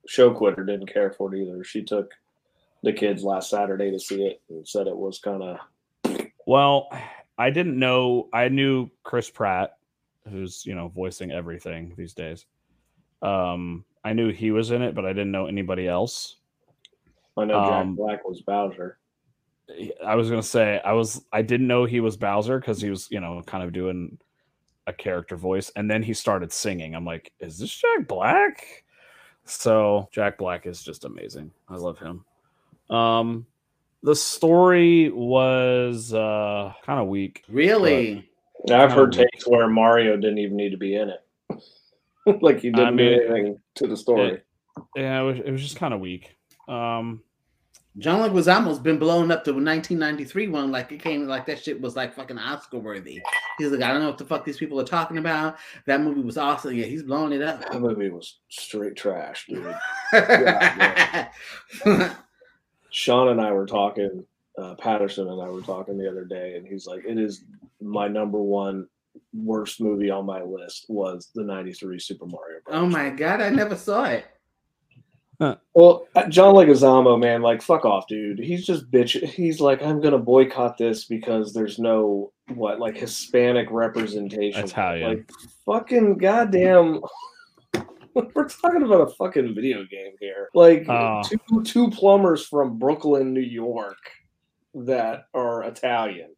Show 0.06 0.32
quitter 0.32 0.64
didn't 0.64 0.92
care 0.92 1.10
for 1.10 1.34
it 1.34 1.38
either. 1.38 1.64
She 1.64 1.82
took 1.82 2.12
the 2.82 2.92
kids 2.92 3.24
last 3.24 3.50
Saturday 3.50 3.90
to 3.90 3.98
see 3.98 4.24
it 4.26 4.40
and 4.50 4.66
said 4.68 4.86
it 4.86 4.96
was 4.96 5.18
kind 5.18 5.42
of 5.42 6.20
Well, 6.46 6.88
I 7.38 7.50
didn't 7.50 7.78
know. 7.78 8.28
I 8.32 8.48
knew 8.48 8.90
Chris 9.02 9.30
Pratt, 9.30 9.76
who's 10.30 10.64
you 10.66 10.74
know 10.74 10.88
voicing 10.88 11.32
everything 11.32 11.94
these 11.96 12.12
days. 12.14 12.46
Um, 13.22 13.84
I 14.04 14.12
knew 14.12 14.30
he 14.30 14.50
was 14.50 14.70
in 14.70 14.82
it, 14.82 14.94
but 14.94 15.06
I 15.06 15.08
didn't 15.14 15.32
know 15.32 15.46
anybody 15.46 15.88
else. 15.88 16.36
I 17.36 17.46
know 17.46 17.64
Jack 17.64 17.72
Um, 17.72 17.96
Black 17.96 18.28
was 18.28 18.42
Bowser. 18.42 18.98
I 20.06 20.14
was 20.14 20.28
gonna 20.28 20.42
say 20.42 20.80
I 20.84 20.92
was. 20.92 21.24
I 21.32 21.42
didn't 21.42 21.66
know 21.66 21.86
he 21.86 22.00
was 22.00 22.16
Bowser 22.18 22.60
because 22.60 22.80
he 22.80 22.90
was 22.90 23.08
you 23.10 23.20
know 23.20 23.42
kind 23.46 23.64
of 23.64 23.72
doing 23.72 24.18
a 24.86 24.92
character 24.92 25.36
voice, 25.36 25.70
and 25.76 25.90
then 25.90 26.02
he 26.02 26.14
started 26.14 26.52
singing. 26.52 26.94
I'm 26.94 27.04
like, 27.04 27.32
is 27.40 27.58
this 27.58 27.74
Jack 27.74 28.06
Black? 28.06 28.84
So 29.44 30.08
Jack 30.12 30.38
Black 30.38 30.66
is 30.66 30.82
just 30.82 31.04
amazing. 31.04 31.50
I 31.68 31.76
love 31.76 31.98
him. 31.98 32.24
Um, 32.94 33.46
the 34.02 34.14
story 34.14 35.10
was 35.10 36.12
uh 36.12 36.72
kind 36.84 37.00
of 37.00 37.08
weak. 37.08 37.44
Really? 37.48 38.28
I've 38.70 38.92
heard 38.92 39.14
weak. 39.14 39.28
takes 39.30 39.46
where 39.46 39.68
Mario 39.68 40.16
didn't 40.16 40.38
even 40.38 40.56
need 40.56 40.70
to 40.70 40.76
be 40.76 40.96
in 40.96 41.10
it. 41.10 41.20
like 42.42 42.60
he 42.60 42.70
didn't 42.70 42.94
I 42.94 43.02
do 43.02 43.12
anything 43.12 43.60
to 43.76 43.86
the 43.86 43.96
story. 43.96 44.40
Yeah, 44.96 45.20
it 45.20 45.24
was, 45.24 45.38
it 45.38 45.50
was 45.50 45.62
just 45.62 45.76
kind 45.76 45.94
of 45.94 46.00
weak. 46.00 46.36
Um, 46.68 47.22
John 47.98 48.28
Leguizamo's 48.28 48.80
been 48.80 48.98
blown 48.98 49.30
up 49.30 49.44
to 49.44 49.52
1993 49.52 50.48
one 50.48 50.72
like 50.72 50.90
it 50.90 51.00
came 51.00 51.26
like 51.28 51.46
that 51.46 51.62
shit 51.62 51.80
was 51.80 51.94
like 51.94 52.12
fucking 52.12 52.38
Oscar 52.38 52.80
worthy. 52.80 53.22
He's 53.58 53.70
like, 53.70 53.82
I 53.82 53.92
don't 53.92 54.00
know 54.00 54.08
what 54.08 54.18
the 54.18 54.24
fuck 54.24 54.44
these 54.44 54.56
people 54.56 54.80
are 54.80 54.84
talking 54.84 55.18
about. 55.18 55.58
That 55.86 56.00
movie 56.00 56.22
was 56.22 56.36
awesome. 56.36 56.74
Yeah, 56.74 56.86
he's 56.86 57.04
blowing 57.04 57.32
it 57.32 57.42
up. 57.42 57.60
that 57.60 57.80
movie 57.80 58.10
was 58.10 58.40
straight 58.48 58.96
trash, 58.96 59.46
dude. 59.48 59.76
yeah, 60.12 61.28
Sean 62.90 63.28
and 63.28 63.40
I 63.40 63.52
were 63.52 63.66
talking, 63.66 64.24
uh, 64.58 64.74
Patterson 64.74 65.28
and 65.28 65.40
I 65.40 65.48
were 65.48 65.62
talking 65.62 65.96
the 65.96 66.10
other 66.10 66.24
day, 66.24 66.54
and 66.56 66.66
he's 66.66 66.86
like, 66.86 67.04
"It 67.06 67.18
is 67.18 67.44
my 67.80 68.08
number 68.08 68.40
one 68.40 68.88
worst 69.32 69.80
movie 69.80 70.10
on 70.10 70.26
my 70.26 70.42
list 70.42 70.86
was 70.88 71.30
the 71.34 71.44
'93 71.44 71.98
Super 72.00 72.26
Mario." 72.26 72.58
Bros. 72.64 72.76
oh 72.76 72.86
my 72.86 73.10
god, 73.10 73.40
I 73.40 73.50
never 73.50 73.76
saw 73.76 74.04
it. 74.04 74.24
Well, 75.74 76.06
uh, 76.14 76.28
John 76.28 76.54
Leguizamo, 76.54 77.18
man, 77.20 77.42
like 77.42 77.60
fuck 77.60 77.84
off, 77.84 78.06
dude. 78.06 78.38
He's 78.38 78.64
just 78.64 78.90
bitch. 78.90 79.20
He's 79.28 79.60
like, 79.60 79.82
I'm 79.82 80.00
gonna 80.00 80.18
boycott 80.18 80.78
this 80.78 81.04
because 81.06 81.52
there's 81.52 81.78
no 81.78 82.32
what 82.54 82.78
like 82.78 82.96
Hispanic 82.96 83.66
representation. 83.70 84.64
Italian. 84.64 85.08
Like 85.08 85.30
fucking 85.66 86.18
goddamn. 86.18 87.00
We're 88.14 88.48
talking 88.48 88.84
about 88.84 89.00
a 89.10 89.14
fucking 89.14 89.56
video 89.56 89.78
game 89.90 90.12
here. 90.20 90.48
Like 90.54 90.86
Oh. 90.88 91.22
two 91.24 91.62
two 91.64 91.90
plumbers 91.90 92.46
from 92.46 92.78
Brooklyn, 92.78 93.34
New 93.34 93.40
York, 93.40 93.98
that 94.74 95.24
are 95.34 95.64
Italian. 95.64 96.30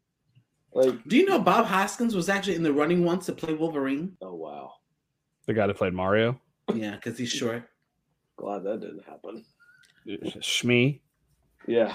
Like, 0.73 1.05
Do 1.07 1.17
you 1.17 1.27
know 1.27 1.39
Bob 1.39 1.67
Hoskins 1.67 2.15
was 2.15 2.29
actually 2.31 2.57
in 2.57 2.63
the 2.63 2.73
running 2.73 3.05
once 3.05 3.27
to 3.27 3.33
play 3.33 3.53
Wolverine? 3.53 4.17
oh 4.23 4.35
wow, 4.35 4.73
The 5.47 5.53
guy 5.55 5.67
that 5.67 5.77
played 5.77 5.93
Mario, 5.93 6.41
Yeah, 6.75 6.95
because 6.97 7.19
he's 7.19 7.31
short. 7.31 7.65
Glad 8.37 8.65
that 8.65 8.81
didn't 8.81 9.05
happen. 9.05 9.45
Shmi. 10.07 11.01
Yeah, 11.67 11.95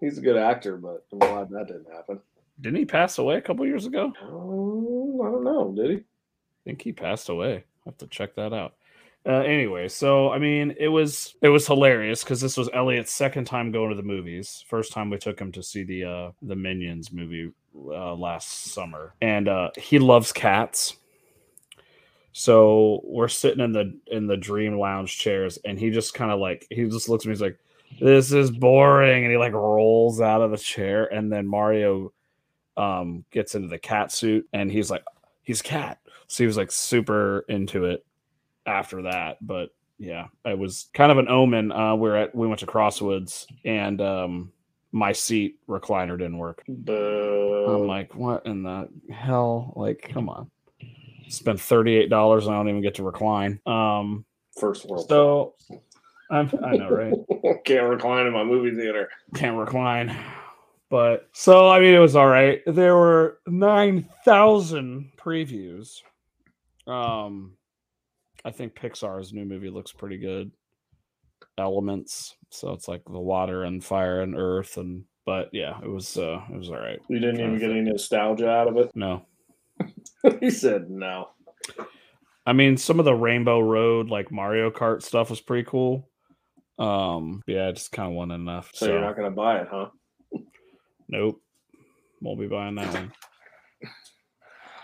he's 0.00 0.18
a 0.18 0.22
good 0.22 0.36
actor, 0.36 0.76
but 0.76 1.06
I'm 1.12 1.18
glad 1.18 1.50
that 1.50 1.68
didn't 1.68 1.92
happen. 1.92 2.20
Didn't 2.60 2.78
he 2.78 2.84
pass 2.84 3.18
away 3.18 3.36
a 3.36 3.42
couple 3.42 3.66
years 3.66 3.86
ago? 3.86 4.12
I 4.20 4.24
Oh, 4.24 5.22
I 5.26 5.30
don't 5.30 5.44
know. 5.44 5.74
Did 5.74 5.90
he? 5.90 5.96
I 5.96 6.02
think 6.64 6.82
he 6.82 6.92
passed 6.92 7.28
away. 7.28 7.56
I 7.56 7.62
have 7.86 7.98
to 7.98 8.06
check 8.08 8.34
that 8.36 8.52
out. 8.52 8.74
Uh, 9.26 9.40
anyway, 9.40 9.88
so 9.88 10.30
I 10.30 10.38
mean, 10.38 10.74
it 10.78 10.88
was 10.88 11.34
it 11.42 11.48
was 11.48 11.66
hilarious 11.66 12.22
because 12.22 12.40
this 12.40 12.56
was 12.56 12.70
Elliot's 12.72 13.12
second 13.12 13.46
time 13.46 13.72
going 13.72 13.90
to 13.90 13.96
the 13.96 14.02
movies. 14.02 14.64
First 14.68 14.92
time 14.92 15.10
we 15.10 15.18
took 15.18 15.40
him 15.40 15.50
to 15.52 15.62
see 15.64 15.82
the 15.82 16.04
uh, 16.04 16.30
the 16.42 16.54
Minions 16.54 17.12
movie 17.12 17.50
uh, 17.74 18.14
last 18.14 18.66
summer, 18.72 19.14
and 19.20 19.48
uh, 19.48 19.70
he 19.76 19.98
loves 19.98 20.32
cats. 20.32 20.96
So 22.38 23.00
we're 23.02 23.28
sitting 23.28 23.64
in 23.64 23.72
the 23.72 23.98
in 24.08 24.26
the 24.26 24.36
dream 24.36 24.78
lounge 24.78 25.16
chairs, 25.16 25.58
and 25.64 25.78
he 25.80 25.88
just 25.88 26.12
kind 26.12 26.30
of 26.30 26.38
like 26.38 26.66
he 26.70 26.84
just 26.84 27.08
looks 27.08 27.24
at 27.24 27.28
me. 27.28 27.32
He's 27.32 27.40
like, 27.40 27.58
"This 27.98 28.30
is 28.30 28.50
boring," 28.50 29.24
and 29.24 29.32
he 29.32 29.38
like 29.38 29.54
rolls 29.54 30.20
out 30.20 30.42
of 30.42 30.50
the 30.50 30.58
chair, 30.58 31.06
and 31.06 31.32
then 31.32 31.46
Mario 31.46 32.12
um 32.76 33.24
gets 33.30 33.54
into 33.54 33.68
the 33.68 33.78
cat 33.78 34.12
suit, 34.12 34.46
and 34.52 34.70
he's 34.70 34.90
like, 34.90 35.02
"He's 35.44 35.62
cat." 35.62 35.98
So 36.26 36.42
he 36.42 36.46
was 36.46 36.58
like 36.58 36.70
super 36.70 37.46
into 37.48 37.86
it 37.86 38.04
after 38.66 39.00
that. 39.04 39.38
But 39.40 39.70
yeah, 39.98 40.26
it 40.44 40.58
was 40.58 40.90
kind 40.92 41.10
of 41.10 41.16
an 41.16 41.30
omen. 41.30 41.72
Uh, 41.72 41.94
we're 41.94 42.16
at 42.16 42.34
we 42.34 42.46
went 42.46 42.60
to 42.60 42.66
Crosswoods, 42.66 43.46
and 43.64 43.98
um 44.02 44.52
my 44.92 45.12
seat 45.12 45.56
recliner 45.70 46.18
didn't 46.18 46.36
work. 46.36 46.62
Boo. 46.68 47.64
I'm 47.66 47.86
like, 47.86 48.14
what 48.14 48.44
in 48.44 48.62
the 48.62 48.90
hell? 49.10 49.72
Like, 49.74 50.10
come 50.12 50.28
on. 50.28 50.50
Spent 51.28 51.58
$38 51.58 52.04
and 52.04 52.50
I 52.50 52.56
don't 52.56 52.68
even 52.68 52.82
get 52.82 52.94
to 52.96 53.02
recline. 53.02 53.60
Um, 53.66 54.24
First 54.58 54.86
world. 54.86 55.08
so 55.08 55.54
I'm, 56.30 56.50
I 56.64 56.76
know, 56.76 56.88
right? 56.88 57.12
Can't 57.64 57.88
recline 57.88 58.26
in 58.26 58.32
my 58.32 58.44
movie 58.44 58.74
theater. 58.74 59.08
Can't 59.34 59.56
recline. 59.56 60.16
But 60.88 61.28
so, 61.32 61.68
I 61.68 61.80
mean, 61.80 61.94
it 61.94 61.98
was 61.98 62.16
all 62.16 62.28
right. 62.28 62.62
There 62.66 62.96
were 62.96 63.38
9,000 63.46 65.10
previews. 65.16 66.02
Um, 66.86 67.56
I 68.44 68.50
think 68.50 68.74
Pixar's 68.74 69.32
new 69.32 69.44
movie 69.44 69.70
looks 69.70 69.92
pretty 69.92 70.18
good. 70.18 70.52
Elements. 71.58 72.36
So 72.50 72.72
it's 72.72 72.86
like 72.86 73.02
the 73.04 73.18
water 73.18 73.64
and 73.64 73.84
fire 73.84 74.22
and 74.22 74.36
earth. 74.36 74.76
And, 74.76 75.04
but 75.24 75.48
yeah, 75.52 75.78
it 75.82 75.88
was, 75.88 76.16
uh, 76.16 76.40
it 76.52 76.56
was 76.56 76.70
all 76.70 76.76
right. 76.76 77.00
You 77.08 77.18
didn't 77.18 77.40
even 77.40 77.58
get 77.58 77.70
any 77.70 77.80
nostalgia 77.80 78.48
out 78.48 78.68
of 78.68 78.76
it. 78.76 78.90
No. 78.94 79.26
he 80.40 80.50
said 80.50 80.90
no. 80.90 81.30
I 82.46 82.52
mean, 82.52 82.76
some 82.76 82.98
of 82.98 83.04
the 83.04 83.14
Rainbow 83.14 83.60
Road, 83.60 84.08
like 84.08 84.30
Mario 84.30 84.70
Kart 84.70 85.02
stuff, 85.02 85.30
was 85.30 85.40
pretty 85.40 85.68
cool. 85.68 86.08
Um, 86.78 87.42
yeah, 87.46 87.68
I 87.68 87.72
just 87.72 87.90
kind 87.92 88.08
of 88.08 88.14
wasn't 88.14 88.32
enough. 88.34 88.70
So, 88.74 88.86
So, 88.86 88.92
you're 88.92 89.00
not 89.00 89.16
gonna 89.16 89.30
buy 89.30 89.60
it, 89.60 89.68
huh? 89.70 89.88
nope, 91.08 91.40
won't 92.20 92.38
be 92.40 92.46
buying 92.46 92.74
that 92.76 92.92
one. 92.94 93.12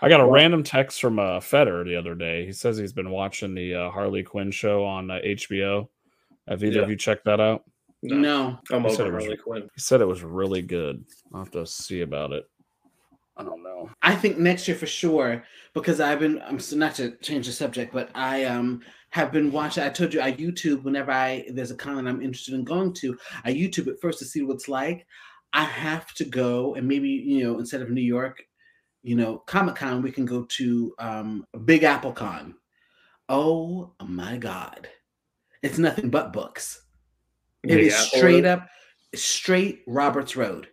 I 0.01 0.09
got 0.09 0.19
a 0.19 0.25
random 0.25 0.63
text 0.63 0.99
from 0.99 1.17
uh, 1.17 1.39
Feder 1.39 1.85
the 1.85 1.95
other 1.95 2.13
day. 2.15 2.45
He 2.45 2.51
says 2.51 2.77
he's 2.77 2.91
been 2.91 3.09
watching 3.09 3.55
the 3.55 3.73
uh, 3.75 3.89
Harley 3.89 4.23
Quinn 4.23 4.51
show 4.51 4.83
on 4.83 5.09
uh, 5.09 5.19
HBO. 5.23 5.87
Have 6.47 6.61
either 6.61 6.77
Yeah. 6.79 6.81
of 6.83 6.89
you 6.89 6.97
checked 6.97 7.23
that 7.23 7.39
out? 7.39 7.63
No. 8.01 8.59
I'm 8.69 8.81
He 8.83 8.87
over 8.89 9.07
it 9.07 9.13
was- 9.13 9.23
Harley 9.23 9.37
Quinn. 9.37 9.61
He 9.73 9.79
said 9.79 10.01
it 10.01 10.05
was 10.05 10.21
really 10.21 10.61
good. 10.61 11.05
I'll 11.33 11.39
have 11.45 11.51
to 11.51 11.65
see 11.65 12.01
about 12.01 12.33
it. 12.33 12.43
I 13.35 13.43
don't 13.43 13.63
know. 13.63 13.89
I 14.01 14.15
think 14.15 14.37
next 14.37 14.67
year 14.67 14.77
for 14.77 14.85
sure 14.85 15.43
because 15.73 15.99
I've 15.99 16.19
been 16.19 16.41
I'm 16.43 16.59
so 16.59 16.75
not 16.75 16.95
to 16.95 17.15
change 17.17 17.47
the 17.47 17.51
subject, 17.51 17.91
but 17.91 18.09
I 18.13 18.45
um 18.45 18.81
have 19.09 19.31
been 19.31 19.51
watching. 19.51 19.83
I 19.83 19.89
told 19.89 20.13
you 20.13 20.21
I 20.21 20.33
YouTube 20.33 20.83
whenever 20.83 21.11
I 21.11 21.45
there's 21.49 21.71
a 21.71 21.75
con 21.75 22.03
that 22.03 22.09
I'm 22.09 22.21
interested 22.21 22.53
in 22.53 22.63
going 22.63 22.93
to. 22.95 23.17
I 23.43 23.53
YouTube 23.53 23.87
it 23.87 23.99
first 24.01 24.19
to 24.19 24.25
see 24.25 24.43
what 24.43 24.55
it's 24.55 24.69
like. 24.69 25.07
I 25.51 25.63
have 25.63 26.13
to 26.15 26.25
go 26.25 26.75
and 26.75 26.87
maybe 26.87 27.09
you 27.09 27.43
know 27.43 27.59
instead 27.59 27.81
of 27.81 27.89
New 27.89 28.01
York, 28.01 28.43
you 29.01 29.15
know 29.15 29.39
Comic 29.39 29.75
Con 29.75 30.03
we 30.03 30.11
can 30.11 30.25
go 30.25 30.45
to 30.49 30.93
um 30.99 31.45
Big 31.65 31.83
Apple 31.83 32.13
Con. 32.13 32.53
Oh 33.29 33.93
my 34.03 34.37
God, 34.37 34.87
it's 35.63 35.79
nothing 35.79 36.11
but 36.11 36.33
books. 36.33 36.83
It 37.63 37.69
Big 37.69 37.85
is 37.87 37.93
Apple 37.93 38.19
straight 38.19 38.45
up, 38.45 38.67
straight 39.15 39.81
Roberts 39.87 40.35
Road. 40.35 40.67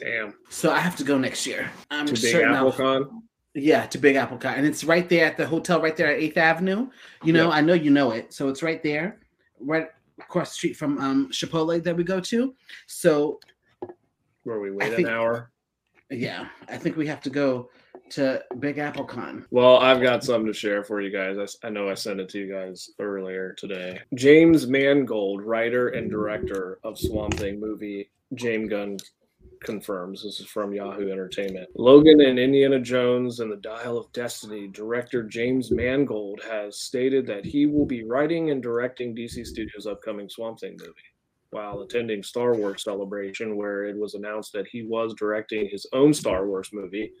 Damn. 0.00 0.34
So 0.48 0.72
I 0.72 0.78
have 0.78 0.96
to 0.96 1.04
go 1.04 1.18
next 1.18 1.46
year. 1.46 1.70
I'm 1.90 2.06
To 2.06 2.14
Big 2.14 2.34
Apple 2.42 2.72
Con. 2.72 3.22
yeah, 3.54 3.86
to 3.86 3.98
Big 3.98 4.16
Apple 4.16 4.38
Con, 4.38 4.54
and 4.54 4.66
it's 4.66 4.82
right 4.84 5.08
there 5.08 5.26
at 5.26 5.36
the 5.36 5.46
hotel, 5.46 5.80
right 5.80 5.96
there 5.96 6.10
at 6.12 6.18
Eighth 6.20 6.36
Avenue. 6.38 6.88
You 7.22 7.32
know, 7.32 7.46
Yep. 7.48 7.54
I 7.54 7.60
know 7.60 7.74
you 7.74 7.90
know 7.90 8.10
it, 8.12 8.32
so 8.32 8.48
it's 8.48 8.62
right 8.62 8.82
there, 8.82 9.20
right 9.60 9.88
across 10.18 10.50
the 10.50 10.54
street 10.54 10.76
from 10.76 10.98
um 10.98 11.28
Chipotle 11.30 11.82
that 11.82 11.96
we 11.96 12.04
go 12.04 12.20
to. 12.20 12.54
So 12.86 13.40
Where 14.44 14.60
we 14.60 14.70
wait 14.70 14.94
think- 14.94 15.08
an 15.08 15.14
hour. 15.14 15.50
yeah, 16.10 16.48
I 16.68 16.76
think 16.78 16.96
we 16.96 17.06
have 17.06 17.20
to 17.22 17.30
go 17.30 17.70
to 18.10 18.42
Big 18.58 18.78
Apple 18.78 19.04
Con. 19.04 19.46
Well, 19.50 19.76
I've 19.76 20.02
got 20.02 20.24
something 20.24 20.46
to 20.46 20.52
share 20.52 20.82
for 20.82 21.00
you 21.00 21.10
guys. 21.10 21.56
I 21.62 21.70
know 21.70 21.88
I 21.88 21.94
sent 21.94 22.18
it 22.20 22.28
to 22.30 22.38
you 22.38 22.52
guys 22.52 22.90
earlier 22.98 23.52
today. 23.52 24.00
James 24.14 24.66
Mangold, 24.66 25.42
writer 25.42 25.88
and 25.90 26.10
director 26.10 26.80
of 26.82 26.98
Swamp 26.98 27.34
Thing 27.34 27.60
movie, 27.60 28.10
James 28.34 28.68
Gunn 28.68 28.96
confirms. 29.60 30.22
This 30.22 30.40
is 30.40 30.46
from 30.46 30.72
Yahoo 30.72 31.10
Entertainment. 31.10 31.68
Logan 31.74 32.20
and 32.20 32.38
Indiana 32.38 32.80
Jones 32.80 33.40
and 33.40 33.50
the 33.50 33.56
Dial 33.56 33.98
of 33.98 34.12
Destiny 34.12 34.68
director 34.68 35.22
James 35.22 35.70
Mangold 35.70 36.40
has 36.48 36.80
stated 36.80 37.26
that 37.26 37.44
he 37.44 37.66
will 37.66 37.86
be 37.86 38.04
writing 38.04 38.50
and 38.50 38.62
directing 38.62 39.14
DC 39.14 39.46
Studios' 39.46 39.86
upcoming 39.86 40.28
Swamp 40.28 40.60
Thing 40.60 40.76
movie. 40.80 40.94
While 41.50 41.80
attending 41.80 42.22
Star 42.22 42.54
Wars 42.54 42.84
Celebration, 42.84 43.56
where 43.56 43.84
it 43.84 43.96
was 43.96 44.14
announced 44.14 44.52
that 44.52 44.68
he 44.68 44.82
was 44.82 45.14
directing 45.14 45.68
his 45.68 45.86
own 45.92 46.14
Star 46.14 46.46
Wars 46.46 46.70
movie, 46.72 47.12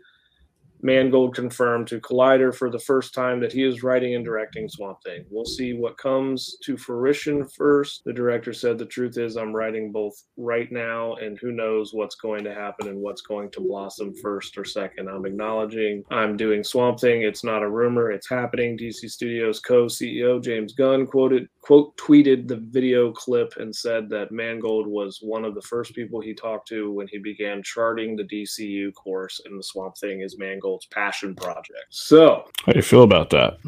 Mangold 0.82 1.34
confirmed 1.34 1.86
to 1.88 2.00
Collider 2.00 2.54
for 2.54 2.70
the 2.70 2.78
first 2.78 3.14
time 3.14 3.40
that 3.40 3.52
he 3.52 3.64
is 3.64 3.82
writing 3.82 4.14
and 4.14 4.24
directing 4.24 4.68
Swamp 4.68 4.98
Thing. 5.04 5.24
We'll 5.30 5.44
see 5.44 5.74
what 5.74 5.98
comes 5.98 6.56
to 6.64 6.76
fruition 6.76 7.46
first. 7.46 8.02
The 8.04 8.12
director 8.12 8.52
said, 8.52 8.78
The 8.78 8.86
truth 8.86 9.18
is, 9.18 9.36
I'm 9.36 9.54
writing 9.54 9.92
both 9.92 10.14
right 10.36 10.70
now, 10.72 11.14
and 11.14 11.38
who 11.38 11.52
knows 11.52 11.92
what's 11.92 12.16
going 12.16 12.44
to 12.44 12.54
happen 12.54 12.88
and 12.88 13.00
what's 13.00 13.22
going 13.22 13.50
to 13.52 13.60
blossom 13.60 14.14
first 14.22 14.56
or 14.56 14.64
second. 14.64 15.08
I'm 15.08 15.26
acknowledging 15.26 16.02
I'm 16.10 16.36
doing 16.36 16.64
Swamp 16.64 17.00
Thing. 17.00 17.22
It's 17.22 17.44
not 17.44 17.62
a 17.62 17.70
rumor, 17.70 18.10
it's 18.10 18.28
happening. 18.28 18.78
DC 18.78 19.10
Studios 19.10 19.60
co 19.60 19.86
CEO 19.86 20.42
James 20.42 20.72
Gunn 20.72 21.06
quoted, 21.06 21.48
quote, 21.60 21.96
tweeted 21.96 22.48
the 22.48 22.62
video 22.70 23.12
clip 23.12 23.52
and 23.58 23.74
said 23.74 24.08
that 24.10 24.32
Mangold 24.32 24.86
was 24.86 25.18
one 25.22 25.44
of 25.44 25.54
the 25.54 25.62
first 25.62 25.94
people 25.94 26.20
he 26.20 26.34
talked 26.34 26.68
to 26.68 26.92
when 26.92 27.08
he 27.08 27.18
began 27.18 27.62
charting 27.62 28.16
the 28.16 28.24
DCU 28.24 28.92
course, 28.94 29.40
and 29.44 29.58
the 29.58 29.62
Swamp 29.62 29.96
Thing 29.98 30.20
is 30.20 30.38
Mangold's 30.70 30.86
passion 30.86 31.34
project. 31.34 31.86
So, 31.90 32.44
How 32.64 32.72
do 32.72 32.78
you 32.78 32.82
feel 32.82 33.02
about 33.02 33.30
that? 33.30 33.58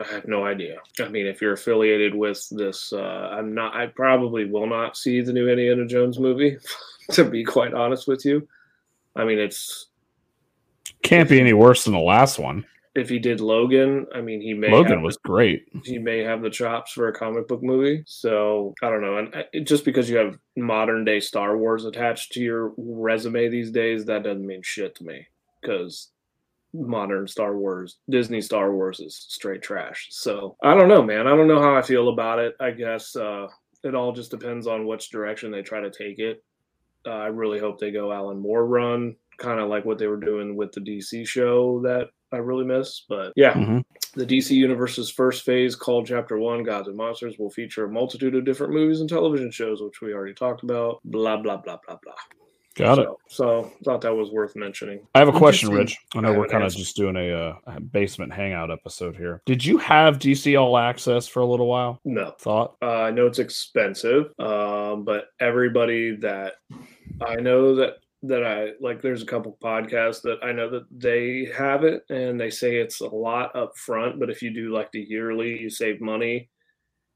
I 0.00 0.04
have 0.12 0.26
no 0.26 0.44
idea. 0.44 0.78
I 1.00 1.08
mean, 1.08 1.26
if 1.26 1.40
you're 1.40 1.52
affiliated 1.52 2.14
with 2.16 2.48
this, 2.50 2.92
uh, 2.92 3.28
I'm 3.32 3.54
not. 3.54 3.76
I 3.76 3.86
probably 3.86 4.44
will 4.44 4.66
not 4.66 4.96
see 4.96 5.20
the 5.20 5.32
new 5.32 5.48
Indiana 5.48 5.86
Jones 5.86 6.18
movie. 6.18 6.56
to 7.12 7.24
be 7.24 7.44
quite 7.44 7.74
honest 7.74 8.08
with 8.08 8.24
you, 8.24 8.48
I 9.14 9.24
mean, 9.24 9.38
it's 9.38 9.86
Can't 11.04 11.28
be 11.28 11.38
any 11.38 11.52
worse 11.52 11.84
than 11.84 11.92
the 11.92 12.00
last 12.00 12.40
one. 12.40 12.64
if 12.96 13.08
he 13.08 13.20
did 13.20 13.40
Logan, 13.40 14.06
I 14.12 14.20
mean, 14.20 14.40
he 14.40 14.52
may 14.54 14.72
Logan 14.72 14.94
have 14.94 15.02
was 15.02 15.16
great. 15.18 15.66
he 15.84 15.98
may 15.98 16.20
have 16.24 16.42
the 16.42 16.50
chops 16.50 16.90
for 16.90 17.06
a 17.06 17.12
comic 17.12 17.46
book 17.46 17.62
movie. 17.62 18.02
So 18.06 18.74
I 18.82 18.88
don't 18.90 19.02
know. 19.02 19.18
And 19.18 19.32
I- 19.32 19.44
it, 19.52 19.60
just 19.68 19.84
because 19.84 20.10
you 20.10 20.16
have 20.16 20.38
modern 20.56 21.04
day 21.04 21.20
Star 21.20 21.56
Wars 21.56 21.84
attached 21.84 22.32
to 22.32 22.40
your 22.40 22.72
resume 22.76 23.48
these 23.48 23.70
days, 23.70 24.06
that 24.06 24.24
doesn't 24.24 24.44
mean 24.46 24.62
shit 24.62 24.96
to 24.96 25.04
me 25.04 25.28
because 25.64 26.10
modern 26.72 27.26
Star 27.28 27.56
Wars, 27.56 27.98
Disney 28.10 28.40
Star 28.40 28.74
Wars 28.74 29.00
is 29.00 29.16
straight 29.16 29.62
trash. 29.62 30.08
So 30.10 30.56
I 30.62 30.74
don't 30.74 30.88
know, 30.88 31.02
man. 31.02 31.26
I 31.26 31.30
don't 31.36 31.48
know 31.48 31.62
how 31.62 31.74
I 31.74 31.82
feel 31.82 32.08
about 32.08 32.38
it. 32.38 32.54
I 32.60 32.72
guess 32.72 33.14
uh, 33.16 33.46
it 33.82 33.94
all 33.94 34.12
just 34.12 34.30
depends 34.30 34.66
on 34.66 34.86
which 34.86 35.10
direction 35.10 35.50
they 35.50 35.62
try 35.62 35.80
to 35.80 35.90
take 35.90 36.18
it. 36.18 36.42
Uh, 37.06 37.10
I 37.10 37.26
really 37.26 37.58
hope 37.58 37.78
they 37.78 37.90
go 37.92 38.12
Alan 38.12 38.38
Moore 38.38 38.66
run, 38.66 39.14
kind 39.38 39.60
of 39.60 39.68
like 39.68 39.84
what 39.84 39.98
they 39.98 40.06
were 40.06 40.16
doing 40.18 40.56
with 40.56 40.72
the 40.72 40.80
DC 40.80 41.26
show 41.28 41.80
that 41.82 42.08
I 42.32 42.38
really 42.38 42.64
miss. 42.64 43.04
But 43.08 43.32
yeah, 43.36 43.52
Mhm. 43.54 43.84
The 44.14 44.26
DC 44.26 44.54
Universe's 44.54 45.10
first 45.10 45.44
phase, 45.44 45.74
called 45.76 46.06
Chapter 46.06 46.38
One 46.38 46.62
Gods 46.62 46.88
and 46.88 46.96
Monsters, 46.96 47.36
will 47.38 47.50
feature 47.50 47.84
a 47.84 47.90
multitude 47.90 48.34
of 48.36 48.44
different 48.44 48.72
movies 48.72 49.00
and 49.00 49.08
television 49.08 49.50
shows, 49.50 49.82
which 49.82 50.00
we 50.00 50.12
already 50.14 50.34
talked 50.34 50.62
about. 50.62 51.00
Blah, 51.04 51.36
blah, 51.38 51.56
blah, 51.56 51.78
blah, 51.86 51.98
blah. 52.02 52.14
Got 52.74 52.98
it. 52.98 53.08
so, 53.28 53.62
So, 53.62 53.72
thought 53.84 54.00
that 54.00 54.14
was 54.14 54.30
worth 54.30 54.56
mentioning. 54.56 55.06
I 55.14 55.20
have 55.20 55.28
a 55.28 55.32
question, 55.32 55.70
Rich. 55.70 55.96
I 56.14 56.20
know 56.20 56.32
I 56.32 56.38
we're 56.38 56.48
kind 56.48 56.64
of 56.64 56.74
just 56.74 56.96
doing 56.96 57.16
a, 57.16 57.32
uh, 57.32 57.56
a 57.66 57.80
basement 57.80 58.32
hangout 58.32 58.70
episode 58.70 59.16
here. 59.16 59.42
Did 59.46 59.64
you 59.64 59.78
have 59.78 60.18
DC 60.18 60.60
All 60.60 60.76
Access 60.76 61.28
for 61.28 61.40
a 61.40 61.46
little 61.46 61.66
while? 61.66 62.00
No. 62.04 62.34
Thought? 62.40 62.76
Uh, 62.82 63.02
I 63.02 63.10
know 63.10 63.26
it's 63.26 63.38
expensive, 63.38 64.32
um, 64.40 65.04
but 65.04 65.26
everybody 65.40 66.16
that 66.16 66.54
I 67.24 67.36
know 67.36 67.76
that 67.76 67.98
that 68.24 68.42
I 68.44 68.72
like, 68.80 69.02
there's 69.02 69.22
a 69.22 69.26
couple 69.26 69.56
podcasts 69.62 70.22
that 70.22 70.38
I 70.42 70.52
know 70.52 70.70
that 70.70 70.86
they 70.90 71.50
have 71.56 71.84
it, 71.84 72.04
and 72.08 72.40
they 72.40 72.50
say 72.50 72.76
it's 72.76 73.00
a 73.00 73.06
lot 73.06 73.54
up 73.54 73.76
front. 73.76 74.18
But 74.18 74.30
if 74.30 74.42
you 74.42 74.50
do 74.50 74.72
like 74.72 74.90
the 74.92 75.00
yearly, 75.00 75.60
you 75.60 75.70
save 75.70 76.00
money, 76.00 76.48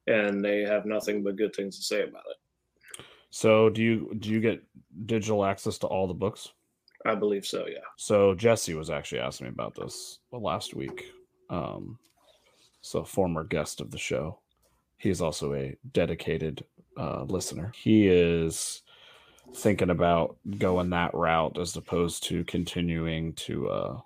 and 0.06 0.44
they 0.44 0.61
have 0.61 0.84
nothing 0.84 1.22
but 1.22 1.36
good 1.36 1.56
things 1.56 1.78
to 1.78 1.84
say 1.84 2.02
about 2.02 2.24
it. 2.30 2.36
So 3.31 3.68
do 3.68 3.83
you 3.83 4.14
do 4.18 4.31
you 4.31 4.41
get 4.41 4.62
digital 5.07 5.45
access 5.45 5.79
to 5.79 5.87
all 5.87 6.07
the 6.07 6.14
books? 6.14 6.53
I 7.05 7.14
believe 7.14 7.47
so. 7.47 7.66
Yeah. 7.66 7.79
So 7.97 8.35
Jesse 8.35 8.74
was 8.74 8.91
actually 8.91 9.20
asking 9.20 9.47
me 9.47 9.51
about 9.51 9.74
this 9.74 10.18
last 10.33 10.74
week. 10.74 11.12
Um, 11.51 11.99
so 12.81 13.05
former 13.05 13.45
guest 13.45 13.81
of 13.81 13.91
the 13.91 13.99
show. 13.99 14.41
He's 14.97 15.20
also 15.20 15.55
a 15.55 15.76
dedicated 15.93 16.64
uh, 16.97 17.22
listener. 17.22 17.72
He 17.74 18.09
is 18.09 18.83
thinking 19.55 19.91
about 19.91 20.37
going 20.59 20.91
that 20.91 21.14
route 21.14 21.59
as 21.59 21.76
opposed 21.76 22.24
to 22.24 22.45
continuing 22.45 23.33
to 23.35 23.68
uh, 23.68 24.01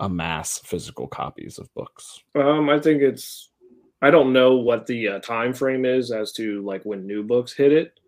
amass 0.00 0.58
physical 0.58 1.06
copies 1.06 1.58
of 1.58 1.72
books. 1.74 2.20
Um, 2.34 2.68
I 2.68 2.78
think 2.78 3.02
it's. 3.02 3.48
I 4.02 4.10
don't 4.10 4.32
know 4.32 4.56
what 4.56 4.86
the 4.86 5.08
uh, 5.08 5.18
time 5.18 5.52
frame 5.52 5.84
is 5.84 6.10
as 6.10 6.32
to 6.32 6.64
like 6.64 6.82
when 6.84 7.06
new 7.06 7.22
books 7.22 7.52
hit 7.52 7.70
it. 7.70 8.00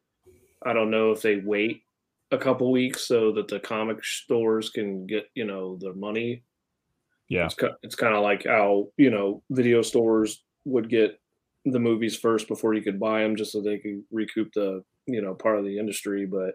I 0.66 0.72
don't 0.72 0.90
know 0.90 1.12
if 1.12 1.22
they 1.22 1.36
wait 1.36 1.82
a 2.30 2.38
couple 2.38 2.72
weeks 2.72 3.06
so 3.06 3.32
that 3.32 3.48
the 3.48 3.60
comic 3.60 4.04
stores 4.04 4.70
can 4.70 5.06
get 5.06 5.26
you 5.34 5.44
know 5.44 5.76
their 5.80 5.94
money. 5.94 6.42
Yeah. 7.28 7.46
It's 7.46 7.56
it's 7.82 7.94
kind 7.94 8.14
of 8.14 8.22
like 8.22 8.44
how 8.44 8.88
you 8.96 9.10
know 9.10 9.42
video 9.50 9.82
stores 9.82 10.44
would 10.64 10.88
get 10.88 11.18
the 11.64 11.78
movies 11.78 12.16
first 12.16 12.48
before 12.48 12.74
you 12.74 12.82
could 12.82 12.98
buy 12.98 13.22
them, 13.22 13.36
just 13.36 13.52
so 13.52 13.60
they 13.60 13.78
could 13.78 14.02
recoup 14.10 14.52
the 14.54 14.82
you 15.06 15.22
know 15.22 15.34
part 15.34 15.58
of 15.58 15.64
the 15.64 15.78
industry. 15.78 16.26
But 16.26 16.54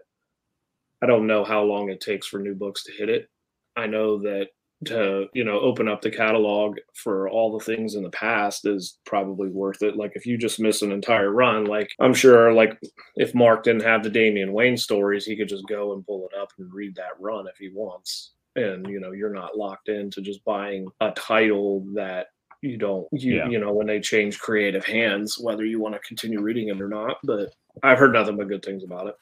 I 1.02 1.06
don't 1.06 1.26
know 1.26 1.44
how 1.44 1.62
long 1.62 1.90
it 1.90 2.00
takes 2.00 2.26
for 2.26 2.38
new 2.38 2.54
books 2.54 2.84
to 2.84 2.92
hit 2.92 3.08
it. 3.08 3.28
I 3.76 3.86
know 3.86 4.18
that 4.22 4.48
to 4.84 5.26
you 5.34 5.42
know 5.42 5.58
open 5.58 5.88
up 5.88 6.02
the 6.02 6.10
catalog 6.10 6.78
for 6.94 7.28
all 7.28 7.56
the 7.58 7.64
things 7.64 7.94
in 7.96 8.02
the 8.04 8.10
past 8.10 8.64
is 8.64 8.98
probably 9.04 9.48
worth 9.48 9.82
it. 9.82 9.96
Like 9.96 10.12
if 10.14 10.24
you 10.24 10.38
just 10.38 10.60
miss 10.60 10.82
an 10.82 10.92
entire 10.92 11.30
run 11.32 11.64
like 11.64 11.90
i'm 11.98 12.14
sure 12.14 12.52
like 12.52 12.78
if 13.16 13.34
marc 13.34 13.64
didn't 13.64 13.82
have 13.82 14.02
the 14.04 14.10
damian 14.10 14.52
wayne 14.52 14.76
stories 14.76 15.24
he 15.24 15.36
could 15.36 15.48
just 15.48 15.66
go 15.66 15.92
and 15.94 16.06
pull 16.06 16.28
it 16.30 16.38
up 16.40 16.50
and 16.58 16.72
read 16.72 16.94
that 16.94 17.18
run 17.18 17.46
if 17.48 17.56
he 17.58 17.70
wants. 17.74 18.32
And 18.56 18.86
you 18.88 19.00
know 19.00 19.12
you're 19.12 19.32
not 19.34 19.56
locked 19.56 19.88
into 19.88 20.20
just 20.20 20.44
buying 20.44 20.86
a 21.00 21.10
title 21.12 21.84
that 21.94 22.28
you 22.62 22.76
don't 22.76 23.06
you 23.12 23.36
Yeah. 23.36 23.48
you 23.48 23.58
know 23.58 23.72
when 23.72 23.86
they 23.86 24.00
change 24.00 24.38
creative 24.38 24.84
hands 24.84 25.38
whether 25.38 25.64
you 25.64 25.80
want 25.80 25.94
to 25.94 26.00
continue 26.00 26.40
reading 26.40 26.68
it 26.68 26.80
or 26.80 26.88
not 26.88 27.18
but 27.22 27.52
i've 27.84 27.98
heard 27.98 28.12
nothing 28.12 28.36
but 28.36 28.48
good 28.48 28.64
things 28.64 28.82
about 28.82 29.06
it 29.08 29.14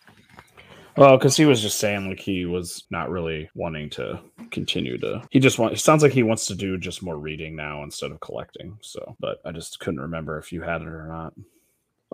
Well, 0.96 1.16
because 1.18 1.36
he 1.36 1.44
was 1.44 1.60
just 1.60 1.78
saying 1.78 2.08
like 2.08 2.20
he 2.20 2.46
was 2.46 2.84
not 2.90 3.10
really 3.10 3.48
wanting 3.54 3.90
to 3.90 4.20
continue 4.50 4.96
to. 4.98 5.22
He 5.30 5.40
just 5.40 5.58
wants. 5.58 5.80
It 5.80 5.84
sounds 5.84 6.02
like 6.02 6.12
he 6.12 6.22
wants 6.22 6.46
to 6.46 6.54
do 6.54 6.78
just 6.78 7.02
more 7.02 7.18
reading 7.18 7.54
now 7.56 7.82
instead 7.82 8.10
of 8.12 8.20
collecting. 8.20 8.78
So, 8.82 9.16
but 9.20 9.38
I 9.44 9.52
just 9.52 9.78
couldn't 9.80 10.00
remember 10.00 10.38
if 10.38 10.52
you 10.52 10.62
had 10.62 10.82
it 10.82 10.88
or 10.88 11.06
not. 11.08 11.34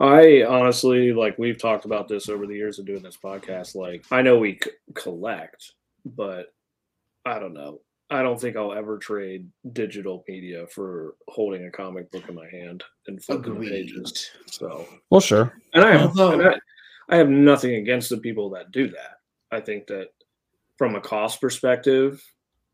I 0.01 0.43
honestly, 0.45 1.13
like, 1.13 1.39
we've 1.39 1.59
talked 1.61 1.85
about 1.85 2.09
this 2.09 2.29
over 2.29 2.47
the 2.47 2.55
years 2.55 2.79
of 2.79 2.87
doing 2.87 3.03
this 3.03 3.19
podcast. 3.23 3.75
Like, 3.75 4.05
I 4.11 4.23
know 4.23 4.39
we 4.39 4.59
c- 4.63 4.71
collect, 4.95 5.73
but 6.05 6.47
I 7.27 7.39
don't 7.39 7.53
know. 7.53 7.81
I 8.11 8.23
don't 8.23 8.41
think 8.41 8.57
I'll 8.57 8.73
ever 8.73 8.99
trade 8.99 9.49
digital 9.73 10.25
media 10.27 10.67
for 10.67 11.15
holding 11.29 11.67
a 11.67 11.71
comic 11.71 12.11
book 12.11 12.29
in 12.29 12.35
my 12.35 12.49
hand 12.51 12.83
and 13.07 13.23
flipping 13.23 13.53
the 13.55 13.61
Agreed. 13.61 13.71
pages. 13.89 14.31
So, 14.47 14.87
Well, 15.11 15.21
sure. 15.21 15.55
and 15.75 15.85
I 15.85 15.93
have, 15.93 16.19
Although- 16.19 16.33
and 16.41 16.49
I, 16.49 16.55
I 17.13 17.17
have 17.17 17.29
nothing 17.29 17.75
against 17.75 18.09
the 18.09 18.17
people 18.17 18.49
that 18.51 18.73
do 18.73 18.89
that. 18.89 19.19
I 19.51 19.61
think 19.61 19.87
that 19.89 20.09
from 20.79 20.97
a 20.97 21.01
cost 21.01 21.43
perspective, 21.43 22.25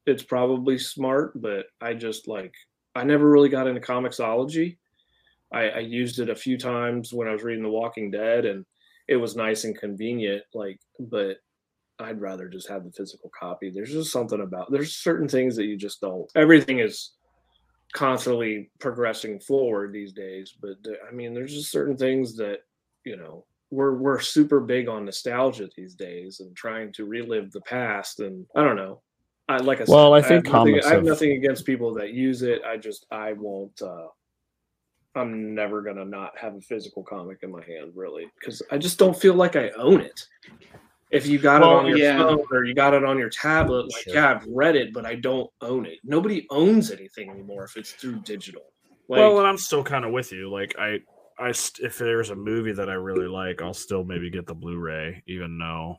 it's 0.07 0.22
probably 0.22 0.78
smart, 0.78 1.32
but 1.43 1.66
I 1.80 1.95
just 1.95 2.28
like 2.28 2.55
I 2.95 3.03
never 3.03 3.28
really 3.28 3.49
got 3.49 3.66
into 3.66 3.80
ComiXology. 3.80 4.78
I, 5.53 5.68
I 5.70 5.78
used 5.80 6.20
it 6.20 6.30
a 6.30 6.36
few 6.36 6.57
times 6.57 7.12
when 7.12 7.26
I 7.26 7.32
was 7.32 7.43
reading 7.43 7.64
The 7.64 7.68
Walking 7.68 8.12
Dead, 8.12 8.45
and 8.45 8.64
it 9.09 9.16
was 9.16 9.34
nice 9.34 9.64
and 9.64 9.76
convenient. 9.76 10.45
Like, 10.55 10.78
but 11.01 11.39
I'd 11.99 12.20
rather 12.20 12.49
just 12.49 12.68
have 12.68 12.84
the 12.84 12.93
physical 12.93 13.32
copy. 13.36 13.70
There's 13.70 13.93
just 13.93 14.12
something 14.12 14.41
about 14.41 14.70
there's 14.70 14.95
certain 14.95 15.28
things 15.28 15.57
that 15.57 15.66
you 15.66 15.76
just 15.76 16.01
don't. 16.01 16.30
Everything 16.36 16.78
is 16.78 17.11
constantly 17.93 18.70
progressing 18.78 19.41
forward 19.41 19.93
these 19.93 20.12
days, 20.12 20.55
but 20.62 20.76
I 21.09 21.12
mean, 21.12 21.34
there's 21.34 21.55
just 21.55 21.72
certain 21.72 21.97
things 21.97 22.36
that 22.36 22.59
you 23.05 23.16
know 23.16 23.45
we're 23.71 23.95
we're 23.95 24.21
super 24.21 24.61
big 24.61 24.89
on 24.89 25.05
nostalgia 25.05 25.69
these 25.77 25.95
days 25.95 26.41
and 26.41 26.57
trying 26.57 26.93
to 26.95 27.05
relive 27.05 27.53
the 27.53 27.61
past. 27.62 28.21
And 28.21 28.47
I 28.57 28.62
don't 28.64 28.77
know. 28.77 29.03
I 29.49 29.59
like 29.59 29.81
I 29.81 29.85
said, 29.85 29.93
Well, 29.93 30.14
I 30.14 30.19
have 30.21 30.27
think 30.29 30.45
nothing- 30.45 30.53
comics 30.53 30.87
I 30.87 30.91
have 30.91 30.99
have- 30.99 31.05
nothing 31.07 31.33
against 31.33 31.64
people 31.66 31.93
that 31.95 32.12
use 32.12 32.43
it. 32.43 32.62
I 32.66 32.77
just 32.77 33.07
I 33.11 33.33
won't. 33.35 33.81
uh 33.83 34.09
I'm 35.14 35.55
never 35.55 35.83
gonna 35.83 36.05
not 36.05 36.37
have 36.39 36.55
a 36.55 36.61
physical 36.61 37.03
comic 37.03 37.39
in 37.43 37.51
my 37.51 37.64
hand, 37.64 37.93
really, 37.95 38.27
because 38.39 38.62
I 38.71 38.79
just 38.79 38.99
don't 38.99 39.16
feel 39.19 39.35
like 39.35 39.57
I 39.57 39.71
own 39.71 40.01
it. 40.01 40.25
If 41.11 41.27
you 41.27 41.39
got 41.39 41.62
Well, 41.62 41.71
it 41.71 41.75
on 41.81 41.87
your 41.87 41.97
yeah. 41.99 42.19
phone 42.19 42.45
or 42.53 42.64
you 42.64 42.75
got 42.75 42.93
it 42.95 43.03
on 43.03 43.19
your 43.19 43.31
tablet, 43.31 43.91
like 43.93 44.03
Sure. 44.05 44.14
yeah, 44.14 44.31
I've 44.31 44.47
read 44.47 44.77
it, 44.77 44.93
but 44.93 45.07
I 45.07 45.14
don't 45.14 45.51
own 45.62 45.87
it. 45.87 45.99
Nobody 46.05 46.47
owns 46.51 46.91
anything 46.91 47.31
anymore 47.31 47.64
if 47.64 47.77
it's 47.79 47.93
through 47.93 48.21
digital. 48.21 48.73
Like, 49.09 49.21
well, 49.21 49.39
and 49.39 49.47
I'm 49.47 49.57
still 49.57 49.83
kind 49.83 50.05
of 50.05 50.12
with 50.12 50.31
you. 50.33 50.51
Like 50.51 50.75
I, 50.79 51.01
I 51.41 51.53
st- 51.53 51.86
if 51.86 51.99
there's 51.99 52.30
a 52.30 52.34
movie 52.36 52.72
that 52.72 52.89
I 52.91 52.95
really 52.95 53.28
like, 53.28 53.62
I'll 53.62 53.74
still 53.74 54.05
maybe 54.05 54.28
get 54.30 54.47
the 54.47 54.55
Blu-ray, 54.55 55.22
even 55.26 55.59
though. 55.59 55.97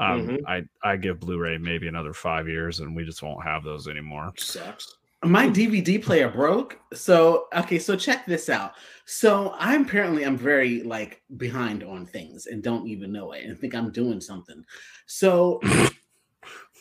Um, 0.00 0.28
Mhm. 0.28 0.40
I 0.46 0.62
I 0.82 0.96
give 0.96 1.18
Blu-ray 1.20 1.58
maybe 1.58 1.88
another 1.88 2.12
five 2.12 2.46
years, 2.48 2.80
and 2.80 2.94
we 2.94 3.04
just 3.04 3.22
won't 3.22 3.42
have 3.44 3.64
those 3.64 3.88
anymore. 3.88 4.32
sucks. 4.36 4.94
my 5.24 5.48
DVD 5.48 5.98
player 6.00 6.28
broke. 6.28 6.78
So 6.94 7.48
okay, 7.56 7.80
so 7.80 7.96
check 7.96 8.24
this 8.24 8.48
out. 8.48 8.74
So 9.06 9.52
I'm 9.58 9.82
apparently 9.82 10.24
I'm 10.24 10.36
very 10.36 10.82
like 10.84 11.22
behind 11.36 11.82
on 11.82 12.06
things 12.06 12.46
and 12.46 12.62
don't 12.62 12.86
even 12.86 13.10
know 13.10 13.32
it 13.32 13.44
and 13.44 13.58
think 13.58 13.74
I'm 13.74 13.90
doing 13.90 14.20
something. 14.20 14.64
So 15.06 15.60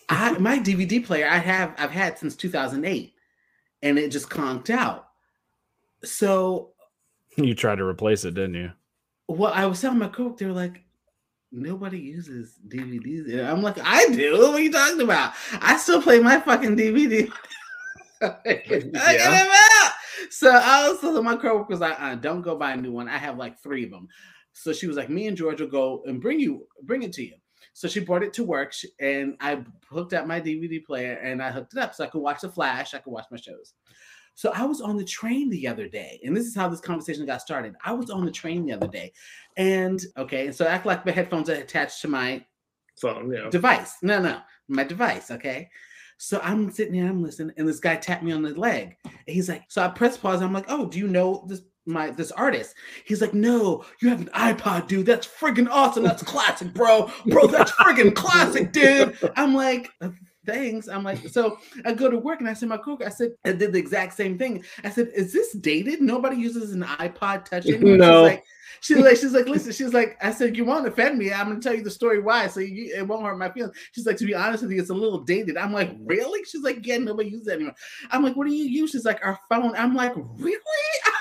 I 0.10 0.38
my 0.38 0.60
DVD 0.60 1.04
player 1.04 1.28
I 1.28 1.40
have 1.40 1.74
I've 1.80 1.90
had 1.90 2.20
since 2.20 2.36
2008 2.36 3.16
and 3.82 3.98
it 3.98 4.12
just 4.12 4.30
conked 4.30 4.70
out. 4.70 5.08
So 6.04 6.74
You 7.38 7.56
tried 7.56 7.76
to 7.78 7.86
replace 7.86 8.26
it, 8.26 8.34
didn't 8.34 8.56
you? 8.56 8.72
well, 9.28 9.52
I 9.54 9.66
was 9.66 9.82
telling 9.82 10.00
my 10.00 10.08
cook, 10.08 10.38
they 10.38 10.46
were 10.46 10.54
like, 10.54 10.84
nobody 11.52 12.00
uses 12.00 12.60
DVDs. 12.68 13.30
And 13.32 13.48
I'm 13.48 13.62
like, 13.62 13.78
I 13.84 14.08
do. 14.08 14.38
What 14.38 14.56
are 14.56 14.60
you 14.60 14.72
talking 14.72 15.02
about? 15.02 15.34
I 15.62 15.78
still 15.78 16.02
play 16.02 16.20
my 16.20 16.40
fucking 16.40 16.76
DVD. 16.76 17.30
Yeah. 18.20 19.90
So 20.32 20.50
I 20.50 20.90
was 20.90 21.00
telling 21.00 21.24
my 21.24 21.36
coworker 21.36 21.68
was 21.70 21.82
like, 21.82 22.02
uh, 22.02 22.16
don't 22.16 22.42
go 22.42 22.56
buy 22.56 22.72
a 22.72 22.78
new 22.78 22.92
one. 22.92 23.08
I 23.08 23.20
have 23.20 23.38
like 23.38 23.60
three 23.60 23.84
of 23.84 23.92
them. 23.92 24.08
So 24.54 24.74
she 24.74 24.88
was 24.88 24.98
like, 24.98 25.08
me 25.08 25.28
and 25.28 25.38
George 25.38 25.62
will 25.62 25.68
go 25.68 26.02
and 26.08 26.20
bring 26.20 26.40
you, 26.40 26.66
bring 26.82 27.04
it 27.04 27.14
to 27.14 27.24
you. 27.24 27.36
So 27.74 27.88
she 27.88 28.00
brought 28.00 28.24
it 28.24 28.34
to 28.34 28.44
work, 28.44 28.74
and 29.00 29.38
I 29.40 29.64
hooked 29.88 30.14
up 30.14 30.26
my 30.26 30.42
DVD 30.42 30.84
player 30.84 31.14
and 31.22 31.44
I 31.44 31.52
hooked 31.52 31.74
it 31.76 31.80
up 31.80 31.94
so 31.94 32.06
I 32.06 32.08
could 32.08 32.24
watch 32.24 32.42
The 32.42 32.50
Flash. 32.50 32.96
I 32.96 32.98
could 32.98 33.14
watch 33.14 33.26
my 33.30 33.38
shows. 33.38 33.76
So 34.38 34.52
I 34.54 34.66
was 34.66 34.82
on 34.82 34.98
the 34.98 35.04
train 35.04 35.50
the 35.50 35.68
other 35.68 35.88
day, 35.88 36.20
and 36.24 36.38
this 36.38 36.46
is 36.46 36.54
how 36.54 36.70
this 36.70 36.80
conversation 36.80 37.26
got 37.26 37.42
started. 37.42 37.74
I 37.84 37.92
was 37.92 38.12
on 38.12 38.24
the 38.24 38.30
train 38.30 38.68
the 38.68 38.74
other 38.74 38.88
day, 38.88 39.12
and 39.58 40.00
okay, 40.16 40.52
so 40.52 40.64
I 40.64 40.70
act 40.70 40.86
like 40.86 41.04
my 41.08 41.12
headphones 41.12 41.50
are 41.50 41.56
attached 41.56 42.04
to 42.04 42.08
my 42.08 42.46
Phone, 43.02 43.34
yeah. 43.34 43.50
device. 43.50 43.96
No, 44.04 44.22
no, 44.22 44.40
my 44.68 44.84
device. 44.84 45.32
Okay. 45.32 45.72
So 46.20 46.40
I'm 46.44 46.70
sitting 46.70 46.94
there, 46.94 47.10
I'm 47.10 47.24
listening, 47.24 47.56
and 47.58 47.68
this 47.68 47.80
guy 47.80 47.96
tapped 47.96 48.22
me 48.22 48.32
on 48.32 48.44
the 48.44 48.54
leg. 48.54 48.96
And 49.06 49.16
he's 49.26 49.50
like, 49.50 49.64
so 49.70 49.82
I 49.82 49.88
press 49.88 50.18
pause. 50.18 50.44
I'm 50.44 50.54
like, 50.54 50.66
oh, 50.68 50.86
do 50.86 51.00
you 51.00 51.08
know 51.08 51.44
this 51.48 51.62
my 51.88 52.12
this 52.12 52.32
artist? 52.32 52.76
He's 53.06 53.22
like, 53.22 53.34
no, 53.34 53.86
you 54.02 54.10
have 54.10 54.22
an 54.22 54.30
iPod, 54.36 54.88
dude. 54.88 55.08
That's 55.08 55.26
friggin' 55.26 55.68
awesome. 55.68 56.04
That's 56.04 56.22
classic, 56.22 56.76
bro. 56.76 57.12
Bro, 57.26 57.48
that's 57.48 57.72
friggin' 57.72 58.14
classic, 58.14 58.72
dude. 58.72 59.18
I'm 59.36 59.56
like, 59.56 59.90
"Uh, 60.48 60.54
thanks. 60.54 60.88
I'm 60.88 61.04
like, 61.04 61.28
so 61.30 61.60
I 61.86 61.94
go 61.94 62.10
to 62.10 62.18
work 62.18 62.40
and 62.40 62.50
I 62.50 62.54
said, 62.54 62.70
my 62.70 62.78
cook, 62.78 63.04
I 63.06 63.10
said, 63.10 63.32
I 63.46 63.52
did 63.52 63.74
the 63.74 63.80
exact 63.80 64.14
same 64.16 64.38
thing. 64.38 64.64
I 64.84 64.90
said, 64.90 65.12
is 65.16 65.34
this 65.34 65.54
dated? 65.54 66.02
Nobody 66.02 66.38
uses 66.38 66.74
an 66.74 66.84
iPod 66.84 67.46
touch 67.46 67.66
anymore. 67.66 67.94
She's 67.94 68.00
No. 68.00 68.24
like, 68.24 68.44
she's 68.82 68.98
like, 68.98 69.18
she's 69.18 69.34
like, 69.34 69.48
listen, 69.48 69.72
she's 69.72 69.94
like, 69.94 70.18
I 70.22 70.32
said, 70.32 70.56
you 70.56 70.66
won't 70.66 70.88
offend 70.88 71.18
me? 71.18 71.34
I'm 71.34 71.48
gonna 71.48 71.60
tell 71.60 71.74
you 71.76 71.84
the 71.84 71.92
story 71.92 72.20
why, 72.22 72.48
so 72.48 72.60
you, 72.60 72.96
it 72.96 73.08
won't 73.08 73.26
hurt 73.26 73.38
my 73.38 73.50
feelings. 73.52 73.76
She's 73.92 74.06
like, 74.06 74.18
to 74.18 74.26
be 74.26 74.36
honest 74.36 74.64
with 74.64 74.72
you, 74.72 74.80
it's 74.82 74.90
a 74.90 74.94
little 74.94 75.20
dated. 75.20 75.58
I'm 75.58 75.74
like, 75.74 75.96
really? 76.06 76.44
She's 76.46 76.64
like, 76.64 76.86
yeah, 76.86 76.98
nobody 76.98 77.30
uses 77.30 77.48
it 77.48 77.54
anymore. 77.54 77.76
I'm 78.12 78.24
like, 78.24 78.36
what 78.36 78.48
do 78.48 78.54
you 78.54 78.66
use? 78.66 78.92
She's 78.92 79.06
like, 79.06 79.20
our 79.26 79.40
phone. 79.50 79.76
I'm 79.76 79.96
like, 79.96 80.14
really? 80.16 80.58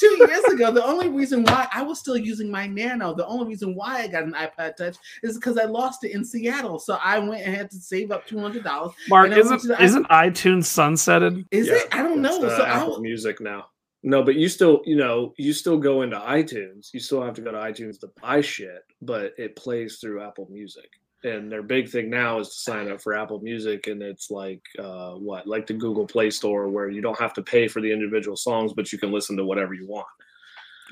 Two 0.00 0.16
years 0.26 0.44
ago, 0.44 0.72
the 0.72 0.84
only 0.84 1.08
reason 1.08 1.44
why 1.44 1.68
I 1.72 1.82
was 1.82 1.98
still 1.98 2.16
using 2.16 2.50
my 2.50 2.66
Nano, 2.66 3.14
the 3.14 3.26
only 3.26 3.46
reason 3.46 3.74
why 3.74 4.00
I 4.00 4.08
got 4.08 4.22
an 4.24 4.32
iPod 4.32 4.76
Touch 4.76 4.96
is 5.22 5.36
because 5.36 5.58
I 5.58 5.64
lost 5.64 6.04
it 6.04 6.12
in 6.12 6.24
Seattle. 6.24 6.78
So 6.78 6.98
I 7.04 7.18
went 7.18 7.42
and 7.46 7.54
had 7.54 7.70
to 7.70 7.76
save 7.76 8.10
up 8.10 8.26
two 8.26 8.38
hundred 8.38 8.64
dollars. 8.64 8.92
Marc, 9.08 9.26
And 9.26 9.34
I 9.34 9.36
went 9.42 9.54
isn't 9.56 9.76
to 9.76 9.82
isn't 9.84 10.08
iTunes 10.08 10.64
sunsetted? 10.64 11.44
Is 11.50 11.66
Yeah, 11.68 11.74
it? 11.74 11.88
I 11.92 12.02
don't 12.02 12.22
know. 12.22 12.42
Uh, 12.42 12.56
So 12.56 12.64
I, 12.64 12.68
Apple 12.80 13.00
Music 13.00 13.40
now. 13.40 13.66
No, 14.02 14.22
but 14.22 14.34
you 14.36 14.48
still, 14.48 14.80
you 14.86 14.96
know, 14.96 15.34
you 15.36 15.52
still 15.52 15.76
go 15.76 16.00
into 16.00 16.16
iTunes. 16.18 16.88
You 16.94 17.00
still 17.00 17.22
have 17.22 17.34
to 17.34 17.42
go 17.42 17.52
to 17.52 17.58
iTunes 17.58 18.00
to 18.00 18.10
buy 18.22 18.40
shit, 18.40 18.82
but 19.02 19.34
it 19.36 19.56
plays 19.56 19.98
through 19.98 20.22
Apple 20.22 20.48
Music. 20.50 20.88
And 21.22 21.52
their 21.52 21.62
big 21.62 21.90
thing 21.90 22.08
now 22.08 22.38
is 22.38 22.48
to 22.48 22.54
sign 22.54 22.90
up 22.90 23.02
for 23.02 23.12
Apple 23.14 23.40
Music, 23.40 23.88
and 23.88 24.02
it's 24.02 24.30
like 24.30 24.62
uh, 24.78 25.12
what, 25.12 25.46
like 25.46 25.66
the 25.66 25.74
Google 25.74 26.06
Play 26.06 26.30
Store, 26.30 26.68
where 26.68 26.88
you 26.88 27.02
don't 27.02 27.18
have 27.18 27.34
to 27.34 27.42
pay 27.42 27.68
for 27.68 27.82
the 27.82 27.92
individual 27.92 28.36
songs, 28.38 28.72
but 28.72 28.90
you 28.90 28.98
can 28.98 29.12
listen 29.12 29.36
to 29.36 29.44
whatever 29.44 29.74
you 29.74 29.86
want. 29.86 30.06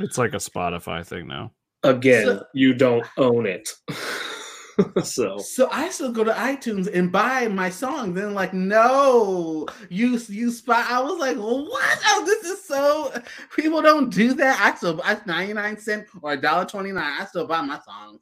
It's 0.00 0.18
like 0.18 0.34
a 0.34 0.38
Spotify 0.38 1.04
thing 1.06 1.26
now. 1.28 1.52
Again, 1.82 2.26
So- 2.26 2.44
you 2.52 2.74
don't 2.74 3.06
own 3.16 3.46
it. 3.46 3.70
so 5.02 5.38
So 5.38 5.68
I 5.72 5.88
still 5.88 6.12
go 6.12 6.22
to 6.24 6.32
iTunes 6.32 6.92
and 6.92 7.10
buy 7.10 7.48
my 7.48 7.70
song. 7.70 8.14
Then 8.14 8.34
like, 8.34 8.52
no, 8.52 9.66
you 9.88 10.20
you 10.28 10.50
spot. 10.50 10.86
I 10.88 11.00
was 11.00 11.18
like, 11.18 11.36
what? 11.36 11.98
Oh, 12.06 12.22
this 12.26 12.44
is 12.44 12.64
so. 12.64 13.12
People 13.56 13.82
don't 13.82 14.10
do 14.10 14.34
that. 14.34 14.60
I 14.60 14.76
still 14.76 14.94
buy 14.94 15.18
ninety 15.26 15.52
nine 15.54 15.78
cent 15.78 16.06
or 16.22 16.32
a 16.34 16.40
dollar 16.40 16.64
twenty 16.64 16.92
nine. 16.92 17.20
I 17.20 17.24
still 17.24 17.46
buy 17.46 17.60
my 17.62 17.80
song. 17.80 18.18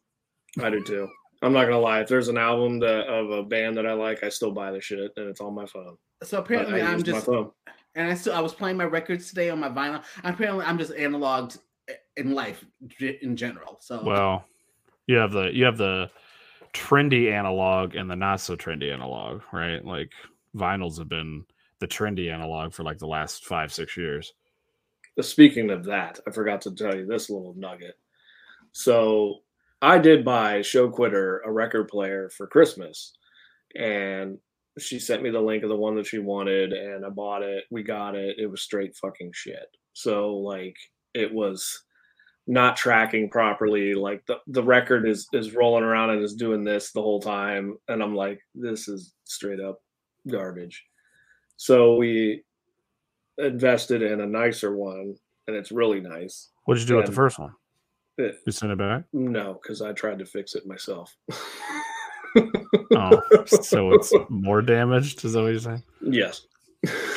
I 0.63 0.71
do 0.71 0.83
too. 0.83 1.09
I'm 1.43 1.53
not 1.53 1.65
gonna 1.65 1.79
lie. 1.79 2.01
If 2.01 2.09
there's 2.09 2.29
an 2.29 2.39
album 2.39 2.79
that, 2.81 3.07
of 3.07 3.31
a 3.31 3.43
band 3.43 3.77
that 3.77 3.87
I 3.87 3.93
like, 3.93 4.25
I 4.25 4.29
still 4.29 4.53
buy 4.53 4.73
the 4.73 4.81
shit, 4.81 5.13
and 5.17 5.29
it's 5.29 5.41
on 5.41 5.55
my 5.55 5.67
phone. 5.67 5.97
So 6.23 6.39
apparently, 6.39 6.81
I 6.81 6.87
I'm 6.93 6.99
use 6.99 7.07
my 7.07 7.13
just 7.13 7.27
phone. 7.27 7.51
and 7.95 8.11
I 8.11 8.15
still 8.15 8.35
I 8.35 8.41
was 8.41 8.55
playing 8.55 8.77
my 8.77 8.85
records 8.85 9.29
today 9.29 9.51
on 9.51 9.61
my 9.61 9.69
vinyl. 9.69 10.03
Apparently, 10.25 10.65
I'm 10.65 10.79
just 10.79 10.93
analog 10.95 11.53
eh, 11.89 11.95
in 12.17 12.35
life 12.35 12.65
in 13.01 13.37
general. 13.37 13.79
So 13.81 14.03
Well, 14.03 14.45
you 15.07 15.17
have 15.17 15.33
the 15.33 15.51
you 15.53 15.65
have 15.65 15.77
the 15.77 16.11
trendy 16.73 17.33
analog 17.33 17.95
and 17.95 18.11
the 18.11 18.17
not 18.17 18.41
so 18.41 18.57
trendy 18.57 18.93
analog, 18.93 19.43
right? 19.53 19.85
Like 19.85 20.13
vinyls 20.55 20.99
have 20.99 21.09
been 21.09 21.45
the 21.79 21.87
trendy 21.87 22.33
analog 22.33 22.73
for 22.73 22.83
like 22.83 22.99
the 22.99 23.07
last 23.07 23.45
five 23.45 23.73
six 23.73 23.97
years. 23.97 24.33
Speaking 25.21 25.71
of 25.71 25.85
that, 25.85 26.21
I 26.27 26.31
forgot 26.31 26.61
to 26.63 26.75
tell 26.75 26.95
you 26.95 27.07
this 27.07 27.31
little 27.31 27.55
nugget. 27.57 27.95
So 28.73 29.41
I 29.87 29.99
did 29.99 30.25
buy 30.25 30.63
Show 30.63 30.91
Quitter 30.91 31.43
a 31.47 31.53
record 31.53 31.87
player 31.87 32.29
for 32.37 32.49
Christmas, 32.49 33.13
and 33.79 34.37
she 34.81 34.99
sent 34.99 35.23
me 35.23 35.31
the 35.31 35.41
link 35.41 35.63
of 35.63 35.69
the 35.69 35.77
one 35.77 35.95
that 35.95 36.09
she 36.09 36.19
wanted, 36.19 36.73
and 36.73 37.07
I 37.07 37.09
bought 37.09 37.45
it. 37.45 37.63
We 37.71 37.85
got 37.85 38.17
it. 38.17 38.35
It 38.37 38.51
was 38.51 38.63
straight 38.63 38.97
fucking 38.97 39.31
shit. 39.33 39.69
So 39.93 40.35
like 40.39 40.75
it 41.15 41.33
was 41.33 41.85
not 42.49 42.77
tracking 42.77 43.31
properly. 43.31 43.95
Like 43.95 44.27
the, 44.27 44.39
the 44.49 44.65
record 44.65 45.09
is 45.09 45.29
is 45.33 45.55
rolling 45.55 45.85
around 45.85 46.11
and 46.11 46.23
is 46.25 46.35
doing 46.35 46.65
this 46.65 46.91
the 46.91 47.01
whole 47.01 47.21
time, 47.21 47.77
and 47.87 48.03
I'm 48.03 48.17
like, 48.17 48.41
this 48.57 48.89
is 48.89 49.15
straight 49.23 49.61
up 49.61 49.79
garbage. 50.29 50.85
So 51.59 51.95
we 51.95 52.43
invested 53.39 54.03
in 54.03 54.21
a 54.21 54.27
nicer 54.27 54.75
one, 54.75 55.15
and 55.47 55.55
it's 55.55 55.71
really 55.71 56.01
nice. 56.01 56.51
What'd 56.65 56.83
you 56.83 56.89
do 56.89 56.97
with 56.97 57.07
the 57.07 57.13
first 57.13 57.39
one? 57.39 57.53
It, 58.19 58.41
You 58.47 58.53
send 58.53 58.73
it 58.73 58.79
back? 58.79 59.05
no, 59.13 59.59
because 59.63 59.83
I 59.83 59.93
tried 59.93 60.19
to 60.21 60.27
fix 60.27 60.55
it 60.55 60.67
myself. 60.67 61.15
Oh, 62.95 63.21
so 63.47 63.93
it's 63.93 64.13
more 64.29 64.63
damaged. 64.63 65.25
Is 65.25 65.33
that 65.33 65.43
what 65.43 65.49
you're 65.49 65.59
saying? 65.61 65.83
yes. 66.03 66.43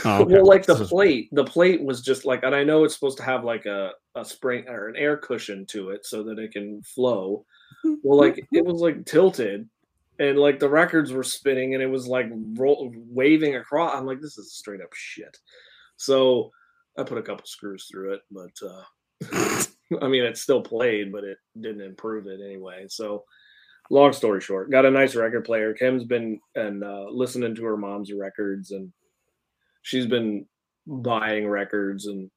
Oh, 0.05 0.21
okay. 0.23 0.33
Well, 0.35 0.45
like 0.45 0.65
the 0.65 0.75
plate, 0.75 1.29
the 1.31 1.43
plate 1.43 1.83
was 1.83 2.01
just 2.01 2.25
like, 2.25 2.43
and 2.43 2.55
I 2.55 2.63
know 2.63 2.83
it's 2.83 2.93
supposed 2.93 3.17
to 3.17 3.23
have 3.23 3.43
like 3.43 3.65
a 3.65 3.91
a 4.15 4.25
spring 4.25 4.67
or 4.67 4.87
an 4.87 4.95
air 4.95 5.17
cushion 5.17 5.65
to 5.67 5.89
it 5.89 6.05
so 6.05 6.23
that 6.23 6.39
it 6.39 6.51
can 6.51 6.81
flow. 6.83 7.45
Well, 8.03 8.17
like 8.17 8.45
it 8.51 8.65
was 8.65 8.81
like 8.81 9.05
tilted, 9.05 9.69
and 10.19 10.37
like 10.37 10.59
the 10.59 10.69
records 10.69 11.11
were 11.11 11.23
spinning, 11.23 11.73
and 11.73 11.83
it 11.83 11.87
was 11.87 12.07
like 12.07 12.27
roll, 12.55 12.91
waving 13.09 13.55
across. 13.55 13.95
I'm 13.95 14.05
like, 14.05 14.21
this 14.21 14.37
is 14.37 14.53
straight 14.53 14.81
up 14.81 14.93
shit. 14.93 15.37
So 15.97 16.51
I 16.97 17.03
put 17.03 17.17
a 17.17 17.21
couple 17.21 17.45
screws 17.45 17.87
through 17.91 18.13
it, 18.13 18.21
but 18.31 18.51
uh, 18.65 19.63
I 20.01 20.07
mean, 20.07 20.23
it 20.23 20.37
still 20.37 20.61
played, 20.61 21.11
but 21.11 21.23
it 21.23 21.37
didn't 21.59 21.81
improve 21.81 22.27
it 22.27 22.39
anyway. 22.43 22.85
So, 22.89 23.23
long 23.89 24.13
story 24.13 24.41
short, 24.41 24.71
got 24.71 24.85
a 24.85 24.91
nice 24.91 25.15
record 25.15 25.45
player. 25.45 25.73
Kim's 25.73 26.03
been 26.03 26.39
and 26.55 26.83
uh, 26.83 27.05
listening 27.09 27.55
to 27.55 27.63
her 27.65 27.77
mom's 27.77 28.11
records, 28.13 28.71
and 28.71 28.91
she's 29.81 30.05
been 30.05 30.45
buying 30.85 31.47
records. 31.47 32.05
And 32.07 32.29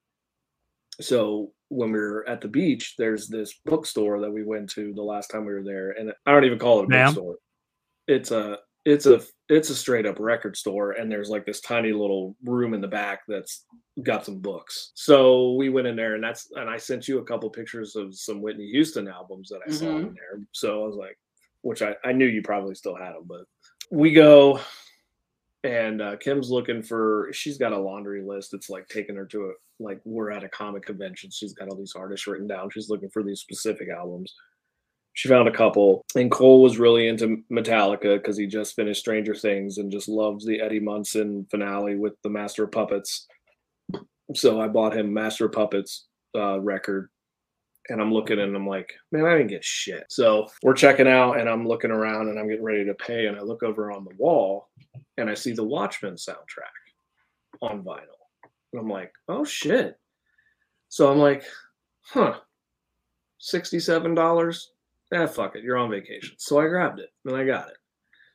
so, 1.01 1.53
when 1.69 1.93
we 1.93 1.99
were 1.99 2.29
at 2.29 2.41
the 2.41 2.49
beach, 2.49 2.95
there's 2.99 3.29
this 3.29 3.55
bookstore 3.65 4.21
that 4.21 4.31
we 4.31 4.45
went 4.45 4.71
to 4.71 4.93
the 4.95 5.03
last 5.03 5.29
time 5.29 5.45
we 5.45 5.53
were 5.53 5.65
there, 5.65 5.91
and 5.93 6.13
I 6.27 6.33
don't 6.33 6.45
even 6.45 6.59
call 6.59 6.81
it 6.81 6.87
a 6.87 6.89
Ma'am? 6.89 7.07
bookstore. 7.07 7.37
It's 8.09 8.31
a 8.31 8.59
it's 8.85 9.07
a 9.07 9.21
it's 9.49 9.71
a 9.71 9.75
straight 9.77 10.07
up 10.07 10.19
record 10.19 10.57
store, 10.57 10.93
and 10.93 11.11
there's 11.11 11.29
like 11.31 11.45
this 11.47 11.61
tiny 11.61 11.93
little 11.93 12.35
room 12.45 12.75
in 12.75 12.81
the 12.81 12.89
back 12.89 13.21
that's 13.29 13.65
got 14.03 14.25
some 14.25 14.39
books. 14.41 14.93
So 14.95 15.53
we 15.55 15.69
went 15.69 15.87
in 15.87 15.95
there, 15.97 16.15
and 16.15 16.25
that's 16.25 16.49
and 16.57 16.69
I 16.69 16.77
sent 16.79 17.07
you 17.07 17.19
a 17.19 17.25
couple 17.25 17.49
pictures 17.51 17.95
of 17.97 18.15
some 18.17 18.41
Whitney 18.43 18.67
Houston 18.71 19.07
albums 19.09 19.49
that 19.51 19.61
I 19.67 19.71
saw 19.71 19.87
Mhm. 19.87 20.09
in 20.09 20.15
there. 20.15 20.41
So 20.53 20.83
I 20.83 20.87
was 20.87 20.97
like, 20.97 21.19
which 21.61 21.83
I 21.83 21.95
I 22.05 22.13
knew 22.13 22.27
you 22.27 22.43
probably 22.43 22.75
still 22.75 22.97
had 22.97 23.15
them, 23.15 23.25
but 23.27 23.45
we 23.91 24.13
go, 24.13 24.59
and 25.65 26.03
uh, 26.03 26.17
Kim's 26.17 26.51
looking 26.51 26.83
for. 26.83 27.29
She's 27.33 27.59
got 27.59 27.73
a 27.73 27.79
laundry 27.79 28.23
list. 28.23 28.55
It's 28.55 28.69
like 28.71 28.89
taking 28.89 29.17
her 29.17 29.27
to 29.27 29.47
a 29.47 29.53
like 29.79 30.01
we're 30.05 30.31
at 30.31 30.45
a 30.45 30.49
comic 30.49 30.85
convention. 30.85 31.31
She's 31.31 31.53
got 31.55 31.69
all 31.69 31.77
these 31.77 31.95
artists 31.95 32.27
written 32.27 32.47
down. 32.47 32.71
She's 32.71 32.89
looking 32.89 33.11
for 33.11 33.23
these 33.23 33.41
specific 33.41 33.89
albums. 33.89 34.35
She 35.15 35.29
found 35.29 35.47
a 35.47 35.53
couple, 35.53 36.07
and 36.17 36.31
Cole 36.31 36.63
was 36.63 36.79
really 36.79 37.07
into 37.07 37.45
Metallica 37.53 38.17
because 38.17 38.37
he 38.39 38.47
just 38.47 38.75
finished 38.75 39.01
Stranger 39.01 39.35
Things 39.35 39.77
and 39.77 39.93
just 39.93 40.09
loves 40.09 40.47
the 40.47 40.61
Eddie 40.61 40.81
Munson 40.81 41.47
finale 41.51 41.97
with 41.97 42.15
the 42.23 42.31
Master 42.31 42.65
of 42.65 42.73
Puppets. 42.73 43.27
So 44.35 44.61
I 44.61 44.69
bought 44.69 44.97
him 44.97 45.13
Master 45.13 45.45
of 45.45 45.53
Puppets 45.53 46.07
uh, 46.35 46.61
record, 46.61 47.11
and 47.91 48.01
I'm 48.01 48.11
looking 48.11 48.41
and 48.41 48.57
I'm 48.57 48.67
like, 48.67 48.91
man, 49.11 49.27
I 49.27 49.37
didn't 49.37 49.51
get 49.51 49.63
shit. 49.63 50.05
So 50.09 50.49
we're 50.63 50.73
checking 50.73 51.09
out, 51.09 51.39
and 51.39 51.47
I'm 51.47 51.69
looking 51.69 51.91
around, 51.91 52.29
and 52.29 52.39
I'm 52.39 52.49
getting 52.49 52.65
ready 52.65 52.87
to 52.87 52.95
pay, 52.95 53.27
and 53.27 53.37
I 53.37 53.43
look 53.43 53.63
over 53.63 53.93
on 53.93 54.05
the 54.05 54.17
wall, 54.17 54.71
and 55.19 55.29
I 55.29 55.35
see 55.35 55.53
the 55.53 55.63
Watchmen 55.63 56.15
soundtrack 56.15 56.73
on 57.61 57.85
vinyl, 57.85 58.01
and 58.73 58.81
I'm 58.81 58.89
like, 58.89 59.13
oh 59.29 59.45
shit. 59.45 59.99
So 60.89 61.13
I'm 61.13 61.19
like, 61.19 61.45
huh, 62.03 62.37
sixty-seven 63.39 64.15
dollars. 64.15 64.72
Ah, 65.13 65.27
fuck 65.27 65.57
it, 65.57 65.63
you're 65.65 65.77
on 65.77 65.91
vacation. 65.91 66.35
So 66.39 66.59
I 66.61 66.69
grabbed 66.69 67.01
it 67.01 67.11
and 67.25 67.37
I 67.37 67.45
got 67.45 67.69
it. 67.69 67.77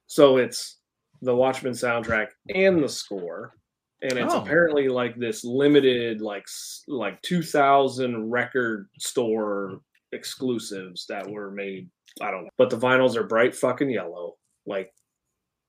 So 0.08 0.38
it's 0.38 0.80
the 1.22 1.36
Watchmen 1.36 1.74
soundtrack 1.74 2.28
and 2.54 2.84
the 2.84 2.88
score, 2.90 3.56
and 4.04 4.14
it's 4.14 4.34
Oh. 4.34 4.42
apparently 4.42 4.88
like 4.88 5.16
this 5.18 5.44
limited, 5.44 6.22
like 6.22 6.46
like 6.88 7.22
two 7.24 7.42
thousand 7.42 8.30
record 8.30 8.88
store 9.00 9.82
exclusives 10.12 11.06
that 11.08 11.28
were 11.30 11.52
made. 11.52 11.90
I 12.22 12.32
don't 12.32 12.44
know, 12.46 12.50
but 12.58 12.70
the 12.70 12.78
vinyls 12.78 13.16
are 13.16 13.24
bright 13.28 13.56
fucking 13.56 13.90
yellow, 13.90 14.36
like 14.66 14.94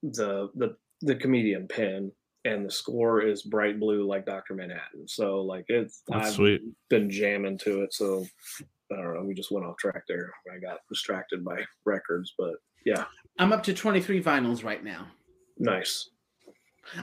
the 0.02 0.50
the 0.54 0.76
the 1.00 1.16
comedian 1.16 1.66
pin, 1.68 2.12
and 2.44 2.64
the 2.66 2.70
score 2.70 3.22
is 3.22 3.42
bright 3.42 3.80
blue 3.80 4.06
like 4.06 4.26
Doctor 4.26 4.54
Manhattan. 4.54 5.08
So 5.08 5.40
like 5.40 5.64
it's 5.68 6.02
That's 6.06 6.28
I've 6.28 6.34
sweet. 6.34 6.60
been 6.90 7.10
jamming 7.10 7.58
to 7.58 7.82
it. 7.82 7.92
So 7.94 8.26
I 8.92 8.96
don't 8.96 9.14
know. 9.14 9.22
We 9.24 9.34
just 9.34 9.50
went 9.50 9.66
off 9.66 9.76
track 9.76 10.02
there. 10.08 10.30
I 10.54 10.58
got 10.58 10.78
distracted 10.88 11.44
by 11.44 11.62
records, 11.84 12.34
but 12.38 12.54
yeah, 12.86 13.04
I'm 13.38 13.52
up 13.52 13.62
to 13.64 13.74
23 13.74 14.22
vinyls 14.22 14.64
right 14.64 14.82
now. 14.82 15.06
nice. 15.58 16.10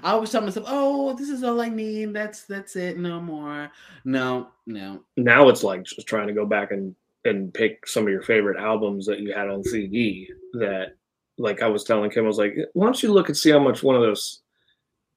I 0.02 0.12
always 0.14 0.32
tell 0.32 0.42
myself, 0.42 0.66
"Oh, 0.68 1.14
this 1.14 1.30
is 1.30 1.44
all 1.44 1.62
I 1.62 1.70
need. 1.70 2.12
That's 2.14 2.46
that's 2.46 2.76
it. 2.76 2.98
No 2.98 3.20
more. 3.22 3.72
No, 4.04 4.48
no. 4.66 5.04
Now 5.16 5.48
it's 5.50 5.64
like 5.64 5.84
just 5.84 6.08
trying 6.08 6.26
to 6.28 6.34
go 6.34 6.46
back 6.46 6.72
and 6.72 6.96
and 7.24 7.54
pick 7.54 7.86
some 7.88 8.04
of 8.04 8.10
your 8.10 8.24
favorite 8.24 8.58
albums 8.60 9.06
that 9.06 9.20
you 9.20 9.32
had 9.34 9.48
on 9.48 9.64
CD. 9.64 10.28
That, 10.54 10.94
like 11.38 11.62
I 11.62 11.68
was 11.68 11.84
telling 11.84 12.10
Kim, 12.10 12.24
I 12.24 12.28
was 12.28 12.40
like, 12.40 12.56
why 12.74 12.86
don't 12.86 13.04
you 13.04 13.12
look 13.14 13.28
and 13.28 13.38
see 13.38 13.52
how 13.52 13.60
much 13.60 13.84
one 13.84 13.96
of 13.96 14.02
those 14.02 14.42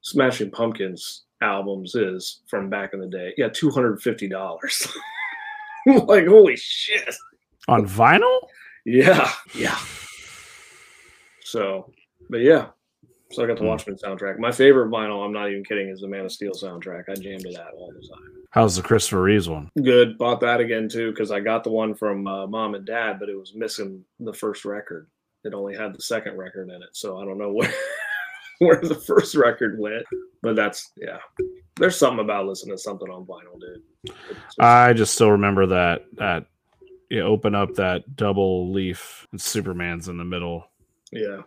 Smashing 0.02 0.50
Pumpkins 0.50 1.24
albums 1.40 1.94
is 1.94 2.40
from 2.46 2.68
back 2.68 2.92
in 2.92 3.00
the 3.00 3.06
day? 3.06 3.32
Yeah, 3.38 3.48
two 3.48 3.70
hundred 3.70 4.02
fifty 4.02 4.28
dollars. 4.28 4.86
like 6.06 6.26
holy 6.26 6.56
shit. 6.56 7.14
On 7.68 7.86
vinyl? 7.86 8.40
Yeah, 8.84 9.30
yeah. 9.54 9.78
So, 11.42 11.92
but 12.30 12.40
yeah. 12.40 12.68
So 13.30 13.44
I 13.44 13.46
got 13.46 13.56
the 13.58 13.62
Hmm. 13.62 13.68
Watchmen 13.68 13.96
soundtrack. 13.96 14.38
My 14.38 14.50
favorite 14.50 14.90
vinyl, 14.90 15.24
I'm 15.24 15.32
not 15.34 15.50
even 15.50 15.62
kidding, 15.62 15.88
is 15.90 16.00
the 16.00 16.08
Man 16.08 16.24
of 16.24 16.32
Steel 16.32 16.52
soundtrack. 16.52 17.04
I 17.10 17.14
jammed 17.14 17.42
to 17.42 17.50
that 17.52 17.74
all 17.76 17.92
the 17.92 18.00
time. 18.08 18.24
How's 18.52 18.76
the 18.76 18.82
Christopher 18.82 19.22
Reeves 19.22 19.48
one? 19.50 19.70
Good. 19.82 20.16
Bought 20.16 20.40
that 20.40 20.60
again 20.60 20.88
too 20.88 21.10
because 21.10 21.30
I 21.30 21.40
got 21.40 21.62
the 21.62 21.70
one 21.70 21.94
from 21.94 22.26
uh, 22.26 22.46
mom 22.46 22.74
and 22.74 22.86
dad, 22.86 23.18
but 23.20 23.28
it 23.28 23.38
was 23.38 23.52
missing 23.54 24.02
the 24.20 24.32
first 24.32 24.64
record. 24.64 25.08
It 25.44 25.52
only 25.52 25.76
had 25.76 25.94
the 25.94 26.00
second 26.00 26.38
record 26.38 26.70
in 26.70 26.82
it, 26.82 26.88
so 26.92 27.18
I 27.18 27.24
don't 27.26 27.36
know 27.38 27.52
where 27.52 27.72
where 28.60 28.80
the 28.80 28.94
first 28.94 29.34
record 29.34 29.78
went. 29.78 30.04
But 30.42 30.56
that's 30.56 30.90
yeah. 30.96 31.18
There's 31.78 31.96
something 31.96 32.24
about 32.24 32.46
listening 32.46 32.76
to 32.76 32.82
something 32.82 33.08
on 33.10 33.24
vinyl, 33.24 33.58
dude. 33.60 33.82
Just- 34.06 34.60
I 34.60 34.92
just 34.92 35.14
still 35.14 35.30
remember 35.32 35.66
that 35.66 36.04
that 36.14 36.46
you 37.10 37.22
open 37.22 37.54
up 37.54 37.74
that 37.74 38.16
double 38.16 38.70
leaf 38.72 39.26
and 39.32 39.40
Superman's 39.40 40.08
in 40.08 40.18
the 40.18 40.24
middle. 40.24 40.70
yeah. 41.12 41.42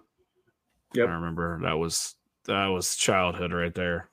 Yep. 0.93 1.07
I 1.07 1.13
remember 1.13 1.61
that 1.63 1.77
was 1.77 2.15
that 2.45 2.67
was 2.67 2.95
childhood 2.97 3.53
right 3.53 3.73
there. 3.73 4.09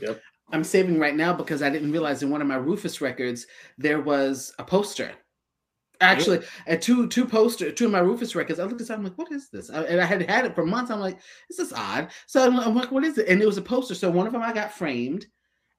Yep. 0.00 0.20
I'm 0.52 0.62
saving 0.62 0.98
right 1.00 1.16
now 1.16 1.32
because 1.32 1.62
I 1.62 1.70
didn't 1.70 1.90
realize 1.90 2.22
in 2.22 2.30
one 2.30 2.40
of 2.42 2.46
my 2.46 2.54
Rufus 2.56 3.00
records 3.00 3.46
there 3.78 4.00
was 4.00 4.54
a 4.58 4.64
poster. 4.64 5.12
Actually, 6.00 6.40
at 6.66 6.82
two 6.82 7.08
two 7.08 7.24
poster 7.26 7.72
two 7.72 7.86
of 7.86 7.90
my 7.92 7.98
Rufus 8.00 8.34
records, 8.36 8.60
I 8.60 8.64
looked 8.64 8.80
at 8.80 8.90
it, 8.90 8.92
I'm 8.92 9.02
like, 9.02 9.16
what 9.18 9.32
is 9.32 9.48
this? 9.48 9.70
I- 9.70 9.82
and 9.84 10.00
I 10.00 10.04
had 10.04 10.28
had 10.30 10.44
it 10.44 10.54
for 10.54 10.64
months. 10.66 10.90
I'm 10.92 11.00
like, 11.00 11.18
this 11.48 11.58
is 11.58 11.72
odd. 11.72 12.10
So 12.26 12.44
I'm, 12.44 12.58
I'm 12.60 12.74
like, 12.74 12.92
what 12.92 13.02
is 13.04 13.18
it? 13.18 13.28
And 13.28 13.40
it 13.42 13.46
was 13.46 13.56
a 13.58 13.62
poster. 13.62 13.94
So 13.94 14.10
one 14.10 14.26
of 14.26 14.32
them 14.32 14.42
I 14.42 14.52
got 14.52 14.72
framed, 14.72 15.26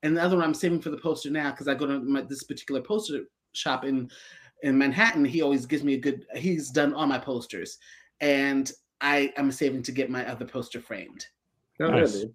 and 0.04 0.16
the 0.16 0.22
other 0.22 0.36
one 0.36 0.45
I'm 0.45 0.54
saving 0.54 0.82
for 0.82 0.89
the 0.89 0.97
poster 0.97 1.30
now 1.32 1.51
because 1.51 1.68
I 1.68 1.74
go 1.74 1.88
to 1.88 1.99
my, 1.99 2.22
this 2.22 2.43
particular 2.43 2.82
poster 2.82 3.22
shop 3.54 3.86
in 3.86 4.10
in 4.62 4.78
Manhattan. 4.78 5.26
He 5.26 5.41
always 5.41 5.66
gives 5.66 5.84
me 5.84 5.95
a 5.95 5.99
good. 5.99 6.26
He's 6.36 6.70
done 6.70 6.93
all 6.93 7.08
my 7.08 7.18
posters, 7.18 7.78
and 8.22 8.72
I 9.01 9.34
am 9.38 9.51
saving 9.51 9.84
to 9.84 9.91
get 9.91 10.10
my 10.10 10.26
other 10.30 10.45
poster 10.45 10.80
framed. 10.80 11.26
Oh, 11.80 11.88
Nice. 11.88 12.16
yeah. 12.20 12.26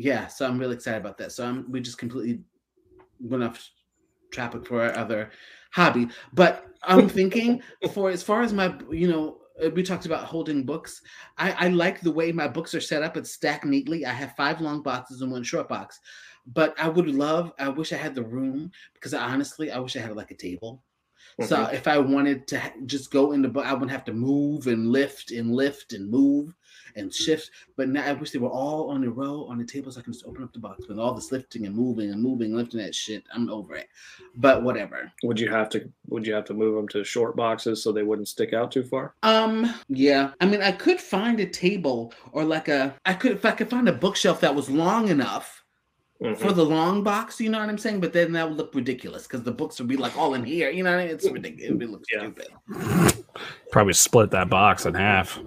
Yeah, 0.00 0.26
so 0.28 0.46
I'm 0.46 0.58
really 0.58 0.76
excited 0.76 1.00
about 1.00 1.18
that. 1.18 1.32
So 1.32 1.44
I'm 1.44 1.70
we 1.70 1.80
just 1.80 1.98
completely 1.98 2.40
went 3.20 3.42
off 3.42 3.68
topic 4.32 4.66
for 4.66 4.82
our 4.82 4.96
other 4.96 5.30
hobby. 5.72 6.08
But 6.32 6.66
I'm 6.84 7.08
thinking 7.18 7.62
for 7.92 8.10
as 8.10 8.22
far 8.22 8.42
as 8.42 8.52
my 8.52 8.74
you 8.90 9.08
know 9.08 9.38
uh, 9.64 9.70
we 9.70 9.82
talked 9.82 10.06
about 10.06 10.24
holding 10.24 10.64
books. 10.64 11.02
I, 11.36 11.66
I 11.66 11.68
like 11.68 12.00
the 12.00 12.12
way 12.12 12.30
my 12.30 12.46
books 12.46 12.74
are 12.74 12.80
set 12.80 13.02
up. 13.02 13.16
It's 13.16 13.32
stacked 13.32 13.64
neatly. 13.64 14.06
I 14.06 14.12
have 14.12 14.36
five 14.36 14.60
long 14.60 14.82
boxes 14.82 15.22
and 15.22 15.32
one 15.32 15.42
short 15.42 15.68
box. 15.68 15.98
But 16.54 16.74
I 16.80 16.88
would 16.88 17.08
love. 17.08 17.52
I 17.58 17.68
wish 17.68 17.92
I 17.92 17.96
had 17.96 18.14
the 18.14 18.22
room 18.22 18.70
because 18.94 19.14
I, 19.14 19.22
honestly, 19.22 19.70
I 19.70 19.78
wish 19.78 19.96
I 19.96 20.00
had 20.00 20.16
like 20.16 20.30
a 20.30 20.36
table. 20.36 20.82
So 21.44 21.56
Mhm. 21.56 21.74
if 21.74 21.86
I 21.86 21.98
wanted 21.98 22.46
to 22.48 22.60
just 22.86 23.10
go 23.10 23.32
in 23.32 23.42
the 23.42 23.48
book, 23.48 23.64
I 23.66 23.72
wouldn't 23.72 23.90
have 23.90 24.04
to 24.06 24.12
move 24.12 24.66
and 24.66 24.90
lift 24.90 25.30
and 25.30 25.54
lift 25.54 25.92
and 25.92 26.10
move 26.10 26.54
and 26.96 27.12
shift. 27.14 27.50
But 27.76 27.88
now 27.90 28.04
I 28.04 28.12
wish 28.12 28.30
they 28.30 28.38
were 28.38 28.48
all 28.48 28.90
on 28.90 29.04
a 29.04 29.10
row 29.10 29.44
on 29.44 29.58
the 29.58 29.64
table 29.64 29.92
so 29.92 30.00
I 30.00 30.02
can 30.02 30.12
just 30.12 30.24
open 30.26 30.42
up 30.42 30.52
the 30.52 30.58
box 30.58 30.88
with 30.88 30.98
all 30.98 31.14
this 31.14 31.30
lifting 31.30 31.66
and 31.66 31.76
moving 31.76 32.10
and 32.10 32.20
moving, 32.22 32.56
lifting 32.56 32.80
that 32.80 32.94
shit. 32.94 33.24
I'm 33.32 33.48
over 33.50 33.74
it. 33.74 33.88
But 34.36 34.62
whatever. 34.62 35.12
Would 35.22 35.38
you 35.38 35.48
have 35.48 35.68
to 35.70 35.88
would 36.08 36.26
you 36.26 36.34
have 36.34 36.46
to 36.46 36.54
move 36.54 36.74
them 36.74 36.88
to 36.88 37.04
short 37.04 37.36
boxes 37.36 37.82
so 37.82 37.92
they 37.92 38.02
wouldn't 38.02 38.28
stick 38.28 38.52
out 38.52 38.72
too 38.72 38.82
far? 38.82 39.14
Um, 39.22 39.72
yeah. 39.88 40.32
I 40.40 40.46
mean, 40.46 40.62
I 40.62 40.72
could 40.72 41.00
find 41.00 41.38
a 41.40 41.46
table 41.46 42.12
or 42.32 42.42
like 42.44 42.68
a 42.68 42.94
I 43.04 43.12
could 43.14 43.32
if 43.32 43.44
I 43.44 43.52
could 43.52 43.70
find 43.70 43.88
a 43.88 43.92
bookshelf 43.92 44.40
that 44.40 44.54
was 44.54 44.70
long 44.70 45.08
enough 45.08 45.57
Mhm. 46.22 46.36
for 46.36 46.52
the 46.52 46.64
long 46.64 47.04
box, 47.04 47.40
you 47.40 47.48
know 47.48 47.60
what 47.60 47.68
I'm 47.68 47.78
saying? 47.78 48.00
But 48.00 48.12
then 48.12 48.32
that 48.32 48.48
would 48.48 48.58
look 48.58 48.74
ridiculous 48.74 49.26
because 49.26 49.44
the 49.44 49.52
books 49.52 49.78
would 49.78 49.86
be 49.88 49.96
like 49.96 50.16
all 50.18 50.34
in 50.34 50.42
here. 50.42 50.68
You 50.70 50.82
know 50.82 50.90
what 50.90 51.00
I 51.00 51.04
mean? 51.06 51.14
It's 51.14 51.30
ridiculous. 51.30 51.70
It 51.70 51.78
would 51.78 51.90
look 51.90 52.02
Yeah. 52.12 52.18
stupid. 52.20 53.24
Probably 53.70 53.92
split 53.92 54.30
that 54.32 54.50
box 54.50 54.84
in 54.86 54.94
half. 54.94 55.38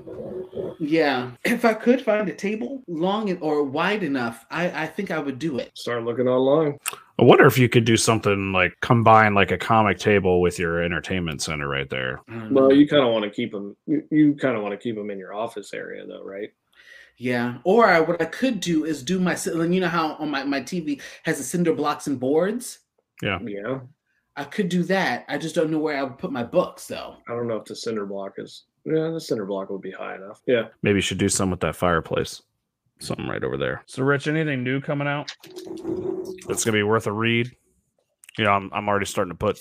Yeah. 0.79 1.31
If 1.43 1.65
I 1.65 1.73
could 1.73 2.01
find 2.01 2.29
a 2.29 2.33
table 2.33 2.83
long 2.87 3.29
and, 3.29 3.41
or 3.41 3.63
wide 3.63 4.03
enough, 4.03 4.45
I, 4.49 4.83
I 4.83 4.87
think 4.87 5.11
I 5.11 5.19
would 5.19 5.39
do 5.39 5.57
it. 5.57 5.71
Start 5.77 6.03
looking 6.05 6.27
online. 6.27 6.77
I 7.19 7.23
wonder 7.23 7.45
if 7.45 7.57
you 7.57 7.67
could 7.69 7.85
do 7.85 7.97
something 7.97 8.51
like 8.53 8.73
combine 8.81 9.33
like 9.35 9.51
a 9.51 9.57
comic 9.57 9.99
table 9.99 10.39
with 10.41 10.57
your 10.57 10.81
entertainment 10.81 11.41
center 11.41 11.67
right 11.67 11.89
there. 11.89 12.21
I 12.29 12.33
don't 12.33 12.51
know. 12.51 12.61
Well, 12.61 12.73
you 12.73 12.87
kind 12.87 13.03
of 13.03 13.11
want 13.11 13.25
to 13.25 13.29
keep 13.29 13.51
them. 13.51 13.75
You, 13.85 14.03
you 14.09 14.33
kind 14.35 14.55
of 14.55 14.63
want 14.63 14.71
to 14.73 14.77
keep 14.77 14.95
them 14.95 15.11
in 15.11 15.19
your 15.19 15.33
office 15.33 15.73
area, 15.73 16.05
though, 16.07 16.23
right? 16.23 16.51
Yeah. 17.21 17.57
Or 17.65 17.85
I, 17.85 17.99
what 17.99 18.19
I 18.19 18.25
could 18.25 18.59
do 18.59 18.85
is 18.85 19.03
do 19.03 19.19
my, 19.19 19.37
and 19.45 19.75
you 19.75 19.79
know 19.79 19.87
how 19.87 20.15
on 20.15 20.31
my, 20.31 20.43
my 20.43 20.59
TV 20.59 20.99
has 21.23 21.37
the 21.37 21.43
cinder 21.43 21.71
blocks 21.71 22.07
and 22.07 22.19
boards? 22.19 22.79
Yeah. 23.21 23.37
Yeah. 23.43 23.81
I 24.35 24.45
could 24.45 24.69
do 24.69 24.81
that. 24.85 25.25
I 25.29 25.37
just 25.37 25.53
don't 25.53 25.69
know 25.69 25.77
where 25.77 25.97
I 25.97 26.03
would 26.03 26.17
put 26.17 26.31
my 26.31 26.43
books 26.43 26.87
though. 26.87 27.17
I 27.29 27.33
don't 27.33 27.47
know 27.47 27.57
if 27.57 27.65
the 27.65 27.75
cinder 27.75 28.07
block 28.07 28.33
is. 28.37 28.63
Yeah, 28.85 29.11
the 29.11 29.21
cinder 29.21 29.45
block 29.45 29.69
would 29.69 29.83
be 29.83 29.91
high 29.91 30.15
enough. 30.15 30.41
Yeah. 30.47 30.69
Maybe 30.81 30.97
you 30.97 31.01
should 31.01 31.19
do 31.19 31.29
something 31.29 31.51
with 31.51 31.59
that 31.59 31.75
fireplace. 31.75 32.41
Something 32.99 33.27
right 33.27 33.43
over 33.43 33.57
there. 33.57 33.83
So, 33.85 34.01
Rich, 34.01 34.27
anything 34.27 34.63
new 34.63 34.81
coming 34.81 35.07
out 35.07 35.31
that's 36.47 36.63
gonna 36.63 36.77
be 36.77 36.83
worth 36.83 37.05
a 37.05 37.11
read? 37.11 37.51
You 38.39 38.45
know, 38.45 38.51
I'm 38.51 38.71
I'm 38.73 38.89
already 38.89 39.05
starting 39.05 39.31
to 39.31 39.37
put, 39.37 39.59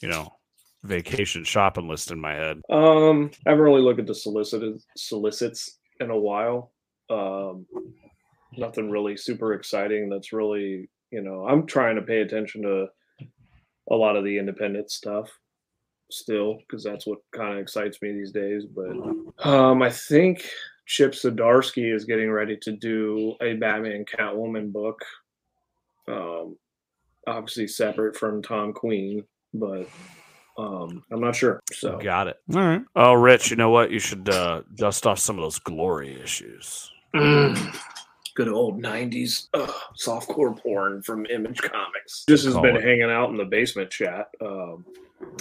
you 0.00 0.08
know, 0.08 0.28
vacation 0.84 1.42
shopping 1.42 1.88
list 1.88 2.12
in 2.12 2.20
my 2.20 2.34
head. 2.34 2.60
Um, 2.70 3.30
I 3.46 3.50
haven't 3.50 3.64
really 3.64 3.82
looked 3.82 4.00
at 4.00 4.06
the 4.06 4.14
solicited 4.14 4.80
solicits 4.96 5.78
in 6.00 6.10
a 6.10 6.18
while. 6.18 6.72
Um, 7.10 7.66
nothing 8.56 8.90
really 8.90 9.16
super 9.16 9.54
exciting. 9.54 10.08
That's 10.08 10.32
really, 10.32 10.88
you 11.10 11.22
know, 11.22 11.46
I'm 11.46 11.66
trying 11.66 11.96
to 11.96 12.02
pay 12.02 12.20
attention 12.20 12.62
to 12.62 12.86
a 13.90 13.94
lot 13.94 14.16
of 14.16 14.24
the 14.24 14.38
independent 14.38 14.90
stuff 14.90 15.30
still 16.10 16.58
because 16.58 16.82
that's 16.82 17.06
what 17.06 17.18
kind 17.34 17.52
of 17.54 17.58
excites 17.58 18.00
me 18.02 18.12
these 18.12 18.32
days. 18.32 18.64
But 18.64 19.46
um, 19.46 19.82
I 19.82 19.90
think 19.90 20.48
Chip 20.86 21.12
Zdarsky 21.12 21.94
is 21.94 22.04
getting 22.04 22.30
ready 22.30 22.56
to 22.62 22.72
do 22.72 23.34
a 23.42 23.54
Batman 23.54 24.04
Catwoman 24.04 24.72
book. 24.72 25.00
Um, 26.06 26.56
obviously 27.26 27.68
separate 27.68 28.16
from 28.16 28.42
Tom 28.42 28.72
Queen, 28.72 29.24
but 29.52 29.86
um, 30.58 31.04
I'm 31.10 31.20
not 31.20 31.36
sure. 31.36 31.62
So 31.72 31.98
Got 31.98 32.26
it. 32.28 32.36
All 32.54 32.60
right. 32.60 32.82
Oh, 32.96 33.12
Rich, 33.14 33.50
you 33.50 33.56
know 33.56 33.70
what? 33.70 33.90
You 33.90 34.00
should 34.00 34.28
uh, 34.28 34.62
dust 34.74 35.06
off 35.06 35.18
some 35.18 35.38
of 35.38 35.42
those 35.42 35.58
glory 35.58 36.20
issues. 36.20 36.90
Mm. 37.14 37.76
Good 38.34 38.48
old 38.48 38.82
'90s 38.82 39.48
uh, 39.54 39.72
softcore 39.98 40.56
porn 40.58 41.02
from 41.02 41.26
Image 41.26 41.62
Comics. 41.62 42.24
This 42.26 42.44
has 42.44 42.54
Call 42.54 42.62
been 42.62 42.76
it. 42.76 42.84
hanging 42.84 43.10
out 43.10 43.30
in 43.30 43.36
the 43.36 43.44
basement 43.44 43.90
chat. 43.90 44.28
Um, 44.40 44.84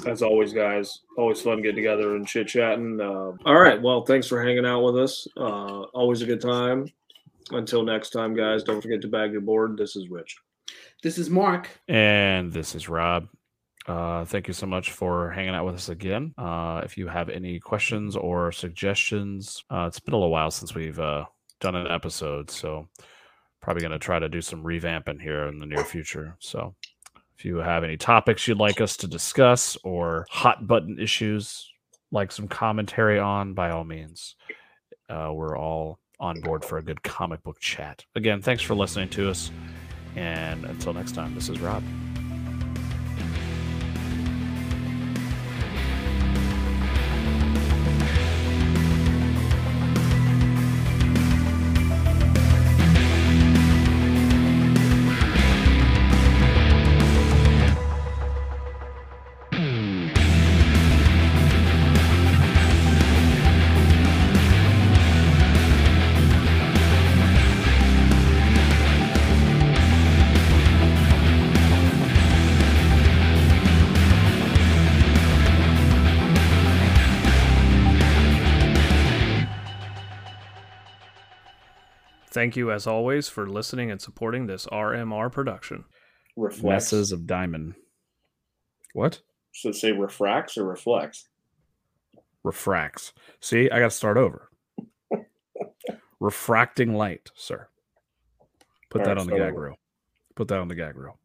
as 0.08 0.24
always, 0.24 0.54
guys, 0.54 1.02
always 1.18 1.42
fun 1.42 1.62
getting 1.62 1.76
together 1.76 2.16
and 2.16 2.28
chit 2.28 2.48
chatting. 2.48 3.00
Uh, 3.00 3.34
all 3.46 3.60
right, 3.60 3.80
well, 3.82 4.04
thanks 4.06 4.28
for 4.28 4.44
hanging 4.44 4.66
out 4.66 4.82
with 4.84 4.98
us. 4.98 5.28
Uh, 5.38 5.82
always 5.94 6.22
a 6.22 6.26
good 6.26 6.42
time. 6.42 6.88
Until 7.52 7.84
next 7.84 8.10
time, 8.10 8.36
guys, 8.36 8.64
don't 8.64 8.82
forget 8.82 9.02
to 9.02 9.08
bag 9.08 9.32
your 9.32 9.42
board. 9.42 9.78
This 9.78 9.96
is 9.96 10.10
Rich. 10.10 10.38
This 11.04 11.18
is 11.18 11.30
Marc. 11.30 11.70
And 11.88 12.52
this 12.52 12.74
is 12.76 12.90
Rob. 12.90 13.28
Uh, 13.88 14.26
thank 14.26 14.48
you 14.48 14.54
so 14.54 14.66
much 14.66 14.92
for 14.92 15.32
hanging 15.32 15.56
out 15.56 15.66
with 15.66 15.76
us 15.76 15.90
again. 15.90 16.34
Uh, 16.38 16.82
if 16.84 16.98
you 16.98 17.08
have 17.08 17.30
any 17.30 17.60
questions 17.60 18.16
or 18.18 18.52
suggestions, 18.52 19.64
uh, 19.70 19.86
it's 19.88 20.00
been 20.00 20.14
a 20.14 20.18
little 20.18 20.32
while 20.32 20.52
since 20.52 20.76
we've 20.76 21.00
uh, 21.00 21.24
done 21.62 21.76
an 21.76 21.88
episode, 21.88 22.52
so 22.52 22.88
probably 23.62 23.82
going 23.82 23.92
to 23.92 24.00
try 24.00 24.20
to 24.20 24.30
do 24.30 24.42
some 24.42 24.64
revamping 24.64 25.22
here 25.22 25.48
in 25.48 25.60
the 25.60 25.66
near 25.66 25.84
future. 25.84 26.36
So 26.40 26.76
if 27.38 27.46
you 27.46 27.58
have 27.58 27.84
any 27.84 27.98
topics 27.98 28.48
you'd 28.48 28.58
like 28.58 28.82
us 28.82 28.98
to 28.98 29.08
discuss 29.08 29.78
or 29.84 30.26
hot 30.30 30.68
button 30.68 31.00
issues, 31.00 31.72
like 32.12 32.32
some 32.32 32.48
commentary 32.48 33.20
on, 33.20 33.54
by 33.54 33.70
all 33.70 33.84
means, 33.84 34.36
uh, 35.10 35.32
we're 35.34 35.58
all 35.58 36.00
on 36.20 36.40
board 36.42 36.66
for 36.66 36.78
a 36.78 36.84
good 36.84 37.04
comic 37.04 37.44
book 37.44 37.60
chat. 37.60 38.04
Again, 38.16 38.42
thanks 38.42 38.64
for 38.64 38.76
listening 38.76 39.10
to 39.10 39.30
us. 39.30 39.52
And 40.16 40.66
until 40.66 40.94
next 40.94 41.14
time, 41.14 41.36
this 41.36 41.48
is 41.48 41.60
Rob. 41.60 41.84
Thank 82.38 82.56
you, 82.56 82.72
as 82.72 82.86
always, 82.86 83.28
for 83.28 83.50
listening 83.50 83.90
and 83.90 84.00
supporting 84.00 84.46
this 84.46 84.68
RMR 84.68 85.32
production. 85.32 85.86
Reflects. 86.36 86.94
Messes 86.94 87.12
of 87.12 87.26
Diamond. 87.26 87.74
What? 88.94 89.22
So 89.54 89.72
say 89.72 89.92
refracts 89.92 90.56
or 90.56 90.64
reflects. 90.66 91.30
Refracts. 92.44 93.14
See, 93.40 93.72
I 93.72 93.80
got 93.80 93.90
to 93.90 93.96
start 93.96 94.18
over. 94.18 94.52
Refracting 96.20 96.94
light, 96.94 97.32
sir. 97.34 97.70
Put 98.92 99.02
All 99.02 99.06
that 99.06 99.12
right, 99.16 99.22
on 99.22 99.26
the 99.26 99.36
gag 99.36 99.54
over. 99.54 99.62
reel. 99.62 99.80
Put 100.36 100.48
that 100.50 100.60
on 100.60 100.68
the 100.68 100.76
gag 100.76 100.96
reel. 100.96 101.18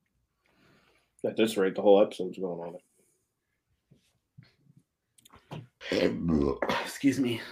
At 1.27 1.37
this 1.37 1.59
rate, 1.59 1.75
the 1.75 1.83
whole 1.83 2.01
episode's 2.01 2.39
going 2.39 2.59
on 2.59 2.77
it. 5.91 6.71
Excuse 6.87 7.21
me. 7.21 7.43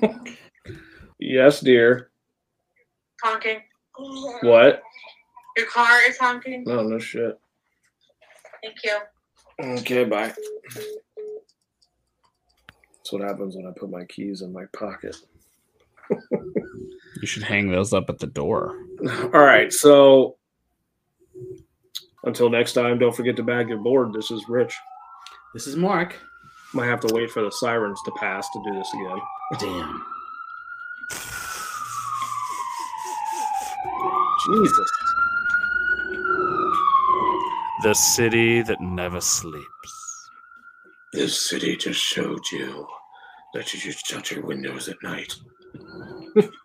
Yes, 1.26 1.60
dear. 1.60 2.10
honking. 3.22 3.60
What? 4.42 4.82
Your 5.56 5.66
car 5.66 6.00
is 6.06 6.18
honking. 6.18 6.64
No, 6.66 6.82
no 6.82 6.98
shit. 6.98 7.38
Thank 8.62 8.76
you. 8.84 8.98
Okay, 9.80 10.04
bye. 10.04 10.34
That's 12.96 13.10
what 13.10 13.22
happens 13.22 13.56
when 13.56 13.66
I 13.66 13.70
put 13.74 13.90
my 13.90 14.04
keys 14.04 14.42
in 14.42 14.52
my 14.52 14.64
pocket. 14.76 15.16
You 16.10 17.26
should 17.26 17.42
hang 17.42 17.70
those 17.70 17.94
up 17.94 18.10
at 18.10 18.18
the 18.18 18.26
door. 18.26 18.76
All 19.22 19.40
right, 19.40 19.72
so 19.72 20.36
until 22.24 22.50
next 22.50 22.74
time, 22.74 22.98
don't 22.98 23.16
forget 23.16 23.36
to 23.36 23.42
bag 23.42 23.70
your 23.70 23.78
board. 23.78 24.12
This 24.12 24.30
is 24.30 24.44
Rich. 24.46 24.76
This 25.54 25.66
is 25.66 25.76
Marc. 25.76 26.16
Might 26.74 26.86
have 26.86 27.00
to 27.00 27.14
wait 27.14 27.30
for 27.30 27.42
the 27.42 27.50
sirens 27.50 28.00
to 28.04 28.12
pass 28.18 28.46
to 28.50 28.62
do 28.66 28.74
this 28.74 28.92
again. 28.92 29.20
Damn. 29.58 30.04
Jesus. 34.46 34.90
The 37.82 37.94
city 37.94 38.62
that 38.62 38.80
never 38.80 39.20
sleeps. 39.20 40.30
This 41.12 41.48
city 41.48 41.76
just 41.76 42.00
showed 42.00 42.44
you 42.50 42.86
that 43.54 43.72
you 43.72 43.80
should 43.80 43.96
shut 43.96 44.30
your 44.30 44.44
windows 44.44 44.88
at 44.88 45.02
night. 45.02 45.34